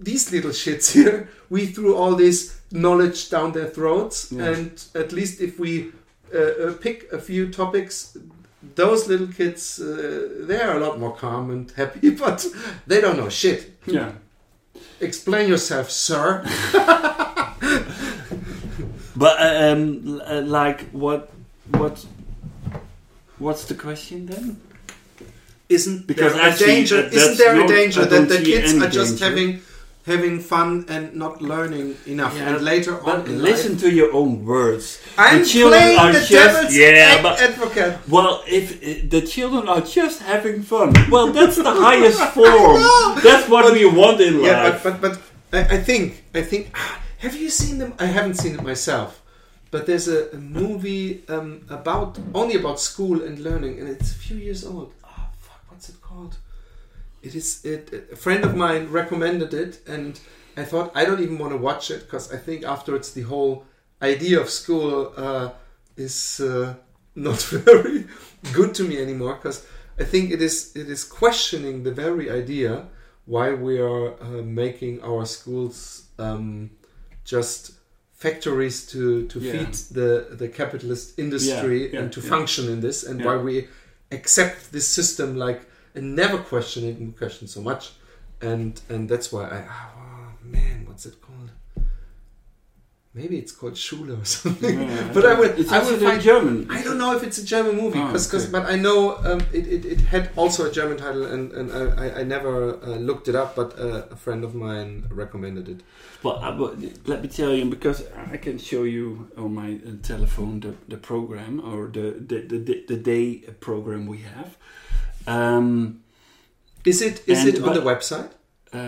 these 0.00 0.32
little 0.32 0.50
shits 0.52 0.92
here, 0.92 1.28
we 1.50 1.66
threw 1.66 1.94
all 1.96 2.14
this 2.16 2.60
knowledge 2.72 3.28
down 3.30 3.52
their 3.52 3.68
throats, 3.68 4.32
Yeah. 4.32 4.44
and 4.48 4.70
at 4.94 5.12
least 5.12 5.40
if 5.40 5.58
we 5.58 5.92
uh, 6.34 6.38
uh, 6.38 6.72
pick 6.80 7.12
a 7.12 7.18
few 7.18 7.48
topics, 7.50 8.16
those 8.74 9.08
little 9.08 9.26
kids, 9.28 9.78
uh, 9.80 10.28
they're 10.48 10.76
a 10.76 10.80
lot 10.80 10.98
more 10.98 11.14
calm 11.14 11.50
and 11.50 11.70
happy, 11.76 12.10
but 12.24 12.46
they 12.86 13.00
don't 13.00 13.16
know 13.16 13.28
shit. 13.28 13.72
Yeah. 13.86 14.12
Explain 15.00 15.48
yourself, 15.48 15.90
sir. 15.90 16.44
But 19.16 19.38
uh, 19.40 19.72
um, 19.72 20.22
uh, 20.24 20.40
like 20.42 20.88
what 20.92 21.30
what 21.76 22.06
what's 23.38 23.64
the 23.66 23.74
question 23.74 24.26
then? 24.26 24.60
Isn't 25.68 26.06
Because 26.06 26.32
there 26.34 26.48
a 26.48 26.56
danger? 26.56 27.00
Isn't 27.00 27.36
there 27.38 27.60
a 27.64 27.66
danger 27.68 28.04
that 28.06 28.28
the 28.28 28.38
kids 28.38 28.74
are 28.74 28.88
just 28.88 29.18
danger. 29.18 29.24
having 29.24 29.60
having 30.06 30.40
fun 30.40 30.84
and 30.88 31.14
not 31.14 31.42
learning 31.42 31.96
enough, 32.06 32.34
Yeah, 32.36 32.48
and 32.56 32.64
later 32.64 32.98
on 33.04 33.24
listen 33.42 33.72
life, 33.72 33.80
to 33.82 33.90
your 33.92 34.12
own 34.12 34.44
words. 34.44 34.98
I'm 35.18 35.40
the 35.40 35.46
children 35.46 35.80
playing 35.80 35.98
are 35.98 36.12
the 36.12 36.18
just 36.20 36.30
devil's 36.30 36.76
yeah, 36.76 37.22
but 37.22 37.40
advocate. 37.40 37.98
well, 38.08 38.42
if 38.46 38.80
the 39.10 39.20
children 39.22 39.68
are 39.68 39.82
just 39.82 40.22
having 40.22 40.62
fun, 40.62 40.94
well, 41.10 41.32
that's 41.32 41.56
the 41.56 41.70
highest 41.86 42.20
form. 42.34 42.80
That's 43.22 43.48
what 43.48 43.72
we 43.72 43.84
want 43.86 44.20
in 44.20 44.40
Yeah, 44.40 44.62
life. 44.64 44.82
but 44.82 45.00
but 45.00 45.18
but 45.50 45.70
I, 45.70 45.76
I 45.76 45.78
think 45.82 46.24
I 46.34 46.42
think. 46.42 46.70
Have 47.20 47.36
you 47.36 47.50
seen 47.50 47.76
them? 47.78 47.92
I 47.98 48.06
haven't 48.06 48.36
seen 48.40 48.54
it 48.54 48.62
myself, 48.62 49.20
but 49.70 49.84
there's 49.84 50.08
a, 50.08 50.30
a 50.32 50.38
movie 50.38 51.22
um, 51.28 51.60
about 51.68 52.18
only 52.34 52.54
about 52.56 52.80
school 52.80 53.22
and 53.22 53.38
learning, 53.38 53.78
and 53.78 53.86
it's 53.90 54.10
a 54.12 54.14
few 54.14 54.38
years 54.38 54.64
old. 54.64 54.94
Oh 55.04 55.26
fuck, 55.38 55.60
what's 55.68 55.90
it 55.90 56.00
called? 56.00 56.38
It 57.22 57.34
is. 57.34 57.64
It, 57.64 58.08
a 58.12 58.16
friend 58.16 58.44
of 58.44 58.56
mine 58.56 58.88
recommended 58.90 59.52
it, 59.54 59.80
and 59.86 60.18
I 60.56 60.64
thought 60.64 60.92
I 60.94 61.04
don't 61.04 61.20
even 61.22 61.38
want 61.38 61.52
to 61.52 61.58
watch 61.58 61.90
it 61.90 62.00
because 62.04 62.32
I 62.32 62.36
think 62.38 62.64
afterwards 62.64 63.12
the 63.12 63.22
whole 63.22 63.64
idea 64.02 64.40
of 64.40 64.48
school 64.48 65.12
uh, 65.16 65.50
is 65.96 66.40
uh, 66.40 66.74
not 67.14 67.40
very 67.42 68.06
good 68.52 68.74
to 68.74 68.84
me 68.84 69.00
anymore 69.02 69.34
because 69.34 69.66
I 69.98 70.04
think 70.04 70.30
it 70.30 70.40
is 70.40 70.72
it 70.74 70.88
is 70.88 71.04
questioning 71.04 71.82
the 71.82 71.92
very 71.92 72.30
idea 72.30 72.86
why 73.26 73.52
we 73.52 73.78
are 73.78 74.14
uh, 74.22 74.42
making 74.42 75.02
our 75.02 75.26
schools 75.26 76.06
um, 76.18 76.70
just 77.24 77.72
factories 78.12 78.86
to 78.86 79.26
to 79.28 79.38
Yeah. 79.40 79.52
feed 79.52 79.74
the 79.94 80.36
the 80.36 80.48
capitalist 80.48 81.18
industry 81.18 81.82
Yeah, 81.84 81.92
yeah, 81.92 82.00
and 82.00 82.12
to 82.12 82.20
function 82.20 82.68
in 82.68 82.80
this 82.80 83.04
and 83.04 83.22
why 83.24 83.36
we 83.36 83.68
accept 84.10 84.72
this 84.72 84.88
system 84.88 85.36
like 85.36 85.60
and 85.94 86.14
never 86.16 86.38
question 86.38 86.84
it 86.90 87.16
question 87.18 87.46
so 87.48 87.60
much 87.60 87.90
and 88.40 88.80
and 88.88 89.08
that's 89.08 89.32
why 89.32 89.44
I 89.48 89.60
oh 89.68 90.32
man 90.44 90.84
what's 90.86 91.06
it 91.06 91.16
called 91.20 91.50
maybe 93.12 93.36
it's 93.38 93.50
called 93.52 93.76
Schule 93.76 94.12
or 94.12 94.24
something 94.38 94.80
Yeah. 94.80 95.10
but 95.12 95.24
I 95.26 95.34
would 95.38 95.58
It's 95.58 95.72
I 95.72 95.78
in 95.92 95.98
find 96.00 96.20
German. 96.22 96.70
I 96.70 96.80
don't 96.84 96.96
know 97.02 97.12
if 97.16 97.22
it's 97.24 97.38
a 97.38 97.44
German 97.44 97.74
movie, 97.76 97.98
Oh, 97.98 98.12
cause, 98.12 98.26
'cause- 98.30 98.44
okay. 98.44 98.52
but 98.52 98.64
I 98.70 98.76
know 98.76 99.16
um, 99.28 99.40
it, 99.52 99.66
it, 99.66 99.84
it 99.84 100.00
had 100.14 100.30
also 100.36 100.60
a 100.70 100.72
German 100.78 100.96
title, 100.96 101.24
and, 101.34 101.50
and 101.58 101.66
I, 101.72 102.20
I- 102.20 102.22
never 102.22 102.54
uh, 102.80 102.86
looked 103.08 103.26
it 103.26 103.34
up, 103.34 103.56
but 103.56 103.76
uh, 103.78 104.04
a 104.12 104.16
friend 104.24 104.44
of 104.44 104.54
mine 104.54 105.06
recommended 105.10 105.68
it. 105.68 105.80
Well, 106.22 106.36
I, 106.36 106.52
but 106.52 106.72
let 107.08 107.20
me 107.22 107.28
tell 107.28 107.52
you, 107.52 107.64
because 107.64 108.04
I 108.34 108.36
can 108.36 108.58
show 108.58 108.84
you 108.84 109.28
on 109.36 109.54
my 109.54 109.70
uh, 109.84 109.90
telephone 110.02 110.60
the, 110.60 110.74
the 110.86 110.96
program 110.96 111.60
or 111.68 111.88
the, 111.88 112.06
the, 112.30 112.38
the, 112.50 112.58
the, 112.58 112.84
the 112.92 112.96
day 112.96 113.26
program 113.58 114.06
we 114.06 114.18
have. 114.18 114.56
Um, 115.26 116.00
Is 116.84 117.02
it 117.02 117.22
is 117.26 117.44
it 117.44 117.62
on 117.62 117.74
the 117.74 117.80
website? 117.82 118.30
uh, 118.72 118.78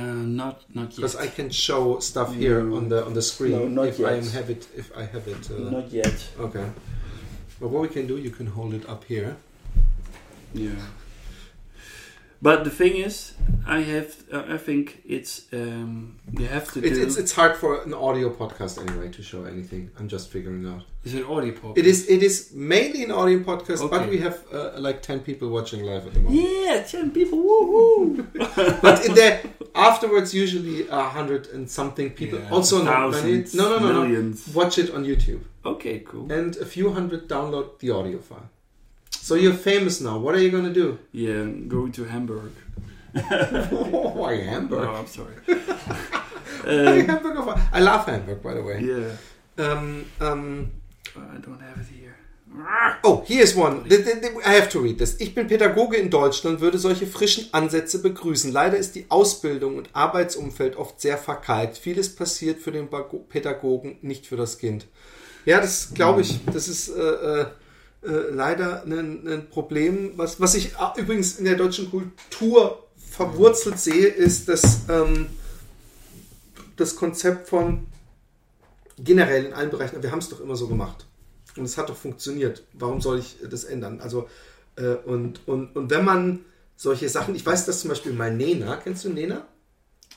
not 0.42 0.62
not 0.74 0.88
yet. 0.90 0.96
Because 0.96 1.16
I 1.16 1.26
can 1.26 1.50
show 1.50 1.98
stuff 2.00 2.34
here 2.34 2.62
No. 2.62 2.76
on 2.76 2.88
the 2.88 3.04
on 3.04 3.14
the 3.14 3.22
screen 3.22 3.52
No, 3.52 3.68
not 3.68 3.86
if 3.88 3.98
I 4.00 4.14
yet. 4.14 4.22
am 4.24 4.28
have 4.30 4.50
it 4.50 4.66
if 4.76 4.90
I 4.96 5.04
have 5.04 5.28
it. 5.28 5.50
Uh, 5.50 5.70
not 5.70 5.90
yet. 5.92 6.18
okay. 6.38 6.66
But 7.60 7.68
what 7.70 7.82
we 7.82 7.88
can 7.88 8.06
do, 8.06 8.16
you 8.16 8.30
can 8.30 8.46
hold 8.46 8.74
it 8.74 8.88
up 8.88 9.04
here. 9.04 9.36
Yeah. 10.54 10.70
But 12.42 12.64
the 12.64 12.70
thing 12.70 12.96
is, 12.96 13.34
I 13.66 13.80
have. 13.92 14.08
Uh, 14.32 14.54
I 14.56 14.58
think 14.58 15.00
it's. 15.06 15.46
Um, 15.52 16.18
you 16.38 16.46
have 16.48 16.66
to 16.72 16.78
It, 16.80 16.94
do. 16.94 17.02
it's 17.02 17.16
it's 17.16 17.32
hard 17.40 17.54
for 17.56 17.70
an 17.86 17.94
audio 17.94 18.30
podcast 18.30 18.74
anyway 18.84 19.08
to 19.16 19.22
show 19.22 19.44
anything. 19.44 19.90
I'm 19.98 20.08
just 20.08 20.26
figuring 20.34 20.66
out. 20.66 20.82
is 21.04 21.14
it 21.14 21.24
audio 21.34 21.52
pop? 21.60 21.78
It 21.78 21.86
is 21.86 22.08
it 22.08 22.20
is 22.28 22.50
mainly 22.52 23.04
an 23.04 23.12
audio 23.12 23.38
podcast, 23.50 23.88
but 23.90 24.08
we 24.08 24.18
have 24.26 24.36
uh, 24.52 24.72
like 24.86 24.98
ten 25.02 25.20
people 25.20 25.48
watching 25.50 25.84
live 25.90 26.04
at 26.08 26.14
the 26.14 26.20
moment. 26.20 26.42
Yeah, 26.42 26.82
ten 26.82 27.10
people. 27.12 27.38
Woohoo! 27.38 28.80
but 28.82 29.06
in 29.06 29.14
there 29.14 29.40
afterwards 29.74 30.34
usually 30.34 30.88
a 30.88 31.02
hundred 31.18 31.46
and 31.54 31.70
something 31.70 32.10
people 32.10 32.38
Yeah, 32.40 32.50
also 32.50 32.84
thousands, 32.84 33.54
no 33.54 33.64
no 33.70 33.78
no 33.92 34.02
no 34.06 34.34
watch 34.52 34.74
it 34.82 34.88
on 34.94 35.04
youtube 35.04 35.42
Okay, 35.64 36.00
cool. 36.00 36.30
and 36.30 36.56
a 36.56 36.66
few 36.66 36.92
hundred 36.92 37.20
download 37.28 37.78
the 37.78 37.90
audio 37.90 38.18
file 38.18 38.48
so 39.22 39.36
you're 39.36 39.54
famous 39.54 40.00
now 40.00 40.18
what 40.18 40.34
are 40.34 40.40
you 40.40 40.50
gonna 40.50 40.72
do 40.72 40.98
Yeah, 41.12 41.42
I'm 41.42 41.68
going 41.68 41.92
to 41.92 42.04
Hamburg. 42.04 42.52
oh 43.14 44.24
i 44.24 44.36
hamburg 44.36 44.84
No, 44.84 44.94
I'm 45.00 45.06
sorry. 45.06 45.36
Um, 46.64 47.06
hamburg 47.06 47.36
of- 47.38 47.60
i 47.72 47.80
love 47.80 48.04
hamburg 48.06 48.40
by 48.42 48.54
the 48.54 48.62
way 48.62 48.78
yeah, 48.80 49.10
um, 49.64 50.04
um, 50.20 50.70
I 51.16 51.38
don't 51.44 51.60
have 51.60 51.78
it 51.80 51.88
here. 51.88 52.14
Oh, 53.02 53.22
hier 53.26 53.42
ist 53.42 53.56
one. 53.56 53.84
I 53.90 54.54
have 54.54 54.68
to 54.70 54.80
read 54.80 54.98
this. 54.98 55.16
Ich 55.20 55.34
bin 55.34 55.46
Pädagoge 55.46 55.96
in 55.96 56.10
Deutschland, 56.10 56.60
würde 56.60 56.78
solche 56.78 57.06
frischen 57.06 57.48
Ansätze 57.52 58.02
begrüßen. 58.02 58.52
Leider 58.52 58.76
ist 58.76 58.94
die 58.94 59.06
Ausbildung 59.08 59.76
und 59.78 59.88
Arbeitsumfeld 59.94 60.76
oft 60.76 61.00
sehr 61.00 61.16
verkalkt. 61.16 61.78
Vieles 61.78 62.14
passiert 62.14 62.60
für 62.60 62.70
den 62.70 62.88
Pädagogen, 63.28 63.96
nicht 64.02 64.26
für 64.26 64.36
das 64.36 64.58
Kind. 64.58 64.86
Ja, 65.46 65.60
das 65.60 65.94
glaube 65.94 66.20
ich. 66.20 66.40
Das 66.52 66.68
ist 66.68 66.90
äh, 66.90 67.46
äh, 68.02 68.08
äh, 68.08 68.30
leider 68.30 68.84
ein, 68.84 69.26
ein 69.28 69.48
Problem. 69.48 70.12
Was, 70.16 70.40
was 70.40 70.54
ich 70.54 70.72
äh, 70.72 71.00
übrigens 71.00 71.38
in 71.38 71.44
der 71.44 71.56
deutschen 71.56 71.90
Kultur 71.90 72.86
verwurzelt 72.96 73.78
sehe, 73.78 74.06
ist 74.06 74.48
das, 74.48 74.80
ähm, 74.88 75.26
das 76.76 76.96
Konzept 76.96 77.48
von 77.48 77.86
generell 78.98 79.46
in 79.46 79.52
allen 79.52 79.70
Bereichen. 79.70 80.02
Wir 80.02 80.10
haben 80.10 80.18
es 80.18 80.28
doch 80.28 80.40
immer 80.40 80.56
so 80.56 80.68
gemacht. 80.68 81.06
Und 81.56 81.64
es 81.64 81.76
hat 81.76 81.90
doch 81.90 81.96
funktioniert. 81.96 82.64
Warum 82.72 83.00
soll 83.00 83.18
ich 83.18 83.36
das 83.48 83.64
ändern? 83.64 84.00
Also, 84.00 84.28
äh, 84.76 84.94
und, 84.94 85.46
und, 85.46 85.76
und 85.76 85.90
wenn 85.90 86.04
man 86.04 86.40
solche 86.76 87.08
Sachen, 87.08 87.34
ich 87.34 87.44
weiß, 87.44 87.66
dass 87.66 87.80
zum 87.80 87.90
Beispiel 87.90 88.12
mal 88.12 88.34
Nena, 88.34 88.76
kennst 88.76 89.04
du 89.04 89.10
Nena? 89.10 89.46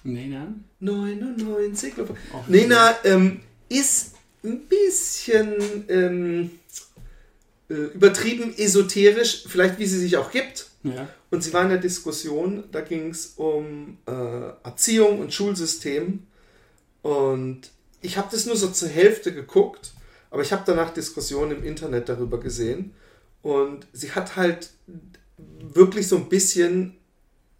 Nein. 0.04 0.66
99. 0.80 1.94
Oh, 2.00 2.44
Nena 2.48 2.96
ähm, 3.04 3.42
ist 3.70 4.16
ein 4.44 4.62
bisschen 4.68 5.86
ähm, 5.90 6.44
äh, 6.44 6.50
übertrieben 7.68 8.54
esoterisch, 8.58 9.46
vielleicht 9.48 9.80
wie 9.80 9.86
sie 9.86 10.00
sich 10.00 10.18
auch 10.18 10.32
gibt. 10.32 10.68
Ja. 10.84 11.08
Und 11.32 11.44
sie 11.44 11.52
war 11.52 11.64
in 11.64 11.70
der 11.70 11.80
Diskussion, 11.80 12.66
da 12.72 12.82
ging 12.82 13.10
es 13.10 13.34
um 13.38 13.98
äh, 14.06 14.12
Erziehung 14.64 15.20
und 15.20 15.34
Schulsystem. 15.34 16.28
Und 17.02 17.72
ich 18.02 18.18
habe 18.18 18.28
das 18.32 18.46
nur 18.46 18.56
so 18.56 18.70
zur 18.70 18.90
Hälfte 18.90 19.34
geguckt, 19.34 19.94
aber 20.30 20.44
ich 20.44 20.52
habe 20.52 20.64
danach 20.66 20.94
Diskussionen 20.94 21.58
im 21.58 21.64
Internet 21.64 22.10
darüber 22.10 22.40
gesehen. 22.40 22.94
Und 23.42 23.88
sie 23.94 24.12
hat 24.12 24.36
halt 24.36 24.70
wirklich 25.38 26.08
so 26.08 26.18
ein 26.18 26.30
bisschen 26.30 26.98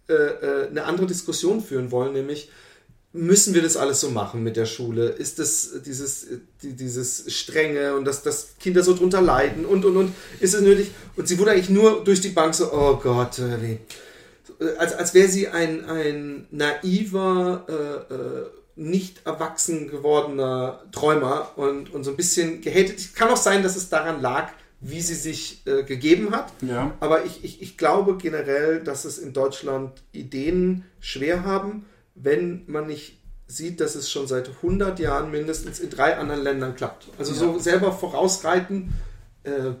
äh, 0.08 0.12
äh, 0.12 0.68
eine 0.68 0.84
andere 0.84 1.06
Diskussion 1.06 1.60
führen 1.60 1.90
wollen, 1.90 2.12
nämlich 2.12 2.50
müssen 3.16 3.54
wir 3.54 3.62
das 3.62 3.76
alles 3.76 4.00
so 4.00 4.10
machen 4.10 4.42
mit 4.42 4.56
der 4.56 4.66
Schule? 4.66 5.08
Ist 5.08 5.38
das 5.38 5.82
dieses, 5.84 6.26
die, 6.62 6.74
dieses 6.74 7.32
Strenge 7.34 7.96
und 7.96 8.04
dass, 8.04 8.22
dass 8.22 8.58
Kinder 8.60 8.82
so 8.82 8.94
drunter 8.94 9.20
leiden 9.20 9.64
und 9.64 9.84
und 9.84 9.96
und 9.96 10.12
ist 10.40 10.54
es 10.54 10.60
nötig? 10.60 10.90
Und 11.16 11.26
sie 11.26 11.38
wurde 11.38 11.52
eigentlich 11.52 11.70
nur 11.70 12.04
durch 12.04 12.20
die 12.20 12.28
Bank 12.28 12.54
so, 12.54 12.72
oh 12.72 12.98
Gott, 13.02 13.40
wie. 13.60 13.78
Als, 14.78 14.94
als 14.94 15.12
wäre 15.12 15.28
sie 15.28 15.48
ein, 15.48 15.84
ein 15.84 16.46
naiver, 16.50 17.66
äh, 17.68 18.14
äh, 18.14 18.46
nicht 18.76 19.26
erwachsen 19.26 19.88
gewordener 19.88 20.82
Träumer 20.92 21.52
und, 21.56 21.92
und 21.92 22.04
so 22.04 22.10
ein 22.10 22.16
bisschen 22.16 22.60
gehatet. 22.60 23.14
Kann 23.14 23.28
auch 23.30 23.36
sein, 23.36 23.62
dass 23.62 23.76
es 23.76 23.88
daran 23.88 24.20
lag, 24.20 24.50
wie 24.80 25.00
sie 25.00 25.14
sich 25.14 25.62
äh, 25.66 25.82
gegeben 25.82 26.30
hat. 26.30 26.52
Ja. 26.62 26.94
Aber 27.00 27.24
ich, 27.24 27.44
ich, 27.44 27.62
ich 27.62 27.76
glaube 27.76 28.16
generell, 28.16 28.80
dass 28.80 29.04
es 29.04 29.18
in 29.18 29.32
Deutschland 29.32 30.02
Ideen 30.12 30.84
schwer 31.00 31.44
haben, 31.44 31.86
wenn 32.16 32.64
man 32.66 32.86
nicht 32.86 33.18
sieht, 33.46 33.80
dass 33.80 33.94
es 33.94 34.10
schon 34.10 34.26
seit 34.26 34.48
100 34.48 34.98
Jahren 34.98 35.30
mindestens 35.30 35.78
in 35.78 35.90
drei 35.90 36.16
anderen 36.16 36.42
Ländern 36.42 36.74
klappt. 36.74 37.06
Also 37.18 37.32
Ja. 37.32 37.38
so 37.38 37.58
selber 37.60 37.92
vorausreiten 37.92 38.92
äh, 39.44 39.72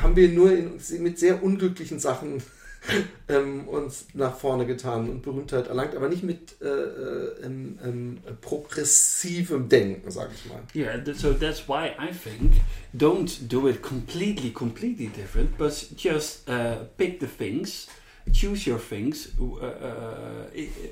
haben 0.00 0.14
wir 0.16 0.28
nur 0.28 0.52
in, 0.52 0.80
mit 1.00 1.18
sehr 1.18 1.42
unglücklichen 1.42 1.98
Sachen 1.98 2.42
ähm, 3.28 3.68
uns 3.68 4.06
nach 4.14 4.36
vorne 4.36 4.66
getan 4.66 5.08
und 5.08 5.22
Berühmtheit 5.22 5.68
erlangt, 5.68 5.94
aber 5.94 6.08
nicht 6.08 6.22
mit 6.24 6.60
äh, 6.60 6.66
äh, 6.66 7.44
ähm, 7.44 7.78
ähm, 7.84 8.18
progressivem 8.40 9.68
Denken, 9.68 10.10
sage 10.10 10.30
ich 10.34 10.50
mal. 10.50 10.60
Yeah, 10.74 11.00
so 11.14 11.32
that's 11.32 11.68
why 11.68 11.90
I 11.98 12.12
think 12.12 12.54
don't 12.96 13.48
do 13.48 13.68
it 13.68 13.82
completely, 13.82 14.50
completely 14.50 15.08
different, 15.08 15.56
but 15.58 15.72
just 15.96 16.48
uh, 16.48 16.84
pick 16.96 17.20
the 17.20 17.26
things 17.26 17.86
choose 18.32 18.66
your 18.66 18.78
things 18.78 19.28
uh, 19.40 19.66
uh, 19.66 20.46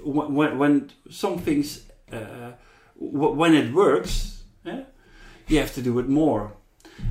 when, 0.04 0.58
when 0.58 0.90
some 1.10 1.38
things 1.38 1.86
uh, 2.12 2.52
when 2.96 3.54
it 3.54 3.72
works 3.72 4.42
yeah, 4.64 4.82
you 5.48 5.58
have 5.58 5.74
to 5.74 5.82
do 5.82 5.98
it 5.98 6.08
more. 6.08 6.52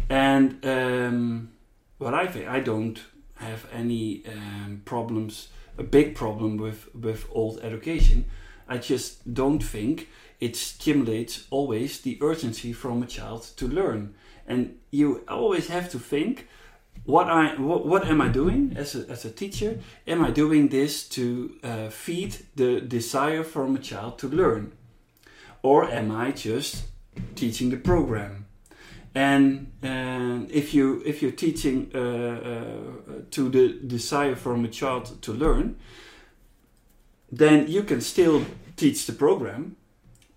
And 0.09 0.63
um, 0.65 1.51
what 1.97 2.13
I 2.13 2.27
think 2.27 2.47
I 2.47 2.59
don't 2.59 2.99
have 3.35 3.65
any 3.73 4.23
um, 4.27 4.81
problems 4.85 5.49
a 5.77 5.83
big 5.83 6.15
problem 6.15 6.57
with 6.57 6.93
with 6.93 7.25
old 7.31 7.59
education. 7.61 8.25
I 8.67 8.77
just 8.77 9.33
don't 9.33 9.63
think 9.63 10.09
it 10.39 10.55
stimulates 10.55 11.47
always 11.49 12.01
the 12.01 12.17
urgency 12.21 12.73
from 12.73 13.01
a 13.01 13.07
child 13.07 13.49
to 13.57 13.67
learn. 13.67 14.13
And 14.47 14.77
you 14.91 15.23
always 15.27 15.67
have 15.67 15.89
to 15.91 15.99
think 15.99 16.47
what 17.05 17.27
I 17.27 17.55
what, 17.55 17.85
what 17.85 18.05
am 18.05 18.21
I 18.21 18.27
doing 18.27 18.73
as 18.75 18.95
a, 18.95 19.09
as 19.09 19.25
a 19.25 19.31
teacher? 19.31 19.79
Am 20.07 20.23
I 20.23 20.31
doing 20.31 20.69
this 20.69 21.07
to 21.09 21.55
uh, 21.63 21.89
feed 21.89 22.37
the 22.55 22.81
desire 22.81 23.43
from 23.43 23.75
a 23.75 23.79
child 23.79 24.19
to 24.19 24.27
learn, 24.27 24.73
or 25.63 25.85
am 25.89 26.11
I 26.11 26.31
just 26.31 26.85
teaching 27.35 27.69
the 27.69 27.77
program? 27.77 28.45
And 29.15 29.71
uh, 29.83 30.45
if 30.49 30.73
you 30.73 31.01
if 31.05 31.21
you're 31.21 31.31
teaching 31.31 31.91
uh, 31.95 31.99
uh, 31.99 32.73
to 33.31 33.49
the 33.49 33.79
desire 33.87 34.35
from 34.35 34.65
a 34.65 34.67
child 34.67 35.21
to 35.21 35.33
learn, 35.33 35.77
then 37.31 37.67
you 37.67 37.83
can 37.83 38.01
still 38.01 38.45
teach 38.75 39.05
the 39.05 39.13
program, 39.13 39.75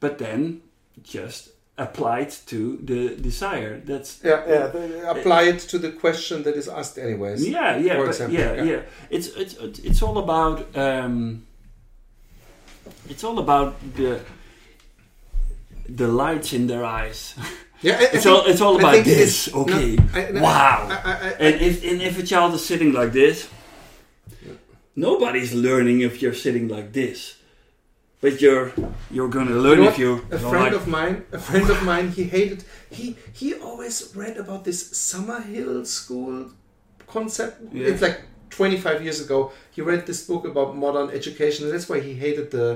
but 0.00 0.18
then 0.18 0.62
just 1.02 1.51
apply 1.78 2.20
it 2.20 2.42
to 2.46 2.78
the 2.82 3.16
desire. 3.16 3.80
That's 3.84 4.20
Yeah, 4.22 4.44
yeah. 4.48 5.10
Apply 5.10 5.42
it 5.44 5.60
to 5.70 5.78
the 5.78 5.90
question 5.92 6.42
that 6.42 6.54
is 6.56 6.68
asked, 6.68 6.98
anyways. 6.98 7.48
yeah, 7.48 7.76
yeah, 7.76 7.96
for 7.96 8.06
example, 8.06 8.38
yeah, 8.38 8.54
yeah. 8.54 8.64
yeah, 8.64 8.80
It's 9.10 9.28
it's 9.28 9.54
it's 9.84 10.02
all 10.02 10.18
about 10.18 10.76
um, 10.76 11.46
it's 13.08 13.24
all 13.24 13.38
about 13.38 13.74
the 13.96 14.20
the 15.88 16.06
lights 16.08 16.52
in 16.52 16.66
their 16.66 16.84
eyes. 16.84 17.34
Yeah, 17.82 17.98
I- 17.98 18.10
It's 18.16 18.26
all 18.26 18.44
it's 18.46 18.60
all 18.60 18.78
about 18.78 19.04
this. 19.04 19.48
is- 19.48 19.54
okay, 19.54 19.96
no, 19.96 20.04
I- 20.14 20.30
no, 20.30 20.40
wow. 20.42 21.34
And 21.40 21.54
if 21.60 21.82
and 21.84 22.00
if 22.02 22.18
a 22.18 22.22
child 22.22 22.54
is 22.54 22.64
sitting 22.64 22.92
like 22.92 23.12
this, 23.12 23.48
nobody's 24.94 25.52
learning 25.52 26.00
if 26.02 26.22
you're 26.22 26.34
sitting 26.34 26.68
like 26.68 26.92
this. 26.92 27.36
But 28.22 28.40
you're 28.40 28.72
you're 29.10 29.28
gonna 29.36 29.56
learn 29.64 29.78
You 29.78 29.84
know 29.84 29.90
if 29.90 29.98
you 29.98 30.12
a 30.30 30.38
friend 30.38 30.64
like- 30.70 30.80
of 30.80 30.86
mine 30.98 31.16
a 31.38 31.40
friend 31.48 31.68
of 31.74 31.80
mine 31.90 32.06
he 32.18 32.24
hated 32.36 32.60
he 32.98 33.04
he 33.40 33.48
always 33.68 33.96
read 34.20 34.36
about 34.44 34.60
this 34.68 34.80
Summerhill 35.08 35.84
school 35.98 36.34
concept 37.14 37.54
Yeah. 37.72 37.88
it's 37.90 38.02
like 38.08 38.18
25 38.50 39.02
years 39.06 39.20
ago 39.24 39.38
he 39.74 39.80
read 39.90 40.02
this 40.06 40.20
book 40.30 40.44
about 40.52 40.68
modern 40.76 41.08
education 41.18 41.60
and 41.64 41.70
that's 41.74 41.88
why 41.90 42.00
he 42.08 42.12
hated 42.14 42.46
the 42.50 42.66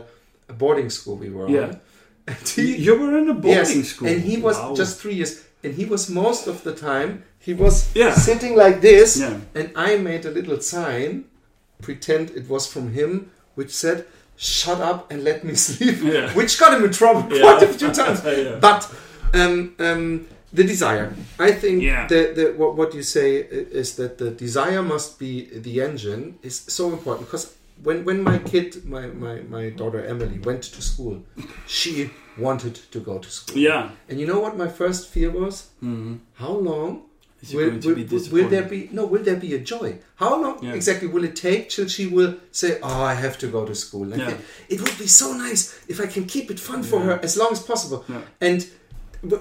boarding 0.63 0.91
school 0.91 1.17
we 1.25 1.31
were 1.37 1.49
Yeah. 1.49 1.69
on 1.69 1.81
and 2.31 2.49
he, 2.55 2.65
you 2.87 2.93
were 3.01 3.17
in 3.21 3.29
a 3.31 3.35
boarding 3.35 3.81
yes, 3.83 3.89
school, 3.93 4.09
and 4.09 4.21
he 4.31 4.37
was 4.49 4.57
Wow. 4.57 4.75
just 4.83 4.93
three 5.01 5.15
years 5.21 5.33
and 5.63 5.71
he 5.81 5.85
was 5.85 6.03
most 6.11 6.43
of 6.53 6.57
the 6.67 6.75
time 6.91 7.11
he 7.39 7.55
was 7.55 7.75
Yeah. 7.95 8.15
sitting 8.29 8.55
like 8.65 8.81
this 8.81 9.09
yeah. 9.21 9.39
and 9.59 9.67
I 9.77 9.91
made 10.11 10.23
a 10.27 10.33
little 10.39 10.61
sign, 10.61 11.09
pretend 11.87 12.25
it 12.31 12.49
was 12.49 12.67
from 12.73 12.87
him, 12.99 13.11
which 13.55 13.73
said, 13.85 13.99
"Shut 14.37 14.81
up 14.81 15.11
and 15.13 15.25
let 15.25 15.45
me 15.45 15.55
sleep," 15.67 15.99
Yeah. 16.03 16.33
which 16.35 16.59
got 16.59 16.73
him 16.75 16.85
in 16.85 16.93
trouble 16.93 17.25
Yeah. 17.35 17.43
quite 17.43 17.63
a 17.63 17.69
few 17.73 17.91
times. 17.93 18.23
Yeah. 18.25 18.59
But 18.61 18.89
um, 19.35 19.75
um, 19.79 20.27
the 20.53 20.65
desire, 20.65 21.15
I 21.39 21.53
think, 21.53 21.83
Yeah. 21.83 22.07
the, 22.09 22.33
the, 22.35 22.45
what, 22.57 22.77
what 22.77 22.95
you 22.95 23.03
say 23.03 23.37
is 23.81 23.97
that 23.97 24.19
the 24.19 24.31
desire 24.31 24.83
must 24.83 25.19
be 25.19 25.49
the 25.53 25.81
engine 25.83 26.39
is 26.43 26.57
so 26.69 26.93
important 26.93 27.27
because 27.29 27.53
when, 27.83 28.05
when 28.05 28.23
my 28.23 28.39
kid, 28.39 28.85
my, 28.87 29.07
my, 29.09 29.41
my 29.51 29.71
daughter 29.71 30.03
Emily, 30.05 30.39
went 30.39 30.63
to 30.63 30.81
school, 30.81 31.23
she 31.67 32.11
wanted 32.39 32.75
to 32.93 33.01
go 33.01 33.19
to 33.19 33.31
school. 33.31 33.59
Yeah. 33.59 33.91
And 34.09 34.19
you 34.21 34.27
know 34.27 34.41
what 34.41 34.57
my 34.57 34.69
first 34.69 35.09
fear 35.09 35.31
was? 35.31 35.67
Mhm. 35.83 36.19
How 36.35 36.53
long 36.53 37.03
Is 37.49 37.55
will, 37.55 37.69
going 37.71 37.81
to 37.81 37.89
will, 37.89 37.95
be 37.97 38.05
will- 38.05 38.31
will 38.37 38.49
there 38.55 38.63
be 38.75 38.81
no 38.99 39.03
will 39.13 39.25
there 39.29 39.41
be 39.47 39.51
a 39.55 39.59
joy 39.73 39.89
how 40.23 40.31
long 40.43 40.55
Yeah. 40.63 40.75
exactly 40.79 41.09
will 41.15 41.25
it 41.31 41.37
take 41.49 41.63
till 41.75 41.89
she 41.97 42.05
will 42.17 42.33
say 42.61 42.71
oh 42.83 43.03
i 43.13 43.15
have 43.25 43.37
to 43.43 43.47
go 43.57 43.61
to 43.71 43.75
school 43.75 44.07
like 44.13 44.21
Yeah. 44.21 44.31
it, 44.35 44.41
it 44.75 44.79
would 44.83 44.99
be 44.99 45.09
so 45.23 45.27
nice 45.47 45.63
if 45.93 45.97
i 46.01 46.07
can 46.15 46.25
keep 46.35 46.47
it 46.51 46.61
fun 46.61 46.83
for 46.83 47.01
her 47.07 47.17
as 47.23 47.37
long 47.37 47.51
as 47.53 47.61
possible 47.73 48.01
and 48.41 48.67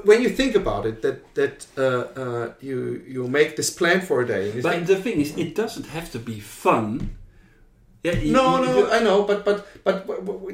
when 0.09 0.21
you 0.23 0.29
think 0.29 0.55
about 0.55 0.85
it 0.85 1.01
that 1.01 1.17
that 1.39 1.55
uh, 1.77 2.21
uh, 2.21 2.45
you 2.67 2.77
you 3.15 3.27
make 3.27 3.49
this 3.55 3.69
plan 3.79 4.01
for 4.01 4.21
a 4.21 4.27
day 4.35 4.45
But 4.61 4.71
think, 4.73 4.87
the 4.87 4.95
thing 5.05 5.17
is, 5.21 5.29
it 5.37 5.51
doesn't 5.61 5.87
have 5.87 6.07
to 6.11 6.19
be 6.19 6.39
fun. 6.39 6.89
Yeah, 8.03 8.15
no 8.39 8.45
no 8.63 8.71
i 8.97 8.99
know 9.07 9.23
but 9.29 9.43
but 9.45 9.57
but 9.85 9.97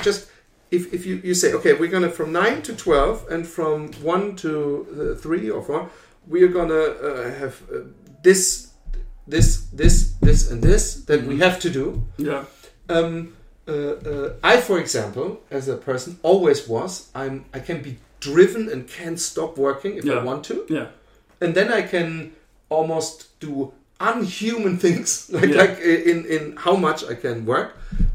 just 0.08 0.22
if, 0.72 0.94
if 0.94 1.06
you, 1.06 1.16
you 1.24 1.34
say 1.34 1.50
okay 1.54 1.74
we're 1.74 1.92
gonna 1.92 2.10
from 2.10 2.32
9 2.32 2.62
to 2.64 2.74
12 2.74 3.28
and 3.34 3.46
from 3.46 3.92
1 4.02 4.36
to 4.38 4.52
uh, 5.18 5.22
3 5.22 5.50
or 5.52 5.62
4 5.62 5.90
we 6.28 6.44
are 6.44 6.48
gonna 6.48 6.74
uh, 6.76 7.32
have 7.40 7.62
uh, 7.72 7.80
this 8.24 8.72
this 9.28 9.66
this 9.74 10.12
this 10.22 10.52
and 10.52 10.62
this 10.62 11.06
that 11.06 11.24
we 11.26 11.36
Mhm. 11.36 11.40
have 11.44 11.60
to 11.60 11.70
do 11.70 12.04
yeah, 12.18 12.44
um, 12.90 13.34
uh, 13.68 13.72
uh, 13.74 14.34
i 14.44 14.58
for 14.62 14.80
example 14.80 15.40
as 15.52 15.68
a 15.68 15.78
person 15.78 16.18
always 16.24 16.68
was 16.68 17.10
i'm 17.16 17.46
i 17.54 17.60
can 17.60 17.82
be 17.82 17.98
driven 18.20 18.70
and 18.72 18.88
can't 18.88 19.20
stop 19.20 19.58
working 19.58 19.98
if 19.98 20.06
i 20.06 20.24
want 20.24 20.44
to 20.46 20.66
yeah, 20.70 20.88
and 21.42 21.56
then 21.56 21.72
I 21.74 21.82
can 21.82 22.32
almost 22.70 23.40
do 23.40 23.74
unhuman 24.00 24.78
things, 24.86 25.30
like 25.32 25.50
Yeah. 25.50 25.62
like 25.62 25.80
in 26.10 26.26
in 26.26 26.56
how 26.66 26.76
much 26.76 27.04
I 27.04 27.16
can 27.16 27.46
work. 27.46 27.70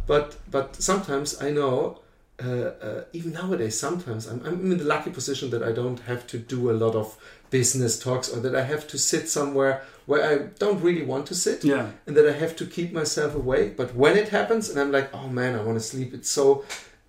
But 0.06 0.36
but 0.50 0.76
sometimes 0.78 1.42
I 1.42 1.50
know, 1.50 1.98
uh, 2.44 2.70
uh, 2.86 3.00
even 3.12 3.32
nowadays, 3.32 3.78
sometimes 3.78 4.26
I'm 4.30 4.40
I'm 4.46 4.72
in 4.72 4.78
the 4.78 4.84
lucky 4.94 5.10
position 5.10 5.50
that 5.50 5.62
I 5.62 5.72
don't 5.72 6.00
have 6.06 6.22
to 6.32 6.38
do 6.38 6.70
a 6.70 6.76
lot 6.84 6.94
of 6.94 7.16
business 7.50 7.98
talks 7.98 8.28
or 8.32 8.40
that 8.40 8.54
I 8.54 8.62
have 8.62 8.86
to 8.88 8.98
sit 8.98 9.28
somewhere 9.28 9.82
where 10.06 10.24
I 10.24 10.46
don't 10.58 10.80
really 10.80 11.02
want 11.02 11.26
to 11.26 11.34
sit 11.34 11.64
yeah, 11.64 11.90
and 12.06 12.16
that 12.16 12.28
I 12.28 12.32
have 12.32 12.54
to 12.56 12.66
keep 12.66 12.92
myself 12.92 13.34
awake. 13.34 13.76
But 13.76 13.94
when 13.94 14.16
it 14.16 14.28
happens, 14.28 14.70
and 14.70 14.78
I'm 14.80 14.92
like, 14.92 15.12
oh 15.12 15.28
man, 15.28 15.58
I 15.58 15.62
want 15.62 15.78
to 15.78 15.84
sleep. 15.84 16.14
It's 16.14 16.30
so 16.30 16.64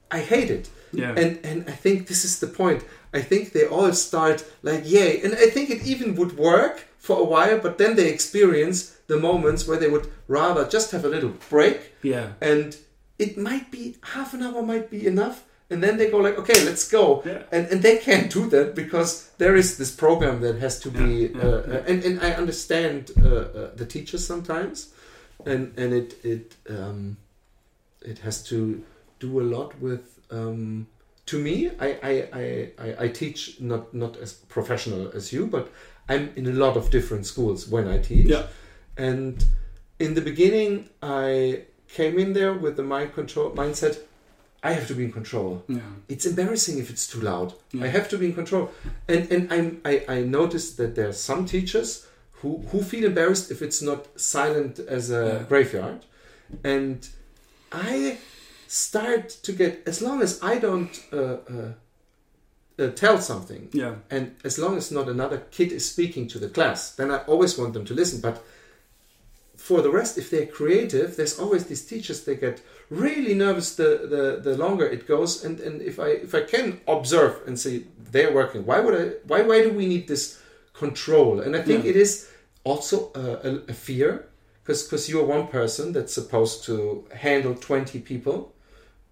I 0.10 0.20
hate 0.20 0.50
it. 0.50 0.70
yeah. 0.92 1.12
And 1.12 1.40
and 1.44 1.70
I 1.70 1.74
think 1.74 2.08
this 2.08 2.26
is 2.26 2.40
the 2.40 2.48
point. 2.48 2.84
I 3.14 3.22
think 3.22 3.52
they 3.52 3.66
all 3.66 3.94
start 3.94 4.46
like 4.64 4.90
yay, 4.90 5.22
and 5.22 5.34
I 5.34 5.48
think 5.50 5.70
it 5.70 5.86
even 5.86 6.16
would 6.16 6.38
work 6.38 6.88
for 6.98 7.20
a 7.20 7.24
while, 7.24 7.60
but 7.60 7.78
then 7.78 7.96
they 7.96 8.10
experience 8.10 8.98
the 9.08 9.18
moments 9.18 9.68
where 9.68 9.78
they 9.78 9.90
would 9.90 10.12
rather 10.28 10.68
just 10.68 10.92
have 10.92 11.06
a 11.06 11.10
little 11.10 11.34
break, 11.50 11.94
yeah. 12.02 12.34
and 12.42 12.76
it 13.18 13.38
might 13.38 13.72
be 13.72 13.96
half 14.14 14.34
an 14.34 14.44
hour 14.44 14.62
might 14.62 14.90
be 14.90 15.08
enough, 15.08 15.46
and 15.70 15.84
then 15.84 15.98
they 15.98 16.10
go 16.10 16.18
like, 16.18 16.38
okay, 16.40 16.64
let's 16.66 16.88
go, 16.90 17.22
Yeah. 17.26 17.44
and 17.52 17.68
and 17.72 17.82
they 17.82 17.98
can't 17.98 18.32
do 18.32 18.48
that 18.50 18.76
because 18.76 19.30
there 19.38 19.56
is 19.56 19.78
this 19.78 19.92
program 19.96 20.42
that 20.42 20.60
has 20.60 20.80
to 20.80 20.90
be, 20.90 21.14
Yeah, 21.14 21.30
yeah, 21.36 21.44
uh, 21.44 21.64
yeah. 21.68 21.90
and 21.90 22.04
and 22.06 22.20
I 22.22 22.32
understand 22.32 23.12
uh, 23.22 23.28
uh, 23.28 23.76
the 23.76 23.86
teachers 23.86 24.26
sometimes, 24.26 24.94
and 25.46 25.74
and 25.78 25.94
it 25.94 26.26
it 26.26 26.56
um, 26.70 27.18
it 28.02 28.20
has 28.20 28.44
to 28.50 28.84
do 29.20 29.40
a 29.40 29.46
lot 29.56 29.80
with. 29.82 30.20
Um, 30.32 30.88
to 31.26 31.38
me, 31.38 31.70
I, 31.80 31.88
I, 32.12 32.72
I, 32.80 32.96
I, 33.06 33.08
teach 33.10 33.60
not 33.60 33.94
not 33.94 34.16
as 34.16 34.34
professional 34.34 35.12
as 35.14 35.34
you, 35.34 35.46
but 35.46 35.70
I'm 36.08 36.32
in 36.38 36.48
a 36.48 36.54
lot 36.54 36.78
of 36.78 36.90
different 36.90 37.26
schools 37.26 37.68
when 37.68 37.86
I 37.88 37.98
teach. 37.98 38.34
And 38.98 39.44
in 40.00 40.14
the 40.14 40.22
beginning, 40.22 40.90
I 41.02 41.64
came 41.90 42.18
in 42.18 42.34
there 42.34 42.54
with 42.54 42.78
the 42.78 42.84
mind 42.84 43.14
control 43.14 43.52
mindset. 43.52 44.00
I 44.64 44.74
have 44.74 44.88
to 44.88 44.94
be 44.96 45.04
in 45.04 45.12
control. 45.12 45.64
Yeah. 45.68 45.80
It's 46.10 46.26
embarrassing 46.26 46.80
if 46.80 46.90
it's 46.90 47.08
too 47.08 47.22
loud. 47.22 47.54
Yeah. 47.72 47.86
I 47.86 47.88
have 47.88 48.10
to 48.10 48.18
be 48.18 48.26
in 48.26 48.34
control. 48.34 48.72
And 49.08 49.32
and 49.32 49.54
I'm, 49.54 49.82
I 49.86 50.04
I 50.18 50.22
noticed 50.24 50.78
that 50.78 50.96
there 50.96 51.08
are 51.08 51.14
some 51.14 51.46
teachers 51.46 52.08
who 52.42 52.58
who 52.72 52.82
feel 52.82 53.06
embarrassed 53.06 53.52
if 53.52 53.62
it's 53.62 53.82
not 53.82 54.06
silent 54.20 54.80
as 54.80 55.10
a 55.12 55.24
Yeah. 55.26 55.44
graveyard, 55.50 56.00
and 56.64 57.08
I 57.72 58.18
start 58.68 59.30
to 59.44 59.52
get 59.54 59.88
as 59.88 60.02
long 60.02 60.22
as 60.22 60.40
I 60.44 60.60
don't 60.60 61.04
uh, 61.14 61.18
uh, 61.18 61.72
uh, 62.80 62.90
tell 62.96 63.22
something, 63.22 63.70
Yeah. 63.74 63.96
and 64.10 64.32
as 64.44 64.58
long 64.58 64.78
as 64.78 64.92
not 64.92 65.08
another 65.08 65.38
kid 65.52 65.72
is 65.72 65.90
speaking 65.90 66.28
to 66.30 66.40
the 66.40 66.50
class, 66.50 66.96
then 66.96 67.12
I 67.12 67.18
always 67.28 67.58
want 67.58 67.74
them 67.74 67.86
to 67.86 67.94
listen. 67.94 68.22
But 68.22 68.44
for 69.68 69.82
the 69.82 69.92
rest, 70.00 70.18
if 70.18 70.30
they're 70.32 70.46
creative, 70.60 71.08
there's 71.18 71.38
always 71.40 71.64
these 71.66 71.86
teachers 71.92 72.24
they 72.24 72.36
get 72.36 72.62
really 72.90 73.34
nervous 73.46 73.76
the, 73.76 73.90
the, 74.14 74.24
the 74.48 74.58
longer 74.58 74.86
it 74.96 75.04
goes. 75.08 75.44
And, 75.46 75.60
and 75.68 75.82
if 75.82 75.96
I 76.00 76.10
if 76.28 76.34
I 76.34 76.42
can 76.54 76.80
observe 76.88 77.34
and 77.48 77.56
see 77.64 77.76
they're 78.12 78.34
working, 78.42 78.66
why 78.70 78.80
would 78.84 78.96
I 79.02 79.06
why 79.30 79.40
why 79.50 79.58
do 79.66 79.70
we 79.82 79.86
need 79.94 80.08
this 80.08 80.24
control? 80.74 81.42
And 81.44 81.56
I 81.56 81.62
think 81.68 81.84
Yeah. 81.84 81.92
it 81.92 81.96
is 82.06 82.12
also 82.64 82.96
a, 83.16 83.26
a, 83.50 83.52
a 83.70 83.74
fear 83.74 84.10
because 84.64 84.84
because 84.84 85.04
you're 85.10 85.26
one 85.38 85.48
person 85.60 85.86
that's 85.96 86.14
supposed 86.14 86.58
to 86.66 86.76
handle 87.26 87.54
20 87.56 88.00
people 88.12 88.38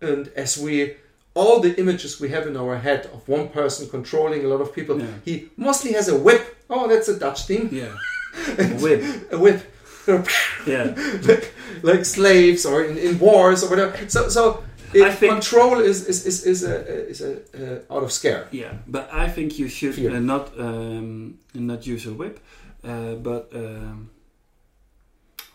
and 0.02 0.28
as 0.36 0.58
we 0.58 0.96
all 1.34 1.60
the 1.62 1.74
images 1.80 2.20
we 2.22 2.30
have 2.36 2.46
in 2.52 2.56
our 2.58 2.78
head 2.78 3.02
of 3.14 3.20
one 3.30 3.48
person 3.60 3.88
controlling 3.90 4.44
a 4.46 4.48
lot 4.54 4.62
of 4.62 4.70
people 4.78 4.96
Yeah. 5.00 5.08
he 5.26 5.34
mostly 5.56 5.94
has 5.94 6.08
a 6.10 6.18
whip 6.26 6.44
oh 6.70 6.88
that's 6.92 7.08
a 7.08 7.18
dutch 7.26 7.42
theme 7.48 7.70
Yeah. 7.72 7.96
Whip. 8.84 9.02
a 9.32 9.38
whip 9.38 9.60
Yeah. 10.68 10.96
like 11.84 12.06
slaves 12.06 12.66
or 12.66 12.84
in, 12.84 12.98
in 12.98 13.20
wars 13.20 13.64
or 13.64 13.70
whatever. 13.70 13.98
So 14.10 14.30
so 14.30 14.64
I 14.94 15.12
think- 15.12 15.32
control 15.34 15.80
is 15.80 16.06
is 16.08 16.26
is, 16.26 16.46
is 16.46 16.64
a 16.64 16.76
is 17.10 17.22
a 17.22 17.32
uh, 17.34 17.94
out 17.96 18.04
of 18.04 18.12
scare. 18.12 18.48
Yeah, 18.52 18.74
but 18.88 19.10
I 19.12 19.28
think 19.30 19.60
you 19.60 19.68
should 19.70 19.98
uh, 20.00 20.20
not 20.20 20.52
um, 20.60 21.40
not 21.54 21.86
use 21.88 22.06
a 22.10 22.14
whip, 22.14 22.40
uh, 22.84 23.16
but 23.16 23.50
um, 23.54 24.10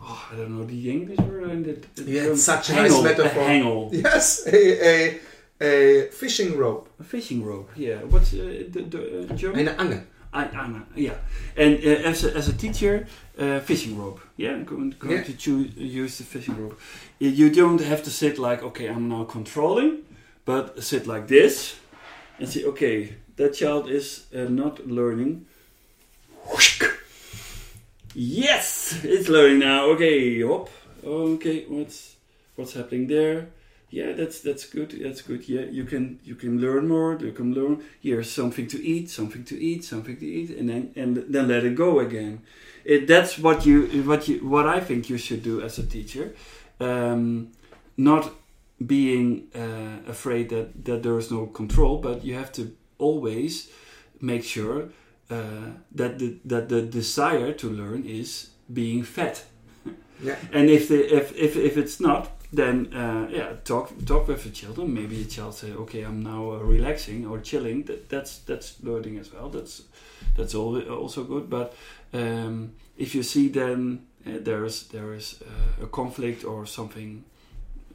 oh, 0.03 0.29
I 0.33 0.37
don't 0.37 0.51
know 0.59 0.65
the 0.67 0.91
English 0.91 1.19
word. 1.21 1.51
and 1.51 1.65
the 1.65 2.03
Yeah, 2.05 2.33
it's 2.33 2.43
such 2.43 2.71
a 2.71 2.75
nice 2.75 3.03
metaphor. 3.03 3.43
A 3.43 3.47
hangel, 3.47 3.91
Yes, 3.93 4.47
a, 4.47 4.57
a 4.93 5.21
a 5.63 6.09
fishing 6.11 6.57
rope. 6.57 6.89
a 7.01 7.05
fishing 7.05 7.45
rope. 7.45 7.71
Yeah, 7.77 7.99
what's 8.13 8.33
uh, 8.33 8.65
the, 8.73 8.83
the 8.83 9.01
uh, 9.31 9.37
German? 9.37 9.69
Eine 9.69 9.77
Angel. 9.81 10.01
I, 10.33 10.45
Anna, 10.45 10.87
yeah. 10.95 11.15
And 11.57 11.75
uh, 11.85 12.09
as, 12.11 12.25
a, 12.25 12.37
as 12.37 12.49
a 12.49 12.53
teacher, 12.53 13.07
uh, 13.41 13.61
fishing 13.61 13.99
rope. 13.99 14.21
Yeah, 14.37 14.53
I'm 14.53 14.65
going, 14.65 14.95
going 14.99 15.17
Yeah. 15.17 15.25
to 15.25 15.33
choose, 15.33 15.77
use 15.77 16.19
the 16.19 16.25
fishing 16.25 16.57
rope. 16.63 16.79
You 17.19 17.51
don't 17.51 17.81
have 17.81 18.03
to 18.05 18.11
sit 18.11 18.39
like, 18.39 18.63
okay, 18.63 18.87
I'm 18.89 19.09
now 19.09 19.25
controlling, 19.25 20.03
but 20.45 20.83
sit 20.83 21.07
like 21.07 21.27
this 21.27 21.77
and 22.39 22.49
say, 22.49 22.65
okay, 22.65 23.15
that 23.37 23.55
child 23.55 23.89
is 23.91 24.27
uh, 24.35 24.45
not 24.49 24.87
learning. 24.87 25.47
Yes, 28.15 28.99
it's 29.05 29.29
learning 29.29 29.61
now. 29.61 29.85
Okay, 29.93 30.43
hop. 30.43 30.69
Okay, 31.05 31.65
what's 31.69 32.17
what's 32.57 32.73
happening 32.75 33.07
there? 33.07 33.47
Yeah, 33.91 34.13
that's 34.13 34.41
that's 34.41 34.67
good. 34.67 34.91
That's 35.01 35.23
good. 35.23 35.49
Yeah, 35.49 35.63
you 35.71 35.85
can 35.85 36.19
you 36.25 36.35
can 36.35 36.61
learn 36.61 36.89
more. 36.89 37.17
You 37.21 37.33
can 37.33 37.55
learn. 37.55 37.83
Here's 38.01 38.31
something 38.31 38.67
to 38.69 38.85
eat. 38.85 39.11
Something 39.11 39.45
to 39.45 39.55
eat. 39.61 39.85
Something 39.85 40.17
to 40.17 40.27
eat, 40.27 40.51
and 40.59 40.69
then 40.69 40.93
and 40.97 41.17
then 41.29 41.49
let 41.49 41.65
it 41.65 41.77
go 41.77 42.01
again. 42.01 42.43
It, 42.85 43.07
that's 43.07 43.39
what 43.39 43.67
you 43.67 44.05
what 44.05 44.29
you 44.29 44.49
what 44.49 44.67
I 44.67 44.81
think 44.81 45.09
you 45.09 45.19
should 45.19 45.43
do 45.43 45.61
as 45.61 45.79
a 45.79 45.87
teacher. 45.87 46.35
Um, 46.81 47.53
not 47.97 48.33
being 48.85 49.49
uh, 49.55 50.11
afraid 50.11 50.49
that 50.49 50.85
that 50.85 51.03
there 51.03 51.19
is 51.19 51.31
no 51.31 51.47
control, 51.47 51.99
but 51.99 52.25
you 52.25 52.35
have 52.35 52.53
to 52.53 52.75
always 52.99 53.71
make 54.21 54.45
sure 54.45 54.89
uh, 55.31 55.73
that 55.95 56.19
the 56.19 56.39
that 56.45 56.69
the 56.69 56.83
desire 56.83 57.53
to 57.53 57.69
learn 57.69 58.05
is 58.05 58.51
being 58.73 59.03
fed. 59.03 59.41
Yeah. 60.23 60.37
And 60.53 60.69
if 60.69 60.89
the 60.89 61.17
if 61.17 61.37
if, 61.37 61.57
if 61.57 61.77
it's 61.77 62.01
not, 62.01 62.31
then 62.53 62.93
uh, 62.93 63.29
yeah, 63.31 63.53
talk 63.65 63.93
talk 64.05 64.29
with 64.29 64.45
the 64.45 64.51
children. 64.51 64.93
Maybe 64.93 65.23
a 65.23 65.25
child 65.25 65.55
say, 65.55 65.73
okay, 65.73 66.03
I'm 66.03 66.23
now 66.23 66.53
uh, 66.53 66.59
relaxing 66.59 67.27
or 67.27 67.39
chilling. 67.41 67.85
That 67.85 68.09
that's 68.09 68.39
that's 68.39 68.77
learning 68.83 69.19
as 69.19 69.33
well. 69.33 69.49
That's 69.49 69.83
that's 70.37 70.55
all, 70.55 70.81
also 70.81 71.25
good. 71.25 71.49
But 71.49 71.75
um, 72.13 72.73
if 72.97 73.15
you 73.15 73.23
see 73.23 73.49
then 73.49 74.07
uh, 74.27 74.39
there 74.41 74.65
is 74.65 74.89
there 74.89 75.15
is 75.15 75.43
uh, 75.43 75.85
a 75.85 75.87
conflict 75.87 76.45
or 76.45 76.67
something, 76.67 77.25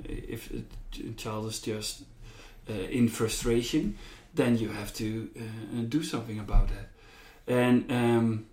if 0.03 0.51
a 0.53 1.13
child 1.17 1.47
is 1.47 1.59
just 1.59 2.03
uh, 2.69 2.73
in 2.73 3.09
frustration, 3.09 3.97
then 4.33 4.57
you 4.57 4.69
have 4.69 4.93
to 4.93 5.29
uh, 5.37 5.81
do 5.89 6.01
something 6.01 6.39
about 6.39 6.69
that. 6.69 6.89
And 7.47 7.91
um, 7.91 8.45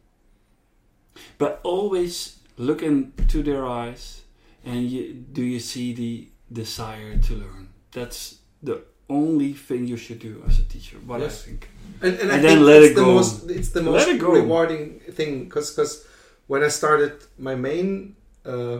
but 1.39 1.61
always 1.63 2.39
look 2.57 2.83
into 2.83 3.43
their 3.43 3.67
eyes, 3.67 4.22
and 4.65 4.89
you, 4.91 5.13
do 5.15 5.43
you 5.43 5.61
see 5.61 5.93
the 5.93 6.29
desire 6.53 7.17
to 7.19 7.35
learn? 7.35 7.69
That's 7.93 8.39
the 8.63 8.83
only 9.09 9.53
thing 9.53 9.87
you 9.87 9.97
should 9.97 10.21
do 10.21 10.43
as 10.49 10.59
a 10.59 10.65
teacher. 10.65 10.97
What 11.07 11.21
Yes. 11.21 11.43
I 11.43 11.47
think. 11.47 11.69
And, 12.01 12.15
and, 12.21 12.33
I 12.33 12.39
then 12.39 12.57
think 12.59 12.61
let 12.67 12.83
it's 12.83 12.93
it 12.93 12.95
the 12.95 13.05
go. 13.05 13.15
most 13.15 13.51
it's 13.51 13.69
the 13.71 13.83
most 13.83 14.09
rewarding 14.09 15.01
thing 15.13 15.45
because 15.45 16.07
when 16.47 16.63
I 16.65 16.69
started 16.69 17.13
my 17.39 17.55
main 17.55 18.17
uh, 18.45 18.79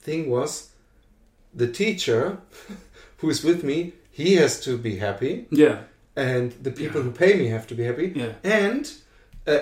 thing 0.00 0.30
was 0.30 0.70
the 1.54 1.66
teacher 1.68 2.38
who 3.18 3.30
is 3.30 3.42
with 3.42 3.64
me 3.64 3.94
he 4.10 4.36
has 4.36 4.60
to 4.60 4.76
be 4.78 4.96
happy 4.96 5.46
Yeah, 5.50 5.78
and 6.14 6.52
the 6.62 6.70
people 6.70 7.00
Yeah. 7.00 7.04
who 7.06 7.10
pay 7.12 7.34
me 7.34 7.46
have 7.48 7.66
to 7.68 7.74
be 7.74 7.84
happy 7.84 8.12
yeah, 8.14 8.32
and 8.44 8.84
uh, 9.46 9.58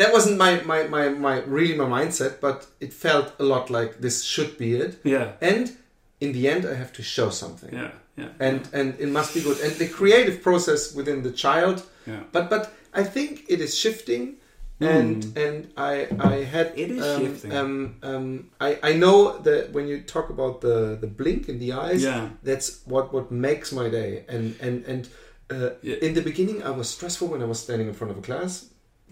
that 0.00 0.10
wasn't 0.16 0.36
my, 0.44 0.52
my, 0.72 0.80
my, 0.96 1.04
my 1.26 1.36
really 1.56 1.76
my 1.84 1.88
mindset 1.98 2.32
but 2.46 2.58
it 2.80 2.92
felt 2.92 3.26
a 3.38 3.44
lot 3.52 3.64
like 3.70 3.90
this 4.04 4.16
should 4.32 4.52
be 4.58 4.70
it 4.84 4.92
yeah, 5.14 5.26
and 5.50 5.64
in 6.24 6.30
the 6.36 6.44
end 6.52 6.62
I 6.72 6.74
have 6.82 6.92
to 6.98 7.02
show 7.02 7.28
something 7.30 7.72
yeah, 7.80 7.90
yeah. 8.16 8.30
and 8.46 8.60
and 8.78 8.88
it 9.04 9.10
must 9.18 9.30
be 9.36 9.40
good 9.48 9.58
and 9.64 9.72
the 9.82 9.88
creative 10.00 10.36
process 10.48 10.80
within 10.98 11.22
the 11.22 11.32
child 11.44 11.76
yeah. 12.06 12.22
but 12.34 12.44
but 12.54 12.62
I 12.94 13.04
think 13.14 13.30
it 13.54 13.60
is 13.60 13.72
shifting, 13.84 14.24
Mm. 14.80 14.88
and 14.98 15.38
and 15.44 15.56
I 15.76 15.92
I 16.34 16.34
had 16.54 16.66
It 16.76 16.90
is 16.96 17.04
um, 17.04 17.20
shifting. 17.20 17.52
Um, 17.60 17.74
um, 18.10 18.26
I 18.60 18.70
I 18.90 18.92
know 19.02 19.16
that 19.48 19.62
when 19.74 19.88
you 19.90 19.96
talk 20.14 20.26
about 20.30 20.54
the 20.60 20.76
the 21.02 21.08
blink 21.20 21.48
in 21.48 21.58
the 21.58 21.70
eyes, 21.72 22.02
Yeah. 22.02 22.28
that's 22.48 22.68
what 22.92 23.12
what 23.12 23.26
makes 23.30 23.72
my 23.72 23.88
day. 24.00 24.10
And 24.34 24.54
and 24.66 24.76
and 24.92 25.02
uh, 25.50 25.70
Yeah. 25.82 25.96
in 26.06 26.14
the 26.14 26.22
beginning, 26.22 26.58
I 26.62 26.70
was 26.70 26.88
stressful 26.96 27.26
when 27.32 27.42
I 27.42 27.46
was 27.46 27.58
standing 27.58 27.88
in 27.88 27.94
front 27.94 28.12
of 28.12 28.18
a 28.18 28.22
class 28.22 28.52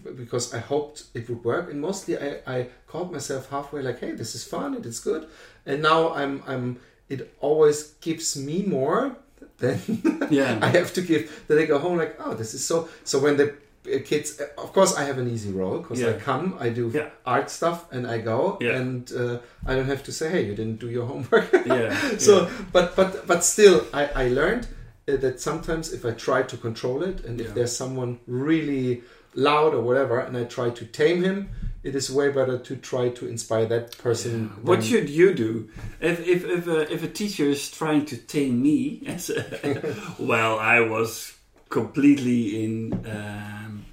because 0.03 0.53
I 0.53 0.59
hoped 0.59 1.03
it 1.13 1.27
would 1.29 1.43
work, 1.43 1.71
and 1.71 1.81
mostly 1.81 2.17
I 2.17 2.39
I 2.47 2.67
caught 2.87 3.11
myself 3.11 3.49
halfway 3.49 3.81
like, 3.81 3.99
hey, 3.99 4.11
this 4.11 4.35
is 4.35 4.43
fun, 4.43 4.75
and 4.75 4.85
it 4.85 4.89
is 4.89 4.99
good, 4.99 5.27
and 5.65 5.81
now 5.81 6.13
I'm 6.13 6.43
I'm 6.47 6.77
it 7.09 7.33
always 7.39 7.93
gives 8.01 8.35
me 8.35 8.63
more 8.63 9.15
than 9.59 9.79
Yeah. 10.31 10.59
I 10.61 10.67
have 10.67 10.93
to 10.93 11.01
give. 11.01 11.43
Then 11.47 11.57
I 11.59 11.65
go 11.65 11.79
home 11.79 11.97
like, 11.97 12.15
oh, 12.19 12.33
this 12.33 12.53
is 12.53 12.65
so. 12.65 12.87
So 13.03 13.19
when 13.19 13.37
the 13.37 13.53
uh, 13.87 13.99
kids, 14.03 14.41
of 14.57 14.73
course, 14.73 14.95
I 14.97 15.03
have 15.05 15.17
an 15.17 15.29
easy 15.29 15.51
role 15.51 15.77
because 15.79 16.03
I 16.03 16.13
come, 16.19 16.57
I 16.59 16.69
do 16.69 16.91
Yeah. 16.93 17.09
art 17.25 17.49
stuff, 17.49 17.85
and 17.91 18.05
I 18.05 18.17
go, 18.19 18.57
Yeah. 18.61 18.75
and 18.79 19.11
uh, 19.13 19.37
I 19.65 19.75
don't 19.75 19.87
have 19.87 20.03
to 20.03 20.11
say, 20.11 20.29
hey, 20.29 20.45
you 20.45 20.55
didn't 20.55 20.79
do 20.79 20.89
your 20.89 21.05
homework. 21.05 21.49
yeah. 21.65 22.17
so, 22.17 22.33
yeah. 22.43 22.49
but 22.73 22.95
but 22.95 23.25
but 23.27 23.43
still, 23.43 23.85
I 23.93 24.25
I 24.25 24.27
learned 24.29 24.67
uh, 25.07 25.15
that 25.23 25.39
sometimes 25.39 25.93
if 25.93 26.03
I 26.05 26.11
try 26.11 26.43
to 26.43 26.57
control 26.57 27.01
it, 27.03 27.25
and 27.25 27.39
if 27.41 27.53
there's 27.53 27.75
someone 27.75 28.19
really 28.27 29.01
loud 29.35 29.73
or 29.73 29.81
whatever, 29.81 30.19
and 30.19 30.35
I 30.37 30.43
try 30.45 30.69
to 30.69 30.85
tame 30.85 31.23
him. 31.23 31.49
It 31.83 31.95
is 31.95 32.11
way 32.11 32.29
better 32.29 32.57
to 32.57 32.75
try 32.75 33.09
to 33.09 33.27
inspire 33.27 33.65
that 33.67 33.97
person. 33.97 34.49
What 34.61 34.83
should 34.83 35.09
you 35.09 35.33
do 35.33 35.69
if 36.01 36.19
if 36.27 36.43
if 36.43 36.67
a, 36.67 36.91
if 36.91 37.03
a 37.03 37.07
teacher 37.07 37.45
is 37.45 37.69
trying 37.71 38.05
to 38.05 38.17
tame 38.17 38.61
me? 38.61 39.03
As 39.07 39.29
a, 39.29 39.95
well, 40.19 40.59
I 40.59 40.79
was 40.81 41.33
completely 41.69 42.63
in. 42.63 42.93
Um, 43.05 43.85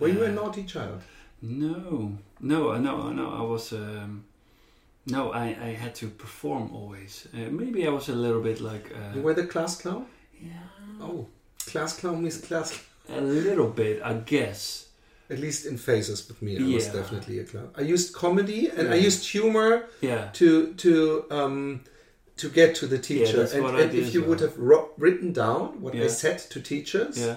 Were 0.00 0.08
you 0.08 0.24
a 0.24 0.28
uh, 0.28 0.32
naughty 0.32 0.64
child? 0.64 1.02
No, 1.42 2.18
no, 2.40 2.72
I 2.72 2.78
know, 2.78 3.30
I 3.32 3.42
was. 3.42 3.72
Um, 3.72 4.24
no, 5.06 5.30
I, 5.32 5.44
I 5.62 5.74
had 5.74 5.94
to 5.96 6.08
perform 6.08 6.70
always. 6.74 7.28
Uh, 7.32 7.50
maybe 7.50 7.86
I 7.86 7.90
was 7.90 8.08
a 8.08 8.14
little 8.14 8.42
bit 8.42 8.60
like. 8.60 8.90
You 9.14 9.20
Uh, 9.20 9.22
were 9.24 9.34
the 9.34 9.46
class 9.46 9.80
clown. 9.80 10.06
yeah, 10.42 10.68
Oh, 11.00 11.26
class 11.66 11.98
clown 12.00 12.20
means 12.22 12.38
class. 12.38 12.72
A 13.08 13.20
little 13.20 13.68
bit, 13.68 14.00
I 14.02 14.14
guess. 14.14 14.86
At 15.30 15.38
least 15.38 15.66
in 15.66 15.76
phases 15.76 16.26
with 16.28 16.40
me, 16.40 16.56
I 16.58 16.74
was 16.74 16.86
definitely 16.86 17.38
a 17.40 17.44
clown. 17.44 17.70
I 17.76 17.82
used 17.82 18.14
comedy 18.14 18.68
and 18.70 18.88
I 18.88 18.94
used 18.94 19.26
humor 19.28 19.84
Yeah, 20.00 20.30
to 20.34 20.72
to 20.74 21.24
um, 21.30 21.80
to 22.36 22.48
get 22.48 22.74
to 22.76 22.86
the 22.86 22.98
teacher. 22.98 23.36
that's 23.38 23.52
and 23.52 23.66
and 23.66 23.92
if 23.94 24.14
you 24.14 24.20
well. 24.20 24.30
would 24.30 24.40
have 24.40 24.56
ro- 24.56 24.88
written 24.96 25.32
down 25.34 25.82
what 25.82 25.94
I 25.94 26.06
said 26.06 26.38
to 26.52 26.60
teachers, 26.60 27.18
yeah, 27.18 27.36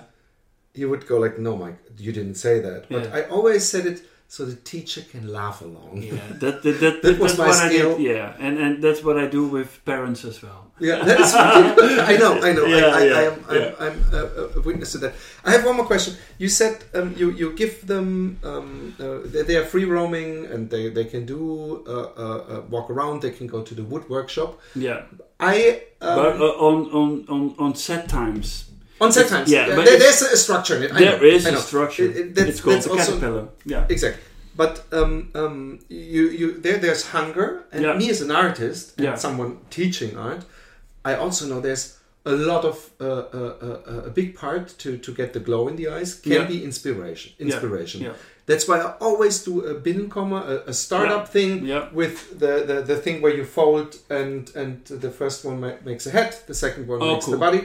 you 0.74 0.90
would 0.90 1.06
go 1.06 1.18
like, 1.20 1.38
"No, 1.38 1.58
Mike, 1.58 1.80
you 1.98 2.14
didn't 2.14 2.36
say 2.36 2.62
that." 2.62 2.88
But 2.90 3.04
Yeah. 3.04 3.16
I 3.18 3.22
always 3.24 3.68
said 3.68 3.86
it 3.86 4.02
so 4.32 4.46
the 4.46 4.56
teacher 4.56 5.02
can 5.12 5.28
laugh 5.28 5.60
along. 5.62 6.02
yeah. 6.02 6.16
That 6.44 6.64
that, 6.64 6.80
that, 6.84 6.96
That 7.04 7.20
was 7.20 7.36
that's 7.36 7.40
my 7.40 7.48
what 7.48 7.60
I 7.66 7.68
skill. 7.70 7.98
did. 7.98 8.08
Yeah, 8.16 8.46
and 8.46 8.54
and 8.64 8.72
that's 8.84 9.04
what 9.04 9.18
I 9.24 9.26
do 9.38 9.44
with 9.56 9.70
parents 9.84 10.24
as 10.24 10.42
well. 10.42 10.62
Yeah, 10.80 11.04
that 11.08 11.20
is. 11.20 11.34
I 11.36 12.16
know, 12.22 12.34
I 12.48 12.52
know. 12.56 12.66
I, 12.70 12.70
Yeah, 12.78 12.96
I, 13.00 13.04
yeah, 13.04 13.20
I 13.20 13.24
am, 13.30 13.36
I'm, 13.50 13.56
yeah. 13.62 13.86
I'm 13.86 13.98
uh, 14.20 14.58
a 14.58 14.62
witness 14.68 14.90
to 14.94 15.00
that. 15.04 15.14
I 15.44 15.52
have 15.56 15.64
one 15.66 15.76
more 15.76 15.86
question. 15.94 16.14
You 16.44 16.48
said 16.48 16.74
um, 16.98 17.14
you 17.20 17.28
you 17.42 17.48
give 17.62 17.74
them 17.94 18.40
um, 18.52 18.96
uh, 19.04 19.20
they, 19.34 19.44
they 19.48 19.58
are 19.62 19.66
free 19.74 19.84
roaming 19.98 20.48
and 20.54 20.70
they 20.74 20.88
they 20.98 21.06
can 21.14 21.26
do 21.26 21.84
uh, 21.86 21.92
uh, 21.92 22.38
uh, 22.54 22.62
walk 22.74 22.88
around. 22.90 23.22
They 23.22 23.32
can 23.40 23.48
go 23.48 23.60
to 23.70 23.74
the 23.76 23.84
wood 23.84 24.08
workshop. 24.10 24.50
Yeah, 24.76 25.00
I 25.42 25.84
um, 26.00 26.16
but 26.20 26.40
uh, 26.40 26.68
on 26.70 26.78
on 27.00 27.10
on 27.28 27.56
on 27.60 27.76
set 27.76 28.08
times. 28.08 28.71
On 29.02 29.12
set 29.12 29.28
times. 29.28 29.50
yeah, 29.50 29.68
Yeah, 29.68 29.76
but 29.78 29.86
there, 29.86 30.00
there's 30.00 30.22
a 30.22 30.38
structure 30.38 30.76
in 30.78 30.84
it. 30.84 30.92
I 30.94 31.00
There 31.00 31.18
know, 31.18 31.24
is 31.36 31.46
I 31.46 31.50
a 31.50 31.52
know. 31.54 31.60
structure. 31.72 32.06
It- 32.06 32.16
it- 32.22 32.36
that's- 32.36 32.50
it's 32.52 32.62
called 32.62 32.76
that's 32.76 32.86
the 32.86 32.92
also- 32.92 33.06
caterpillar. 33.14 33.48
Yeah, 33.66 33.86
Exactly. 33.96 34.24
But 34.56 34.74
um, 34.92 35.30
um, 35.42 35.80
you 35.90 36.24
you 36.40 36.48
there 36.66 36.78
there's 36.86 37.04
hunger, 37.16 37.48
and 37.74 37.82
Yeah. 37.84 37.98
me 38.02 38.10
as 38.10 38.22
an 38.22 38.32
artist 38.32 38.84
and 38.98 39.06
Yeah. 39.06 39.16
someone 39.18 39.52
teaching 39.70 40.18
art, 40.18 40.42
I 41.10 41.14
also 41.24 41.46
know 41.46 41.62
there's 41.62 41.86
a 42.26 42.32
lot 42.52 42.64
of 42.66 42.76
uh, 43.00 43.06
uh, 43.40 43.54
uh, 43.92 44.10
a 44.10 44.12
big 44.20 44.30
part 44.36 44.66
to 44.84 44.90
to 45.06 45.12
get 45.20 45.32
the 45.34 45.40
glow 45.48 45.68
in 45.70 45.76
the 45.78 45.88
eyes 45.98 46.20
can 46.24 46.32
Yeah. 46.32 46.48
be 46.48 46.58
inspiration. 46.64 47.32
Inspiration. 47.40 48.02
yeah. 48.02 48.14
That's 48.46 48.66
why 48.68 48.78
I 48.88 48.94
always 49.00 49.44
do 49.46 49.54
a 49.72 49.74
Binnenkomer, 49.86 50.42
a, 50.54 50.70
a 50.70 50.74
startup 50.74 51.24
Yeah. 51.26 51.32
thing 51.36 51.66
Yeah. 51.66 51.84
with 52.02 52.16
the, 52.44 52.54
the 52.70 52.78
the 52.92 52.98
thing 53.04 53.22
where 53.24 53.36
you 53.38 53.46
fold 53.46 53.90
and 54.10 54.52
and 54.56 54.74
the 55.04 55.12
first 55.12 55.46
one 55.46 55.58
ma- 55.64 55.80
makes 55.86 56.06
a 56.08 56.12
head, 56.12 56.32
the 56.48 56.54
second 56.54 56.88
one 56.90 57.00
Oh, 57.02 57.14
makes 57.14 57.26
cool. 57.26 57.34
the 57.40 57.46
body, 57.46 57.62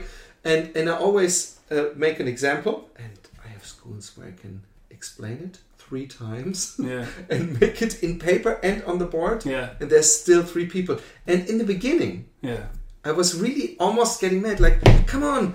and 0.47 0.77
and 0.77 0.89
I 0.89 0.97
always 1.07 1.59
uh, 1.71 1.85
make 1.97 2.21
an 2.21 2.29
example, 2.29 2.75
and 3.05 3.19
I 3.45 3.49
have 3.55 3.65
schools 3.65 4.13
where 4.17 4.29
I 4.29 4.41
can 4.43 4.63
explain 4.91 5.39
it 5.49 5.59
three 5.79 6.07
times 6.07 6.75
Yeah. 6.91 7.07
and 7.31 7.61
make 7.61 7.83
it 7.87 8.03
in 8.03 8.19
paper 8.19 8.53
and 8.63 8.83
on 8.85 8.99
the 8.99 9.07
board, 9.07 9.45
Yeah. 9.45 9.69
and 9.81 9.91
there's 9.91 10.11
still 10.23 10.43
three 10.43 10.67
people. 10.67 10.97
And 11.27 11.49
in 11.51 11.59
the 11.59 11.65
beginning, 11.75 12.25
Yeah. 12.43 12.65
I 13.05 13.13
was 13.13 13.35
really 13.35 13.77
almost 13.79 14.21
getting 14.21 14.43
mad. 14.43 14.59
Like, 14.61 14.79
come 15.07 15.23
on, 15.23 15.55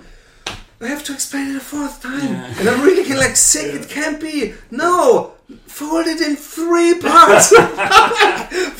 I 0.80 0.86
have 0.86 1.04
to 1.04 1.12
explain 1.12 1.50
it 1.50 1.56
a 1.56 1.60
fourth 1.60 2.00
time, 2.02 2.32
Yeah. 2.32 2.58
and 2.58 2.68
I'm 2.70 2.80
really 2.86 3.02
getting 3.02 3.22
like 3.26 3.36
sick. 3.36 3.74
It 3.74 3.88
can't 3.88 4.20
be. 4.20 4.54
No, 4.70 5.32
fold 5.66 6.06
it 6.06 6.20
in 6.20 6.36
three 6.36 6.94
parts. 6.98 7.52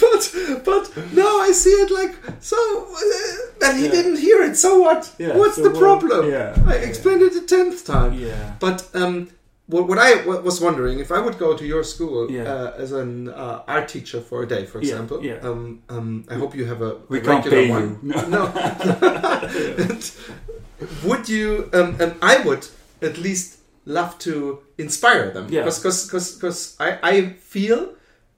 but 0.00 0.22
but 0.64 1.12
no, 1.12 1.40
I 1.40 1.50
see 1.52 1.70
it 1.70 1.90
like 1.90 2.14
so. 2.40 2.56
Uh, 2.56 3.66
and 3.66 3.78
he 3.78 3.84
Yeah. 3.84 3.90
didn't 3.92 4.18
hear 4.18 4.42
it. 4.42 4.56
So 4.56 4.80
what? 4.80 5.12
Yeah, 5.18 5.36
What's 5.36 5.56
so 5.56 5.62
the 5.68 5.78
problem? 5.78 6.30
yeah, 6.30 6.54
I 6.66 6.74
explained 6.76 7.22
it 7.22 7.32
the 7.34 7.42
tenth 7.46 7.84
time. 7.86 8.12
Yeah. 8.14 8.54
But 8.60 8.88
um, 8.94 9.28
what, 9.66 9.86
what 9.88 9.98
I 9.98 10.16
w- 10.18 10.40
was 10.42 10.60
wondering, 10.60 10.98
if 10.98 11.10
I 11.12 11.18
would 11.20 11.38
go 11.38 11.56
to 11.56 11.64
your 11.64 11.84
school 11.84 12.30
Yeah. 12.30 12.42
uh, 12.52 12.74
as 12.82 12.92
an 12.92 13.28
uh, 13.28 13.62
art 13.68 13.88
teacher 13.88 14.20
for 14.20 14.42
a 14.42 14.46
day, 14.46 14.66
for 14.66 14.78
example, 14.78 15.24
yeah. 15.24 15.38
Um, 15.42 15.82
um, 15.88 16.24
I 16.28 16.34
hope 16.34 16.54
you 16.56 16.66
have 16.66 16.82
a, 16.82 16.96
We 17.08 17.18
a 17.18 17.20
can't 17.22 17.44
regular 17.44 17.64
pay 17.64 17.70
one. 17.70 18.00
you. 18.02 18.26
No. 18.28 18.42
would 21.04 21.28
you? 21.28 21.70
Um, 21.72 21.96
um, 22.00 22.14
I 22.20 22.38
would 22.44 22.66
at 23.00 23.18
least 23.18 23.58
love 23.86 24.18
to 24.18 24.60
inspire 24.82 25.30
them. 25.36 25.46
Yeah. 25.50 25.64
Because 25.64 25.98
because 26.34 26.76
I 26.86 26.88
I 27.12 27.14
feel. 27.54 27.80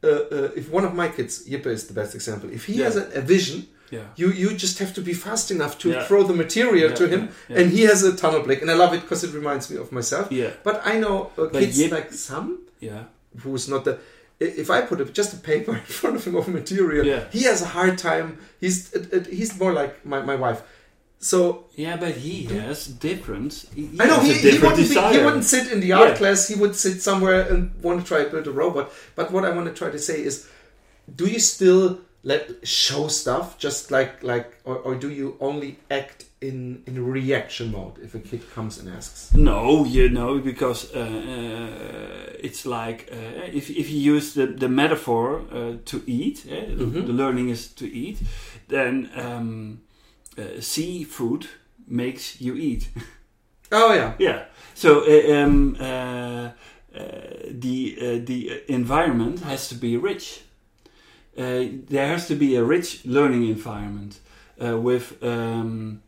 Uh, 0.02 0.08
uh, 0.36 0.60
if 0.60 0.64
one 0.78 0.84
of 0.88 0.92
my 1.02 1.08
kids, 1.16 1.32
Yippe 1.50 1.70
is 1.78 1.82
the 1.90 1.94
best 2.00 2.14
example. 2.14 2.48
If 2.58 2.62
he 2.68 2.74
Yeah. 2.74 2.84
has 2.88 2.96
a, 2.96 3.04
a 3.20 3.22
vision, 3.34 3.58
Yeah. 3.90 4.02
you 4.20 4.28
you 4.42 4.48
just 4.64 4.78
have 4.82 4.92
to 4.94 5.00
be 5.10 5.14
fast 5.14 5.50
enough 5.50 5.74
to 5.82 5.88
Yeah. 5.88 6.06
throw 6.08 6.22
the 6.30 6.34
material 6.44 6.88
Yeah, 6.90 6.96
to 7.00 7.04
him, 7.14 7.22
and 7.58 7.66
he 7.76 7.82
has 7.90 8.02
a 8.04 8.12
tunnel 8.22 8.42
blick, 8.46 8.60
and 8.62 8.70
I 8.70 8.76
love 8.82 8.92
it 8.96 9.00
because 9.04 9.22
it 9.26 9.32
reminds 9.40 9.64
me 9.70 9.76
of 9.84 9.88
myself. 9.98 10.26
Yeah. 10.30 10.50
But 10.66 10.76
I 10.92 10.94
know 11.02 11.16
uh, 11.38 11.46
kids 11.60 11.78
Yip- 11.78 11.92
like 11.98 12.08
some 12.12 12.48
Yeah. 12.80 13.02
who's 13.42 13.66
not 13.68 13.82
the. 13.84 13.94
If 14.40 14.68
I 14.76 14.78
put 14.90 15.00
a, 15.00 15.04
just 15.20 15.30
a 15.32 15.40
paper 15.52 15.72
in 15.82 15.86
front 16.00 16.16
of 16.16 16.22
him 16.26 16.34
of 16.36 16.46
material, 16.48 17.04
Yeah. 17.06 17.22
he 17.36 17.42
has 17.50 17.62
a 17.62 17.70
hard 17.76 17.94
time. 18.10 18.28
He's 18.62 18.78
he's 19.38 19.52
more 19.62 19.72
like 19.82 19.92
my, 20.04 20.20
my 20.32 20.36
wife. 20.44 20.60
So 21.24 21.64
Yeah, 21.76 21.96
but 21.96 22.14
he 22.26 22.44
has 22.60 22.86
different. 22.86 23.50
He 23.74 23.84
I 24.02 24.04
know 24.06 24.20
he, 24.20 24.32
he 24.34 24.58
wouldn't 24.58 24.88
be, 24.88 24.94
he 25.16 25.24
wouldn't 25.26 25.44
sit 25.54 25.72
in 25.72 25.80
the 25.80 25.92
art 26.00 26.10
Yeah. 26.10 26.16
class. 26.20 26.48
He 26.48 26.54
would 26.62 26.74
sit 26.76 26.96
somewhere 27.02 27.40
and 27.50 27.60
want 27.82 28.00
to 28.00 28.06
try 28.06 28.24
to 28.24 28.30
build 28.30 28.46
a 28.46 28.52
robot. 28.52 28.86
But 29.18 29.26
what 29.32 29.44
I 29.44 29.50
want 29.56 29.66
to 29.70 29.74
try 29.82 29.90
to 29.90 29.98
say 29.98 30.18
is, 30.28 30.34
do 31.18 31.24
you 31.34 31.40
still 31.40 31.86
let 32.22 32.42
show 32.66 33.08
stuff 33.08 33.46
just 33.58 33.90
like 33.90 34.12
like, 34.22 34.48
or, 34.64 34.76
or 34.86 34.94
do 35.04 35.08
you 35.20 35.36
only 35.40 35.70
act 35.90 36.24
in 36.40 36.82
in 36.86 36.94
reaction 37.12 37.66
mode 37.72 37.94
if 38.06 38.14
a 38.14 38.18
kid 38.30 38.42
comes 38.54 38.78
and 38.80 38.88
asks? 38.98 39.32
No, 39.34 39.84
you 39.96 40.08
know, 40.10 40.38
because 40.50 40.80
uh, 40.94 41.00
uh, 41.00 42.46
it's 42.48 42.62
like 42.66 42.98
uh, 43.12 43.58
if, 43.58 43.70
if 43.70 43.86
you 43.90 44.14
use 44.14 44.26
the, 44.34 44.46
the 44.46 44.68
metaphor 44.68 45.26
uh, 45.52 45.72
to 45.90 45.96
eat, 46.06 46.44
eh, 46.50 46.66
Mhm. 46.76 47.06
the 47.06 47.12
learning 47.22 47.48
is 47.50 47.68
to 47.80 47.84
eat, 47.86 48.18
then 48.68 49.10
um, 49.16 49.80
uh, 50.38 50.60
seafood 50.60 51.46
makes 51.86 52.40
you 52.40 52.54
eat. 52.54 52.88
Oh 53.72 53.92
yeah. 53.92 54.14
yeah. 54.18 54.44
So 54.74 55.04
uh, 55.06 55.42
um, 55.42 55.76
uh, 55.78 55.84
uh, 55.84 56.50
the 57.50 57.96
uh, 58.00 58.24
the 58.24 58.62
environment 58.68 59.40
has 59.40 59.68
to 59.68 59.74
be 59.74 59.96
rich. 59.96 60.42
Uh, 61.36 61.64
there 61.88 62.06
has 62.06 62.28
to 62.28 62.36
be 62.36 62.56
a 62.56 62.62
rich 62.62 63.04
learning 63.04 63.48
environment 63.48 64.20
uh, 64.64 64.78
with. 64.78 65.22
Um, 65.22 66.02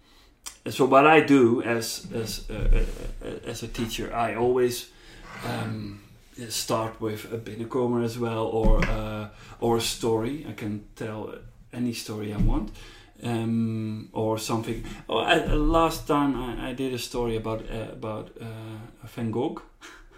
so 0.68 0.84
what 0.84 1.06
I 1.06 1.20
do 1.20 1.62
as 1.62 2.06
as 2.12 2.48
as 3.44 3.62
a 3.62 3.68
teacher, 3.68 4.14
I 4.14 4.34
always 4.34 4.90
um, 5.44 6.00
start 6.48 7.00
with 7.00 7.32
a 7.32 7.38
binnenkomer 7.38 8.04
as 8.04 8.18
well, 8.18 8.46
or 8.46 8.84
uh, 8.84 9.28
or 9.60 9.76
a 9.76 9.80
story. 9.80 10.46
I 10.48 10.52
can 10.52 10.84
tell 10.96 11.34
any 11.72 11.92
story 11.92 12.32
I 12.32 12.38
want, 12.38 12.70
um, 13.22 14.08
or 14.12 14.38
something. 14.38 14.84
Oh, 15.08 15.18
I, 15.18 15.44
last 15.54 16.06
time 16.06 16.36
I, 16.36 16.70
I 16.70 16.72
did 16.74 16.92
a 16.94 16.98
story 16.98 17.36
about 17.36 17.60
uh, 17.70 17.92
about 17.92 18.30
uh, 18.40 19.06
Van 19.06 19.30
Gogh, 19.30 19.62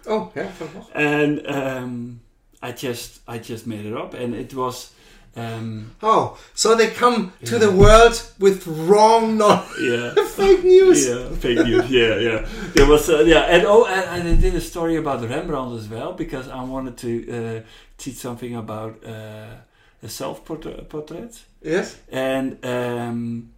Oh 0.07 0.31
yeah. 0.35 0.49
Van 0.57 0.67
Gogh. 0.73 0.87
and 0.93 1.47
um, 1.47 2.19
I 2.61 2.71
just 2.71 3.21
I 3.27 3.37
just 3.37 3.67
made 3.67 3.85
it 3.85 3.93
up, 3.93 4.13
and 4.13 4.35
it 4.35 4.53
was. 4.53 4.91
Um, 5.35 5.91
Oh, 6.01 6.37
so 6.55 6.75
they 6.75 6.87
come 6.89 7.31
to 7.45 7.59
the 7.59 7.71
world 7.71 8.19
with 8.39 8.65
wrong 8.65 9.37
knowledge, 9.37 9.69
yeah, 9.81 10.13
fake 10.35 10.63
news. 10.63 11.07
Yeah, 11.07 11.29
fake 11.35 11.59
news. 11.59 11.87
Yeah, 11.89 12.15
yeah. 12.17 12.47
There 12.73 12.87
was 12.87 13.07
uh, 13.09 13.19
yeah, 13.19 13.41
and 13.43 13.63
oh, 13.65 13.85
and, 13.85 14.27
I 14.27 14.35
did 14.41 14.55
a 14.55 14.59
story 14.61 14.95
about 14.97 15.21
Rembrandt 15.21 15.77
as 15.79 15.87
well 15.87 16.13
because 16.13 16.49
I 16.49 16.63
wanted 16.63 16.97
to 16.97 17.11
uh, 17.31 17.61
teach 17.97 18.15
something 18.15 18.55
about 18.55 19.05
uh, 19.05 19.53
self 20.07 20.45
portrait, 20.45 21.43
Yes. 21.61 21.97
and 22.11 22.57
um, 22.65 23.49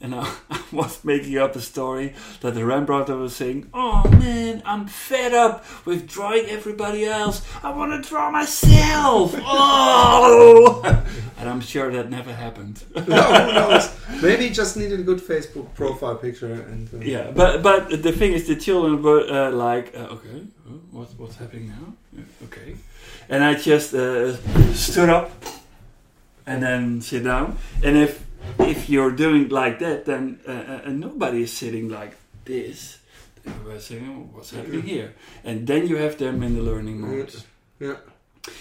and 0.00 0.14
I, 0.22 0.26
I 0.50 0.60
was 0.72 1.04
making 1.04 1.38
up 1.38 1.54
a 1.56 1.60
story 1.60 2.14
that 2.40 2.54
the 2.54 2.64
Rembrandt 2.64 3.08
was 3.08 3.34
saying, 3.36 3.68
"Oh 3.74 4.02
man, 4.18 4.62
I'm 4.64 4.86
fed 4.86 5.32
up 5.34 5.64
with 5.86 6.08
drawing 6.08 6.46
everybody 6.46 7.04
else. 7.04 7.42
I 7.64 7.70
want 7.70 7.92
to 8.02 8.08
draw 8.08 8.30
myself." 8.30 9.34
Oh, 9.44 10.82
and 11.38 11.48
I'm 11.48 11.60
sure 11.60 11.90
that 11.92 12.08
never 12.10 12.32
happened. 12.32 12.82
no, 12.94 13.00
who 13.22 13.52
knows? 13.52 13.90
Maybe 14.22 14.44
he 14.48 14.50
just 14.50 14.76
needed 14.76 15.00
a 15.00 15.02
good 15.02 15.18
Facebook 15.20 15.72
profile 15.74 16.16
picture 16.16 16.52
and. 16.52 16.88
Uh, 16.94 16.98
Yeah, 16.98 17.30
but 17.34 17.62
but 17.62 18.02
the 18.02 18.12
thing 18.12 18.32
is, 18.32 18.46
the 18.46 18.56
children 18.56 19.02
were 19.02 19.22
uh, 19.28 19.50
like, 19.50 19.92
uh, 19.96 20.14
okay, 20.16 20.46
what 20.90 21.08
what's 21.18 21.36
happening 21.36 21.68
now? 21.68 22.22
Okay, 22.44 22.76
and 23.28 23.42
I 23.44 23.54
just 23.54 23.94
uh, 23.94 24.36
stood 24.74 25.08
up 25.08 25.30
and 26.46 26.62
then 26.62 27.00
sit 27.00 27.24
down. 27.24 27.58
And 27.82 27.96
if 27.96 28.24
if 28.58 28.88
you're 28.88 29.12
doing 29.12 29.48
like 29.48 29.78
that, 29.78 30.04
then 30.04 30.40
uh, 30.46 30.86
uh, 30.86 30.90
nobody 30.90 31.42
is 31.42 31.52
sitting 31.52 31.88
like 31.88 32.16
this. 32.44 32.98
Were 33.64 33.80
saying, 33.80 34.08
oh, 34.08 34.36
what's 34.36 34.50
happening 34.50 34.82
here? 34.82 35.14
And 35.42 35.66
then 35.66 35.88
you 35.88 35.96
have 35.96 36.16
them 36.16 36.42
in 36.42 36.54
the 36.54 36.62
learning 36.62 37.00
mode. 37.00 37.34
Yeah. 37.80 37.96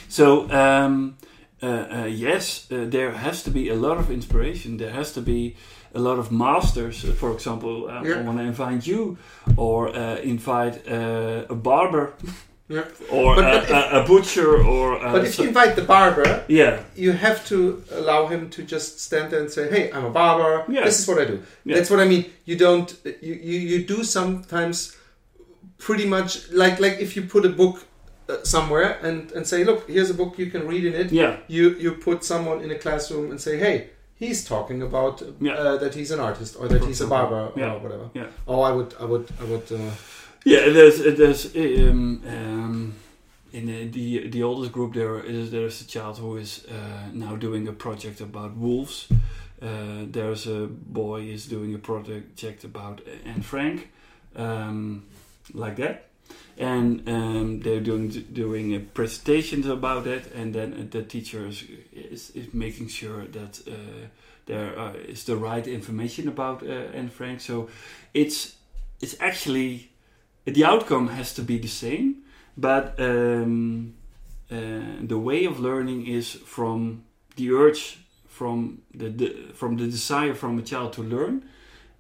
So 0.10 0.50
um, 0.50 1.18
uh, 1.62 1.68
uh, 1.68 2.06
yes, 2.06 2.68
uh, 2.72 2.86
there 2.88 3.12
has 3.12 3.44
to 3.44 3.52
be 3.52 3.70
a 3.70 3.76
lot 3.76 3.98
of 3.98 4.10
inspiration. 4.10 4.78
There 4.78 4.92
has 4.92 5.14
to 5.14 5.22
be 5.22 5.56
a 5.94 6.00
lot 6.00 6.18
of 6.18 6.32
masters. 6.32 7.06
Uh, 7.06 7.14
for 7.14 7.32
example, 7.34 7.88
uh, 7.88 8.04
I 8.04 8.22
want 8.22 8.40
to 8.40 8.44
invite 8.44 8.88
you, 8.88 9.18
or 9.58 9.90
uh, 9.90 10.16
invite 10.18 10.88
uh, 10.88 11.46
a 11.50 11.56
barber, 11.56 12.14
Yeah. 12.76 12.86
or 13.18 13.36
But- 13.36 13.46
a, 13.46 13.58
but 13.58 13.64
if- 13.64 13.70
a, 13.94 14.02
a 14.02 14.04
butcher, 14.12 14.52
or 14.74 14.86
uh, 15.06 15.12
But 15.16 15.22
if 15.28 15.34
so- 15.36 15.42
you 15.44 15.50
invite 15.54 15.74
the 15.76 15.88
barber, 15.96 16.28
yeah, 16.48 16.74
you 17.04 17.12
have 17.26 17.40
to 17.52 17.58
allow 18.00 18.22
him 18.34 18.42
to 18.56 18.60
just 18.76 18.90
stand 19.08 19.26
there 19.32 19.42
and 19.46 19.52
say, 19.58 19.64
"Hey, 19.76 19.84
I'm 19.96 20.06
a 20.06 20.14
barber. 20.22 20.54
Yeah. 20.76 20.86
This 20.88 20.98
is 21.02 21.06
what 21.10 21.18
I 21.24 21.26
do." 21.34 21.38
Yeah. 21.66 21.76
That's 21.76 21.90
what 21.92 22.00
I 22.06 22.08
mean. 22.14 22.24
You 22.50 22.56
don't. 22.66 22.90
You, 23.28 23.36
you 23.50 23.58
you 23.72 23.78
do 23.96 24.04
sometimes 24.18 24.78
pretty 25.78 26.06
much 26.16 26.32
like 26.52 26.80
like 26.86 26.98
if 27.06 27.16
you 27.16 27.22
put 27.36 27.46
a 27.46 27.50
book 27.62 27.76
uh, 28.30 28.44
somewhere 28.44 28.90
and 29.08 29.32
and 29.36 29.46
say, 29.46 29.64
"Look, 29.64 29.90
here's 29.90 30.10
a 30.10 30.14
book. 30.22 30.38
You 30.40 30.48
can 30.52 30.68
read 30.68 30.84
in 30.86 30.94
it." 31.02 31.12
yeah, 31.12 31.32
You 31.48 31.64
you 31.84 31.92
put 32.10 32.24
someone 32.24 32.64
in 32.66 32.72
a 32.72 32.78
classroom 32.84 33.32
and 33.32 33.40
say, 33.42 33.58
"Hey." 33.58 33.78
He's 34.28 34.46
talking 34.46 34.84
about 34.84 35.24
Yeah. 35.42 35.54
uh, 35.64 35.78
that 35.82 35.96
he's 35.96 36.12
an 36.12 36.20
artist 36.20 36.56
or 36.60 36.68
that 36.68 36.84
he's 36.88 37.02
a 37.02 37.08
barber 37.08 37.44
Yeah. 37.58 37.74
or 37.74 37.80
whatever. 37.84 38.08
Yeah. 38.14 38.28
Oh, 38.48 38.62
I 38.70 38.72
would, 38.72 38.94
I 39.00 39.06
would, 39.12 39.26
I 39.42 39.46
would. 39.52 39.72
Uh, 39.72 39.90
yeah. 40.44 40.70
There's 40.70 41.00
there's 41.00 41.56
um, 41.56 42.24
um, 42.28 42.94
in 43.54 43.66
the, 43.66 43.88
the 43.88 44.28
the 44.30 44.44
oldest 44.44 44.72
group 44.72 44.94
there 44.94 45.20
is 45.20 45.52
there's 45.52 45.82
a 45.82 45.88
child 45.88 46.18
who 46.18 46.38
is 46.38 46.66
uh, 46.66 47.10
now 47.14 47.36
doing 47.36 47.68
a 47.68 47.74
project 47.74 48.22
about 48.22 48.56
wolves. 48.56 49.08
Uh, 49.62 50.06
there's 50.10 50.48
a 50.48 50.68
boy 50.68 51.22
is 51.22 51.46
doing 51.46 51.76
a 51.76 51.78
project 51.78 52.64
about 52.64 53.02
Anne 53.26 53.44
Frank, 53.44 53.92
um, 54.36 55.04
like 55.54 55.76
that, 55.76 56.08
and 56.58 57.08
um, 57.08 57.60
they're 57.60 57.80
doing 57.80 58.10
doing 58.34 58.76
uh, 58.76 58.80
presentations 58.96 59.68
about 59.68 60.08
it, 60.08 60.32
and 60.34 60.56
then 60.56 60.90
the 60.90 61.04
teacher 61.04 61.46
is, 61.46 61.64
is, 61.94 62.32
is 62.32 62.54
making 62.54 62.88
sure 62.88 63.26
that 63.28 63.62
uh, 63.68 64.08
there 64.48 64.80
uh, 64.80 64.94
is 64.94 65.26
the 65.26 65.36
right 65.36 65.68
information 65.68 66.28
about 66.28 66.64
uh, 66.64 66.98
Anne 66.98 67.10
Frank. 67.10 67.40
So 67.40 67.70
it's 68.16 68.56
it's 69.00 69.16
actually 69.20 69.91
the 70.46 70.64
outcome 70.66 71.08
has 71.10 71.34
to 71.36 71.42
be 71.42 71.58
the 71.60 71.68
same, 71.68 72.24
but 72.58 73.00
um, 73.00 73.94
uh, 74.52 74.56
the 75.08 75.18
way 75.18 75.46
of 75.46 75.60
learning 75.60 76.08
is 76.08 76.32
from 76.46 77.04
the 77.36 77.52
urge 77.52 77.98
from 78.28 78.82
the, 78.94 79.10
the 79.10 79.28
from 79.54 79.78
the 79.78 79.86
desire 79.86 80.34
from 80.34 80.58
a 80.60 80.62
child 80.62 80.94
to 80.94 81.04
learn, 81.04 81.44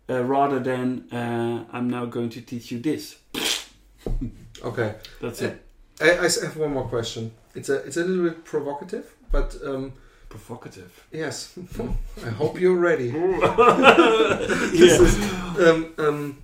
uh, 0.09 0.23
rather 0.23 0.59
than 0.59 1.05
uh, 1.11 1.65
I'm 1.71 1.89
now 1.89 2.05
going 2.05 2.29
to 2.31 2.41
teach 2.41 2.71
you 2.71 2.79
this. 2.79 3.17
okay. 4.63 4.95
That's 5.21 5.41
Uh, 5.41 5.45
it. 5.45 5.61
I 6.01 6.23
have 6.45 6.57
one 6.57 6.73
more 6.73 6.87
question. 6.89 7.31
It's 7.55 7.69
a 7.69 7.75
it's 7.85 7.97
a 7.97 8.03
little 8.03 8.23
bit 8.29 8.43
provocative, 8.43 9.05
but 9.31 9.55
um, 9.65 9.93
Provocative. 10.29 10.89
yes. 11.11 11.53
I 12.25 12.29
hope 12.29 12.59
you're 12.61 12.79
ready. 12.79 13.11
This 14.71 14.99
yeah. 14.99 15.05
is, 15.05 15.17
um, 15.59 15.93
um, 15.97 16.37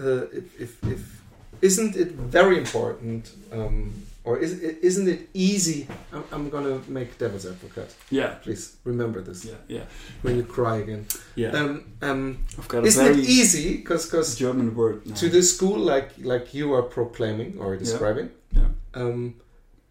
uh, 0.00 0.26
if, 0.32 0.60
if, 0.60 0.84
if 0.84 1.22
isn't 1.62 1.96
it 1.96 2.12
very 2.12 2.56
important 2.58 3.22
um, 3.52 3.92
or 4.24 4.38
is 4.38 4.52
isn't 4.90 5.08
it 5.08 5.28
easy? 5.34 5.86
I'm, 6.12 6.24
I'm 6.32 6.50
gonna 6.50 6.80
make 6.88 7.18
devil's 7.18 7.46
advocate. 7.46 7.94
Yeah. 8.10 8.34
Please 8.42 8.76
remember 8.84 9.20
this 9.20 9.44
Yeah. 9.44 9.54
Yeah. 9.68 9.84
when 10.22 10.36
you 10.36 10.44
cry 10.44 10.76
again. 10.84 11.06
Yeah. 11.34 11.50
Um, 11.58 11.84
um, 12.02 12.38
I've 12.58 12.68
got 12.68 12.84
a 12.84 12.86
isn't 12.86 13.06
it 13.06 13.18
easy? 13.18 13.76
Because 13.78 14.36
German 14.36 14.74
word. 14.74 15.04
to 15.16 15.28
the 15.28 15.42
school 15.42 15.78
like 15.78 16.10
like 16.32 16.54
you 16.54 16.74
are 16.74 16.82
proclaiming 16.82 17.58
or 17.58 17.76
describing, 17.76 18.30
Yeah. 18.52 18.68
um, 18.94 19.34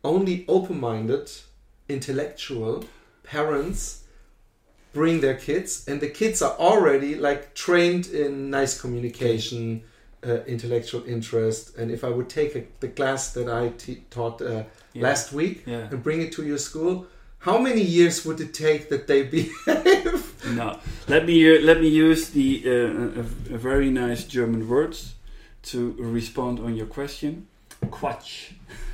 only 0.03 0.45
open-minded, 0.47 1.29
intellectual 1.89 2.85
parents 3.23 4.03
bring 4.93 5.21
their 5.21 5.35
kids, 5.35 5.87
and 5.87 6.01
the 6.01 6.09
kids 6.09 6.41
are 6.41 6.55
already 6.57 7.15
like 7.15 7.53
trained 7.53 8.07
in 8.07 8.49
nice 8.49 8.79
communication, 8.79 9.83
uh, 10.25 10.43
intellectual 10.47 11.03
interest. 11.07 11.77
And 11.77 11.91
if 11.91 12.03
I 12.03 12.09
would 12.09 12.29
take 12.29 12.55
a, 12.55 12.63
the 12.79 12.87
class 12.89 13.33
that 13.33 13.47
I 13.47 13.71
taught 14.09 14.41
uh, 14.41 14.63
Yeah. 14.93 15.03
last 15.09 15.33
week 15.33 15.63
Yeah. 15.65 15.87
and 15.91 16.03
bring 16.03 16.21
it 16.21 16.31
to 16.35 16.43
your 16.43 16.57
school, 16.59 17.05
how 17.39 17.57
many 17.57 17.81
years 17.81 18.25
would 18.25 18.39
it 18.41 18.53
take 18.53 18.89
that 18.89 19.07
they 19.07 19.23
behave? 19.23 20.25
No, 20.55 20.79
let 21.07 21.25
me 21.25 21.35
uh, 21.57 21.61
let 21.61 21.79
me 21.81 21.87
use 21.89 22.29
the 22.29 22.63
uh, 22.65 23.21
a, 23.21 23.55
a 23.55 23.57
very 23.57 23.89
nice 23.89 24.23
German 24.23 24.67
words 24.69 25.15
to 25.71 25.93
respond 25.99 26.59
on 26.59 26.75
your 26.77 26.87
question. 26.87 27.45
Quatsch. 27.91 28.53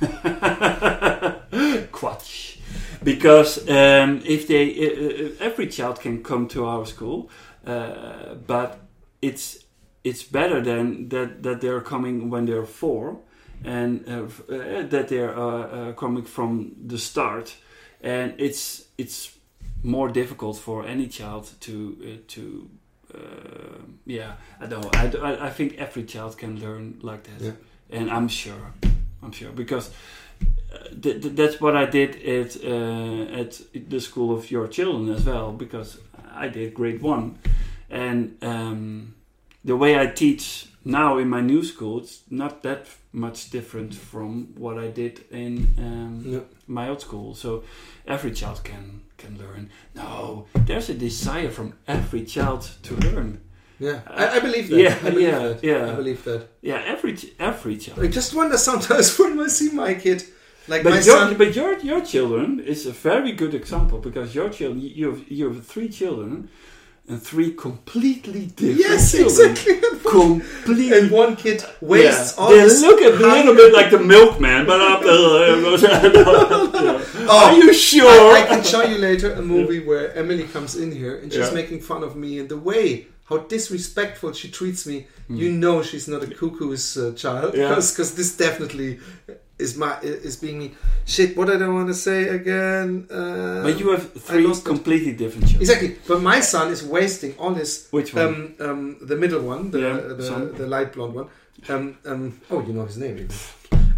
Quatsch. 1.92 2.56
Because 3.02 3.58
um, 3.68 4.20
if 4.24 4.46
they, 4.48 4.74
uh, 4.74 5.26
uh, 5.26 5.30
every 5.40 5.66
child 5.68 6.00
can 6.00 6.22
come 6.22 6.48
to 6.48 6.64
our 6.66 6.86
school, 6.86 7.30
uh, 7.66 8.34
but 8.46 8.78
it's 9.22 9.58
it's 10.06 10.22
better 10.22 10.60
than 10.62 11.08
that 11.08 11.42
that 11.42 11.60
they're 11.60 11.80
coming 11.80 12.30
when 12.30 12.46
they're 12.46 12.66
four, 12.66 13.18
and 13.64 14.04
uh, 14.08 14.12
uh, 14.52 14.86
that 14.88 15.08
they're 15.08 15.36
uh, 15.36 15.42
uh, 15.42 15.92
coming 15.92 16.24
from 16.24 16.76
the 16.86 16.98
start, 16.98 17.56
and 18.00 18.34
it's 18.38 18.84
it's 18.96 19.36
more 19.82 20.08
difficult 20.08 20.56
for 20.58 20.86
any 20.86 21.08
child 21.08 21.50
to 21.60 21.96
uh, 22.02 22.22
to 22.28 22.70
yeah 24.04 24.32
I 24.60 24.66
don't 24.66 24.82
know. 24.82 24.90
I, 25.22 25.46
I, 25.46 25.50
think 25.50 25.78
every 25.78 26.04
child 26.04 26.36
can 26.36 26.60
learn 26.60 26.98
like 27.00 27.22
that. 27.24 27.40
Yeah. 27.44 27.52
and 27.98 28.10
I'm 28.10 28.28
sure 28.28 28.74
I'm 29.22 29.32
sure. 29.32 29.50
Because 29.50 29.90
th- 31.02 31.22
th- 31.22 31.34
that's 31.34 31.60
what 31.60 31.76
I 31.76 31.86
did 31.86 32.22
at 32.22 32.56
uh, 32.64 33.40
at 33.40 33.60
the 33.90 34.00
school 34.00 34.36
of 34.36 34.50
your 34.50 34.68
children 34.68 35.08
as 35.14 35.24
well 35.24 35.52
because 35.52 35.98
I 36.34 36.48
did 36.48 36.74
grade 36.74 37.02
one. 37.02 37.38
And 37.90 38.36
um, 38.42 39.15
the 39.66 39.76
way 39.76 39.92
I 40.02 40.06
teach 40.06 40.66
now 40.84 41.18
in 41.18 41.28
my 41.28 41.40
new 41.40 41.62
school 41.64 41.98
it's 42.02 42.20
not 42.30 42.62
that 42.62 42.86
much 43.12 43.50
different 43.50 43.94
from 43.94 44.54
what 44.58 44.76
I 44.78 44.88
did 45.00 45.24
in 45.30 45.52
um, 45.78 46.22
Yeah. 46.32 46.40
my 46.66 46.88
old 46.88 47.00
school. 47.00 47.34
So 47.34 47.62
every 48.06 48.30
child 48.32 48.58
can 48.64 49.00
can 49.18 49.38
learn. 49.38 49.70
No, 49.94 50.46
there's 50.66 50.90
a 50.90 50.94
desire 50.94 51.50
from 51.50 51.72
every 51.86 52.24
child 52.24 52.62
to 52.82 52.94
learn. 53.06 53.40
Yeah, 53.80 54.00
I, 54.06 54.36
I 54.36 54.40
believe 54.40 54.68
that. 54.70 54.78
Yeah, 54.80 54.94
I 55.06 55.10
believe 55.10 55.28
yeah, 55.28 55.38
that. 55.48 55.64
yeah. 55.64 55.92
I 55.92 55.94
believe 55.96 56.22
that. 56.24 56.42
Yeah, 56.62 56.80
every 56.94 57.14
every 57.38 57.76
child. 57.76 57.98
I 58.04 58.08
just 58.16 58.34
wonder 58.34 58.58
sometimes 58.58 59.18
when 59.18 59.40
I 59.46 59.48
see 59.48 59.70
my 59.72 59.94
kid, 59.94 60.22
like 60.68 60.84
my 60.84 60.90
But 60.90 61.06
your, 61.06 61.18
son. 61.18 61.36
but 61.38 61.56
your 61.56 61.78
your 61.90 62.00
children 62.04 62.60
is 62.60 62.86
a 62.86 62.92
very 62.92 63.32
good 63.32 63.54
example 63.54 63.98
because 63.98 64.34
your 64.38 64.50
children 64.50 64.80
you 65.00 65.06
have 65.10 65.22
you 65.38 65.44
have 65.48 65.66
three 65.66 65.88
children 65.88 66.48
and 67.08 67.22
three 67.22 67.52
completely 67.52 68.46
different 68.46 68.78
Yes, 68.80 69.12
children. 69.12 69.50
exactly. 69.50 69.74
Completely. 70.06 70.98
And 70.98 71.10
one 71.10 71.34
kid 71.36 71.64
wastes 71.80 72.34
yeah. 72.36 72.42
all 72.44 72.50
they 72.50 72.64
look 72.64 73.00
a 73.00 73.10
little 73.10 73.30
hunger- 73.30 73.54
bit 73.54 73.72
like 73.72 73.90
the 73.90 73.98
milkman, 73.98 74.66
but 74.66 74.80
up 74.80 75.00
Oh, 77.28 77.28
Are 77.28 77.54
you 77.56 77.72
sure? 77.72 78.08
I, 78.36 78.42
I 78.42 78.46
can 78.46 78.62
show 78.62 78.82
you 78.82 78.98
later 78.98 79.32
a 79.32 79.42
movie 79.42 79.80
where 79.84 80.14
Emily 80.14 80.44
comes 80.44 80.76
in 80.76 80.92
here 80.92 81.16
and 81.18 81.32
she's 81.32 81.48
Yeah. 81.48 81.54
making 81.54 81.80
fun 81.80 82.02
of 82.04 82.14
me 82.16 82.38
and 82.38 82.48
the 82.48 82.56
way 82.56 83.06
how 83.28 83.38
disrespectful 83.38 84.32
she 84.32 84.48
treats 84.50 84.86
me. 84.86 85.06
You 85.28 85.50
know 85.50 85.82
she's 85.82 86.06
not 86.06 86.22
a 86.22 86.28
cuckoo's 86.28 86.96
uh, 86.96 87.12
child 87.16 87.54
Hmm. 87.54 87.60
Yeah. 87.60 87.68
because 87.74 88.14
this 88.14 88.36
definitely 88.36 89.00
is 89.58 89.76
my 89.76 89.98
is 90.00 90.36
being 90.36 90.58
me. 90.58 90.74
Shit, 91.04 91.36
what 91.36 91.48
I 91.50 91.68
want 91.68 91.88
to 91.88 91.94
say 91.94 92.28
again? 92.28 93.06
Uh, 93.10 93.62
But 93.62 93.78
you 93.80 93.90
have 93.90 94.12
three 94.12 94.46
lost 94.46 94.62
it. 94.62 94.66
completely 94.66 95.12
different 95.12 95.48
children. 95.48 95.62
exactly. 95.62 95.96
But 96.06 96.20
my 96.22 96.40
son 96.40 96.70
is 96.72 96.82
wasting 96.82 97.34
all 97.38 97.54
his 97.54 97.88
Which 97.90 98.14
one? 98.14 98.24
um, 98.26 98.54
um, 98.60 98.96
the 99.00 99.16
middle 99.16 99.40
one, 99.40 99.70
the 99.70 99.80
Yeah, 99.80 99.96
the, 99.96 100.52
the 100.56 100.66
light 100.66 100.92
blonde 100.92 101.14
one. 101.14 101.28
Um, 101.68 101.96
um, 102.04 102.40
oh, 102.50 102.60
you 102.66 102.72
know 102.72 102.84
his 102.84 102.98
name. 102.98 103.28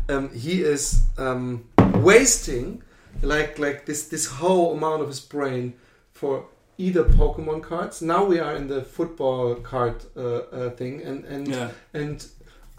Um, 0.08 0.30
he 0.34 0.62
is 0.62 1.02
um, 1.18 1.64
wasting 1.94 2.82
like 3.22 3.58
like 3.58 3.84
this 3.84 4.08
this 4.08 4.26
whole 4.26 4.74
amount 4.76 5.02
of 5.02 5.08
his 5.08 5.20
brain 5.20 5.74
for 6.12 6.44
either 6.78 7.04
Pokemon 7.04 7.62
cards. 7.62 8.00
Now 8.00 8.24
we 8.24 8.38
are 8.38 8.54
in 8.54 8.68
the 8.68 8.82
football 8.82 9.56
card 9.56 9.96
uh, 10.16 10.20
uh, 10.22 10.70
thing, 10.70 11.02
and 11.02 11.24
and 11.24 11.48
yeah. 11.48 11.70
and 11.92 12.24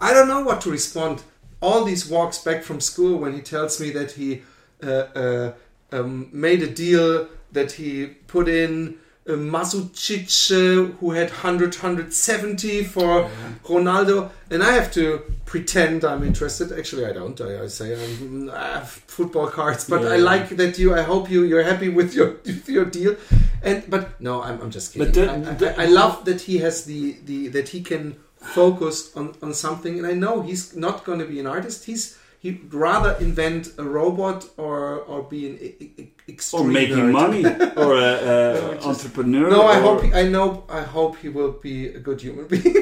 I 0.00 0.14
don't 0.14 0.28
know 0.28 0.40
what 0.40 0.60
to 0.62 0.70
respond. 0.70 1.22
All 1.60 1.84
these 1.84 2.06
walks 2.08 2.38
back 2.38 2.62
from 2.62 2.80
school 2.80 3.18
when 3.18 3.32
he 3.34 3.40
tells 3.40 3.80
me 3.80 3.90
that 3.90 4.12
he 4.12 4.42
uh, 4.82 4.86
uh, 5.14 5.52
um, 5.92 6.28
made 6.32 6.62
a 6.62 6.66
deal 6.70 7.28
that 7.52 7.72
he 7.72 8.06
put 8.26 8.48
in 8.48 8.96
uh, 9.28 9.32
Masucic, 9.32 10.50
uh, 10.50 10.92
who 11.00 11.10
had 11.10 11.28
100, 11.28 11.74
170 11.74 12.84
for 12.84 13.28
Ronaldo, 13.64 14.30
and 14.50 14.62
I 14.62 14.72
have 14.72 14.90
to 14.94 15.20
pretend 15.44 16.04
I'm 16.04 16.22
interested. 16.24 16.72
Actually, 16.72 17.06
I 17.06 17.12
don't. 17.12 17.38
I, 17.40 17.62
I 17.64 17.66
say 17.66 17.92
I'm, 17.92 18.50
I 18.50 18.74
have 18.78 18.88
football 18.88 19.48
cards, 19.48 19.88
but 19.88 20.02
I 20.12 20.16
like 20.16 20.48
that 20.56 20.78
you. 20.78 20.94
I 20.94 21.02
hope 21.02 21.30
you 21.30 21.44
you're 21.44 21.62
happy 21.62 21.88
with 21.88 22.14
your 22.14 22.36
with 22.46 22.68
your 22.68 22.86
deal. 22.86 23.16
And 23.62 23.84
but 23.90 24.18
no, 24.20 24.42
I'm, 24.42 24.60
I'm 24.62 24.70
just 24.70 24.94
kidding. 24.94 25.12
But 25.12 25.58
the- 25.58 25.76
I, 25.76 25.82
I- 25.82 25.84
I 25.84 25.86
love 25.86 26.24
that 26.24 26.40
he 26.42 26.58
has 26.58 26.84
the 26.86 27.16
the 27.26 27.48
that 27.48 27.68
he 27.68 27.82
can 27.82 28.16
focus 28.40 29.14
on 29.16 29.34
on 29.42 29.54
something, 29.54 29.98
and 29.98 30.06
I 30.06 30.14
know 30.14 30.42
he's 30.42 30.74
not 30.76 31.04
going 31.04 31.18
to 31.20 31.26
be 31.26 31.38
an 31.40 31.46
artist. 31.46 31.84
He's 31.84 32.16
he'd 32.40 32.72
rather 32.72 33.12
invent 33.20 33.68
a 33.78 33.84
robot 33.84 34.46
or 34.56 35.00
or 35.06 35.22
be 35.22 35.46
an 35.50 35.58
e- 35.60 35.76
e- 36.02 36.08
Or 36.52 36.64
making 36.64 36.96
nerd. 36.96 37.12
money, 37.12 37.44
or 37.76 37.94
a, 37.96 38.12
a 38.32 38.54
No, 38.60 38.74
just- 38.74 38.86
entrepreneur. 38.86 39.50
No, 39.50 39.62
I 39.66 39.76
or- 39.78 39.82
hope 39.82 40.02
he, 40.04 40.12
I 40.14 40.28
know. 40.28 40.64
I 40.68 40.82
hope 40.82 41.16
he 41.22 41.28
will 41.28 41.52
be 41.52 41.88
a 41.88 41.98
good 42.00 42.20
human 42.22 42.46
being. 42.46 42.74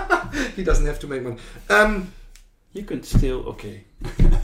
he 0.56 0.62
doesn't 0.64 0.86
have 0.86 0.98
to 1.00 1.06
make 1.06 1.22
money. 1.22 1.36
Um, 1.70 2.12
you 2.72 2.82
can 2.84 3.02
still 3.02 3.40
okay. 3.52 3.84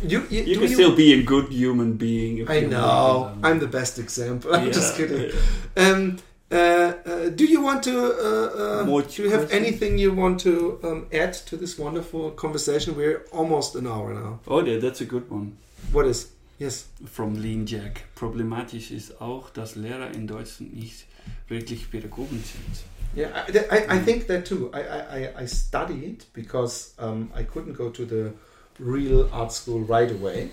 you 0.03 0.19
you, 0.31 0.43
You 0.43 0.55
do 0.55 0.61
can 0.61 0.69
still 0.69 0.97
be 0.97 1.13
a 1.21 1.23
good 1.23 1.49
human 1.53 1.93
being. 1.97 2.39
If 2.39 2.49
I 2.51 2.57
you 2.61 2.69
know. 2.69 3.37
I'm 3.43 3.59
the 3.61 3.69
best 3.69 3.99
example. 3.99 4.55
I'm 4.55 4.67
yeah, 4.67 4.73
just 4.73 4.97
kidding. 4.97 5.31
yeah. 5.77 5.83
Um, 5.93 6.17
do 6.55 7.45
you 7.45 7.61
want 7.63 7.83
to? 7.85 7.99
Uh, 8.13 8.85
uh, 8.85 9.01
do 9.03 9.23
you 9.23 9.31
have 9.31 9.51
anything 9.51 9.99
you 9.99 10.13
want 10.13 10.41
to 10.41 10.79
um, 10.83 11.07
add 11.13 11.33
to 11.47 11.57
this 11.57 11.79
wonderful 11.79 12.31
conversation? 12.33 12.95
We're 12.97 13.25
almost 13.33 13.75
an 13.75 13.87
hour 13.87 14.15
now. 14.15 14.39
Oh, 14.47 14.65
yeah, 14.65 14.79
that's 14.79 15.01
a 15.01 15.05
good 15.05 15.29
one. 15.31 15.57
What 15.93 16.07
is? 16.07 16.29
Yes. 16.59 16.87
From 17.07 17.35
Lean 17.43 17.67
Jack. 17.67 18.05
Problematisch 18.15 18.91
ist 18.93 19.21
auch, 19.21 19.51
dass 19.51 19.75
Lehrer 19.75 20.13
in 20.15 20.27
Deutschland 20.27 20.75
nicht 20.77 21.07
wirklich 21.49 21.91
Pädagogen 21.91 22.43
sind. 22.45 22.85
Yeah, 23.17 23.45
I, 23.49 23.59
I, 23.71 23.97
I 23.97 23.99
think 24.05 24.27
that 24.29 24.45
too. 24.45 24.71
I, 24.73 24.81
I, 24.81 25.27
I- 25.27 25.43
I 25.43 25.47
studied 25.47 26.25
because 26.33 26.95
um, 26.99 27.31
I 27.35 27.45
couldn't 27.45 27.75
go 27.77 27.89
to 27.91 28.05
the 28.05 28.33
real 28.81 29.29
art 29.33 29.53
school 29.53 29.81
right 29.85 30.11
away. 30.11 30.51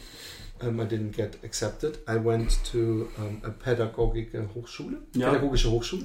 Um, 0.62 0.80
I 0.80 0.86
didn't 0.86 1.16
get 1.18 1.36
accepted. 1.44 1.98
I 2.08 2.18
went 2.18 2.60
to 2.72 3.10
um, 3.18 3.42
a 3.44 3.50
pädagogische 3.50 4.48
Hochschule, 4.56 4.98
Ja. 5.16 5.30
pädagogische 5.30 5.70
Hochschule, 5.72 6.04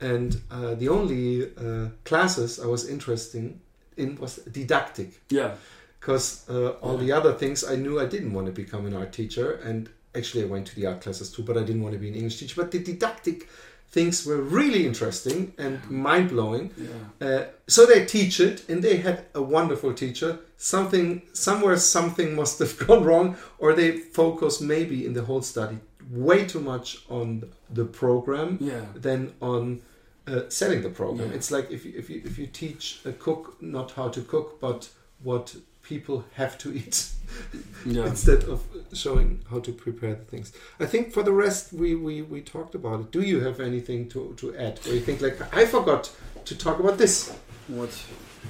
Ja. 0.00 0.08
and 0.14 0.34
uh, 0.50 0.74
the 0.78 0.88
only 0.88 1.42
uh, 1.42 1.88
classes 2.04 2.58
I 2.58 2.66
was 2.66 2.84
interested 2.88 3.52
in 3.96 4.18
was 4.20 4.40
didactic. 4.52 5.08
Yeah. 5.30 5.54
because 6.00 6.44
uh, 6.50 6.72
all 6.82 6.98
the 6.98 7.10
other 7.12 7.32
things 7.32 7.64
I 7.64 7.76
knew 7.76 7.98
I 7.98 8.04
didn't 8.06 8.34
want 8.34 8.46
to 8.46 8.52
become 8.52 8.86
an 8.86 8.94
art 8.94 9.12
teacher, 9.12 9.58
and 9.64 9.88
actually 10.14 10.44
I 10.44 10.46
went 10.46 10.66
to 10.66 10.74
the 10.74 10.86
art 10.86 11.00
classes 11.00 11.30
too, 11.32 11.42
but 11.42 11.56
I 11.56 11.60
didn't 11.64 11.82
want 11.82 11.94
to 11.94 11.98
be 11.98 12.08
an 12.08 12.14
English 12.14 12.38
teacher. 12.40 12.60
But 12.62 12.70
the 12.72 12.78
didactic 12.80 13.48
things 13.94 14.26
were 14.26 14.42
really 14.58 14.82
interesting 14.90 15.52
and 15.58 15.74
mind 15.90 16.28
blowing. 16.30 16.64
Yeah. 16.76 17.26
Uh, 17.28 17.44
so 17.66 17.80
they 17.86 18.04
teach 18.04 18.40
it, 18.40 18.68
and 18.70 18.82
they 18.82 18.96
had 18.96 19.16
a 19.34 19.40
wonderful 19.56 19.92
teacher. 19.94 20.30
Something 20.56 21.22
somewhere 21.32 21.76
something 21.78 22.34
must 22.34 22.58
have 22.58 22.74
gone 22.86 23.04
wrong, 23.04 23.36
or 23.58 23.72
they 23.72 23.90
focus 24.20 24.60
maybe 24.60 24.96
in 25.06 25.12
the 25.14 25.22
whole 25.28 25.42
study 25.42 25.78
way 26.10 26.44
too 26.44 26.60
much 26.60 26.88
on 27.08 27.42
the 27.74 27.84
program 27.84 28.58
Yeah. 28.60 28.84
than 29.06 29.32
on 29.40 29.80
uh, 30.26 30.40
selling 30.48 30.82
the 30.82 30.90
program. 30.90 31.28
Yeah. 31.30 31.36
It's 31.36 31.50
like 31.50 31.70
if 31.70 31.84
you, 31.86 31.92
if 31.96 32.10
you 32.10 32.20
if 32.24 32.38
you 32.38 32.46
teach 32.46 33.00
a 33.04 33.12
cook 33.12 33.56
not 33.60 33.92
how 33.96 34.08
to 34.10 34.20
cook, 34.22 34.48
but 34.60 34.88
what 35.22 35.56
people 35.88 36.24
have 36.34 36.56
to 36.58 36.72
eat 36.74 37.06
Yeah. 37.86 38.06
instead 38.06 38.44
of 38.44 38.60
showing 38.92 39.40
how 39.50 39.60
to 39.60 39.72
prepare 39.72 40.14
the 40.14 40.24
things. 40.24 40.52
I 40.80 40.86
think 40.86 41.12
for 41.12 41.22
the 41.22 41.32
rest 41.32 41.72
we, 41.72 41.94
we, 41.94 42.22
we 42.22 42.40
talked 42.40 42.74
about 42.74 43.00
it. 43.00 43.10
Do 43.10 43.20
you 43.20 43.40
have 43.40 43.60
anything 43.60 44.08
to, 44.10 44.34
to 44.38 44.56
add? 44.56 44.80
Or 44.86 44.94
you 44.94 45.00
think 45.00 45.20
like 45.20 45.38
I 45.54 45.66
forgot 45.66 46.10
to 46.44 46.54
talk 46.56 46.78
about 46.80 46.98
this? 46.98 47.32
What? 47.68 47.90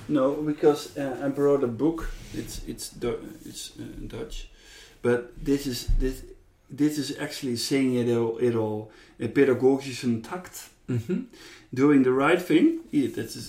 No, 0.08 0.32
because 0.42 0.96
uh, 0.96 1.20
I 1.24 1.28
brought 1.28 1.62
a 1.64 1.68
book. 1.68 2.10
It's 2.34 2.62
it's 2.66 2.90
Du- 2.90 3.20
it's 3.44 3.72
uh, 3.78 3.84
Dutch, 4.08 4.48
but 5.02 5.32
this 5.44 5.66
is 5.66 5.86
this 6.00 6.24
this 6.68 6.98
is 6.98 7.16
actually 7.20 7.56
saying 7.56 7.94
it 7.94 8.08
all, 8.16 8.36
it 8.38 8.54
all 8.56 8.90
in 9.18 9.28
pedagogischen 9.30 10.22
Takt, 10.22 10.68
Mhm. 10.88 11.26
doing 11.72 12.02
the 12.02 12.10
right 12.12 12.42
thing. 12.42 12.80
Yeah, 12.90 13.08
that 13.14 13.36
is 13.36 13.46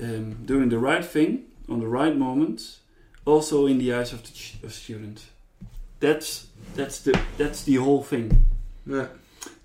um, 0.00 0.44
doing 0.46 0.68
the 0.70 0.78
right 0.78 1.04
thing 1.04 1.46
on 1.68 1.80
the 1.80 1.88
right 1.88 2.16
moment, 2.16 2.78
also 3.24 3.66
in 3.66 3.78
the 3.78 3.92
eyes 3.94 4.12
of 4.12 4.22
the 4.22 4.32
ch- 4.32 4.56
of 4.64 4.72
student. 4.72 5.20
That's 6.00 6.46
that's 6.74 7.00
the 7.00 7.12
that's 7.38 7.62
the 7.64 7.76
whole 7.76 8.02
thing. 8.02 8.46
Ja. 8.86 9.06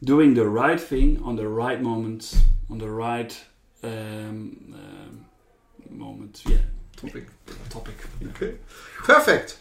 Doing 0.03 0.35
the 0.35 0.45
right 0.47 0.79
thing 0.79 1.21
on 1.23 1.35
the 1.35 1.47
right 1.47 1.81
moment, 1.81 2.35
on 2.69 2.77
the 2.77 2.89
right 2.89 3.35
um, 3.83 4.73
um, 4.73 5.25
moment. 5.89 6.43
Yeah, 6.47 6.57
Topic. 6.95 7.25
topic. 7.69 7.95
Okay. 8.29 8.55
Perfect. 9.05 9.57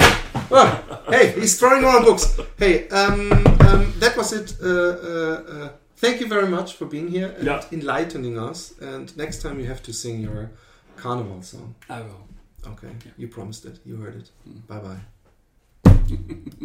Well, 0.51 0.83
hey, 1.09 1.33
he's 1.41 1.59
throwing 1.59 1.85
around 1.85 2.05
books. 2.05 2.39
Hey, 2.59 2.89
um, 2.89 3.33
um, 3.61 3.93
that 4.01 4.15
was 4.17 4.33
it. 4.33 4.57
Uh, 4.63 4.69
uh, 4.69 5.43
uh, 5.49 5.69
thank 5.97 6.21
you 6.21 6.29
very 6.29 6.49
much 6.49 6.75
for 6.75 6.87
being 6.87 7.09
here 7.09 7.35
and 7.39 7.47
Yeah. 7.47 7.63
enlightening 7.73 8.39
us. 8.39 8.75
And 8.81 9.15
next 9.17 9.43
time 9.43 9.59
you 9.61 9.67
have 9.69 9.83
to 9.83 9.93
sing 9.93 10.21
your 10.21 10.51
carnival 10.97 11.43
song. 11.43 11.75
I 11.89 12.01
will. 12.01 12.27
Okay, 12.73 12.89
Yeah. 13.05 13.13
you 13.17 13.29
promised 13.29 13.65
it. 13.67 13.79
You 13.85 13.97
heard 13.97 14.17
it. 14.17 14.31
Mm. 14.49 14.67
Bye 14.67 14.79
bye. 14.79 15.01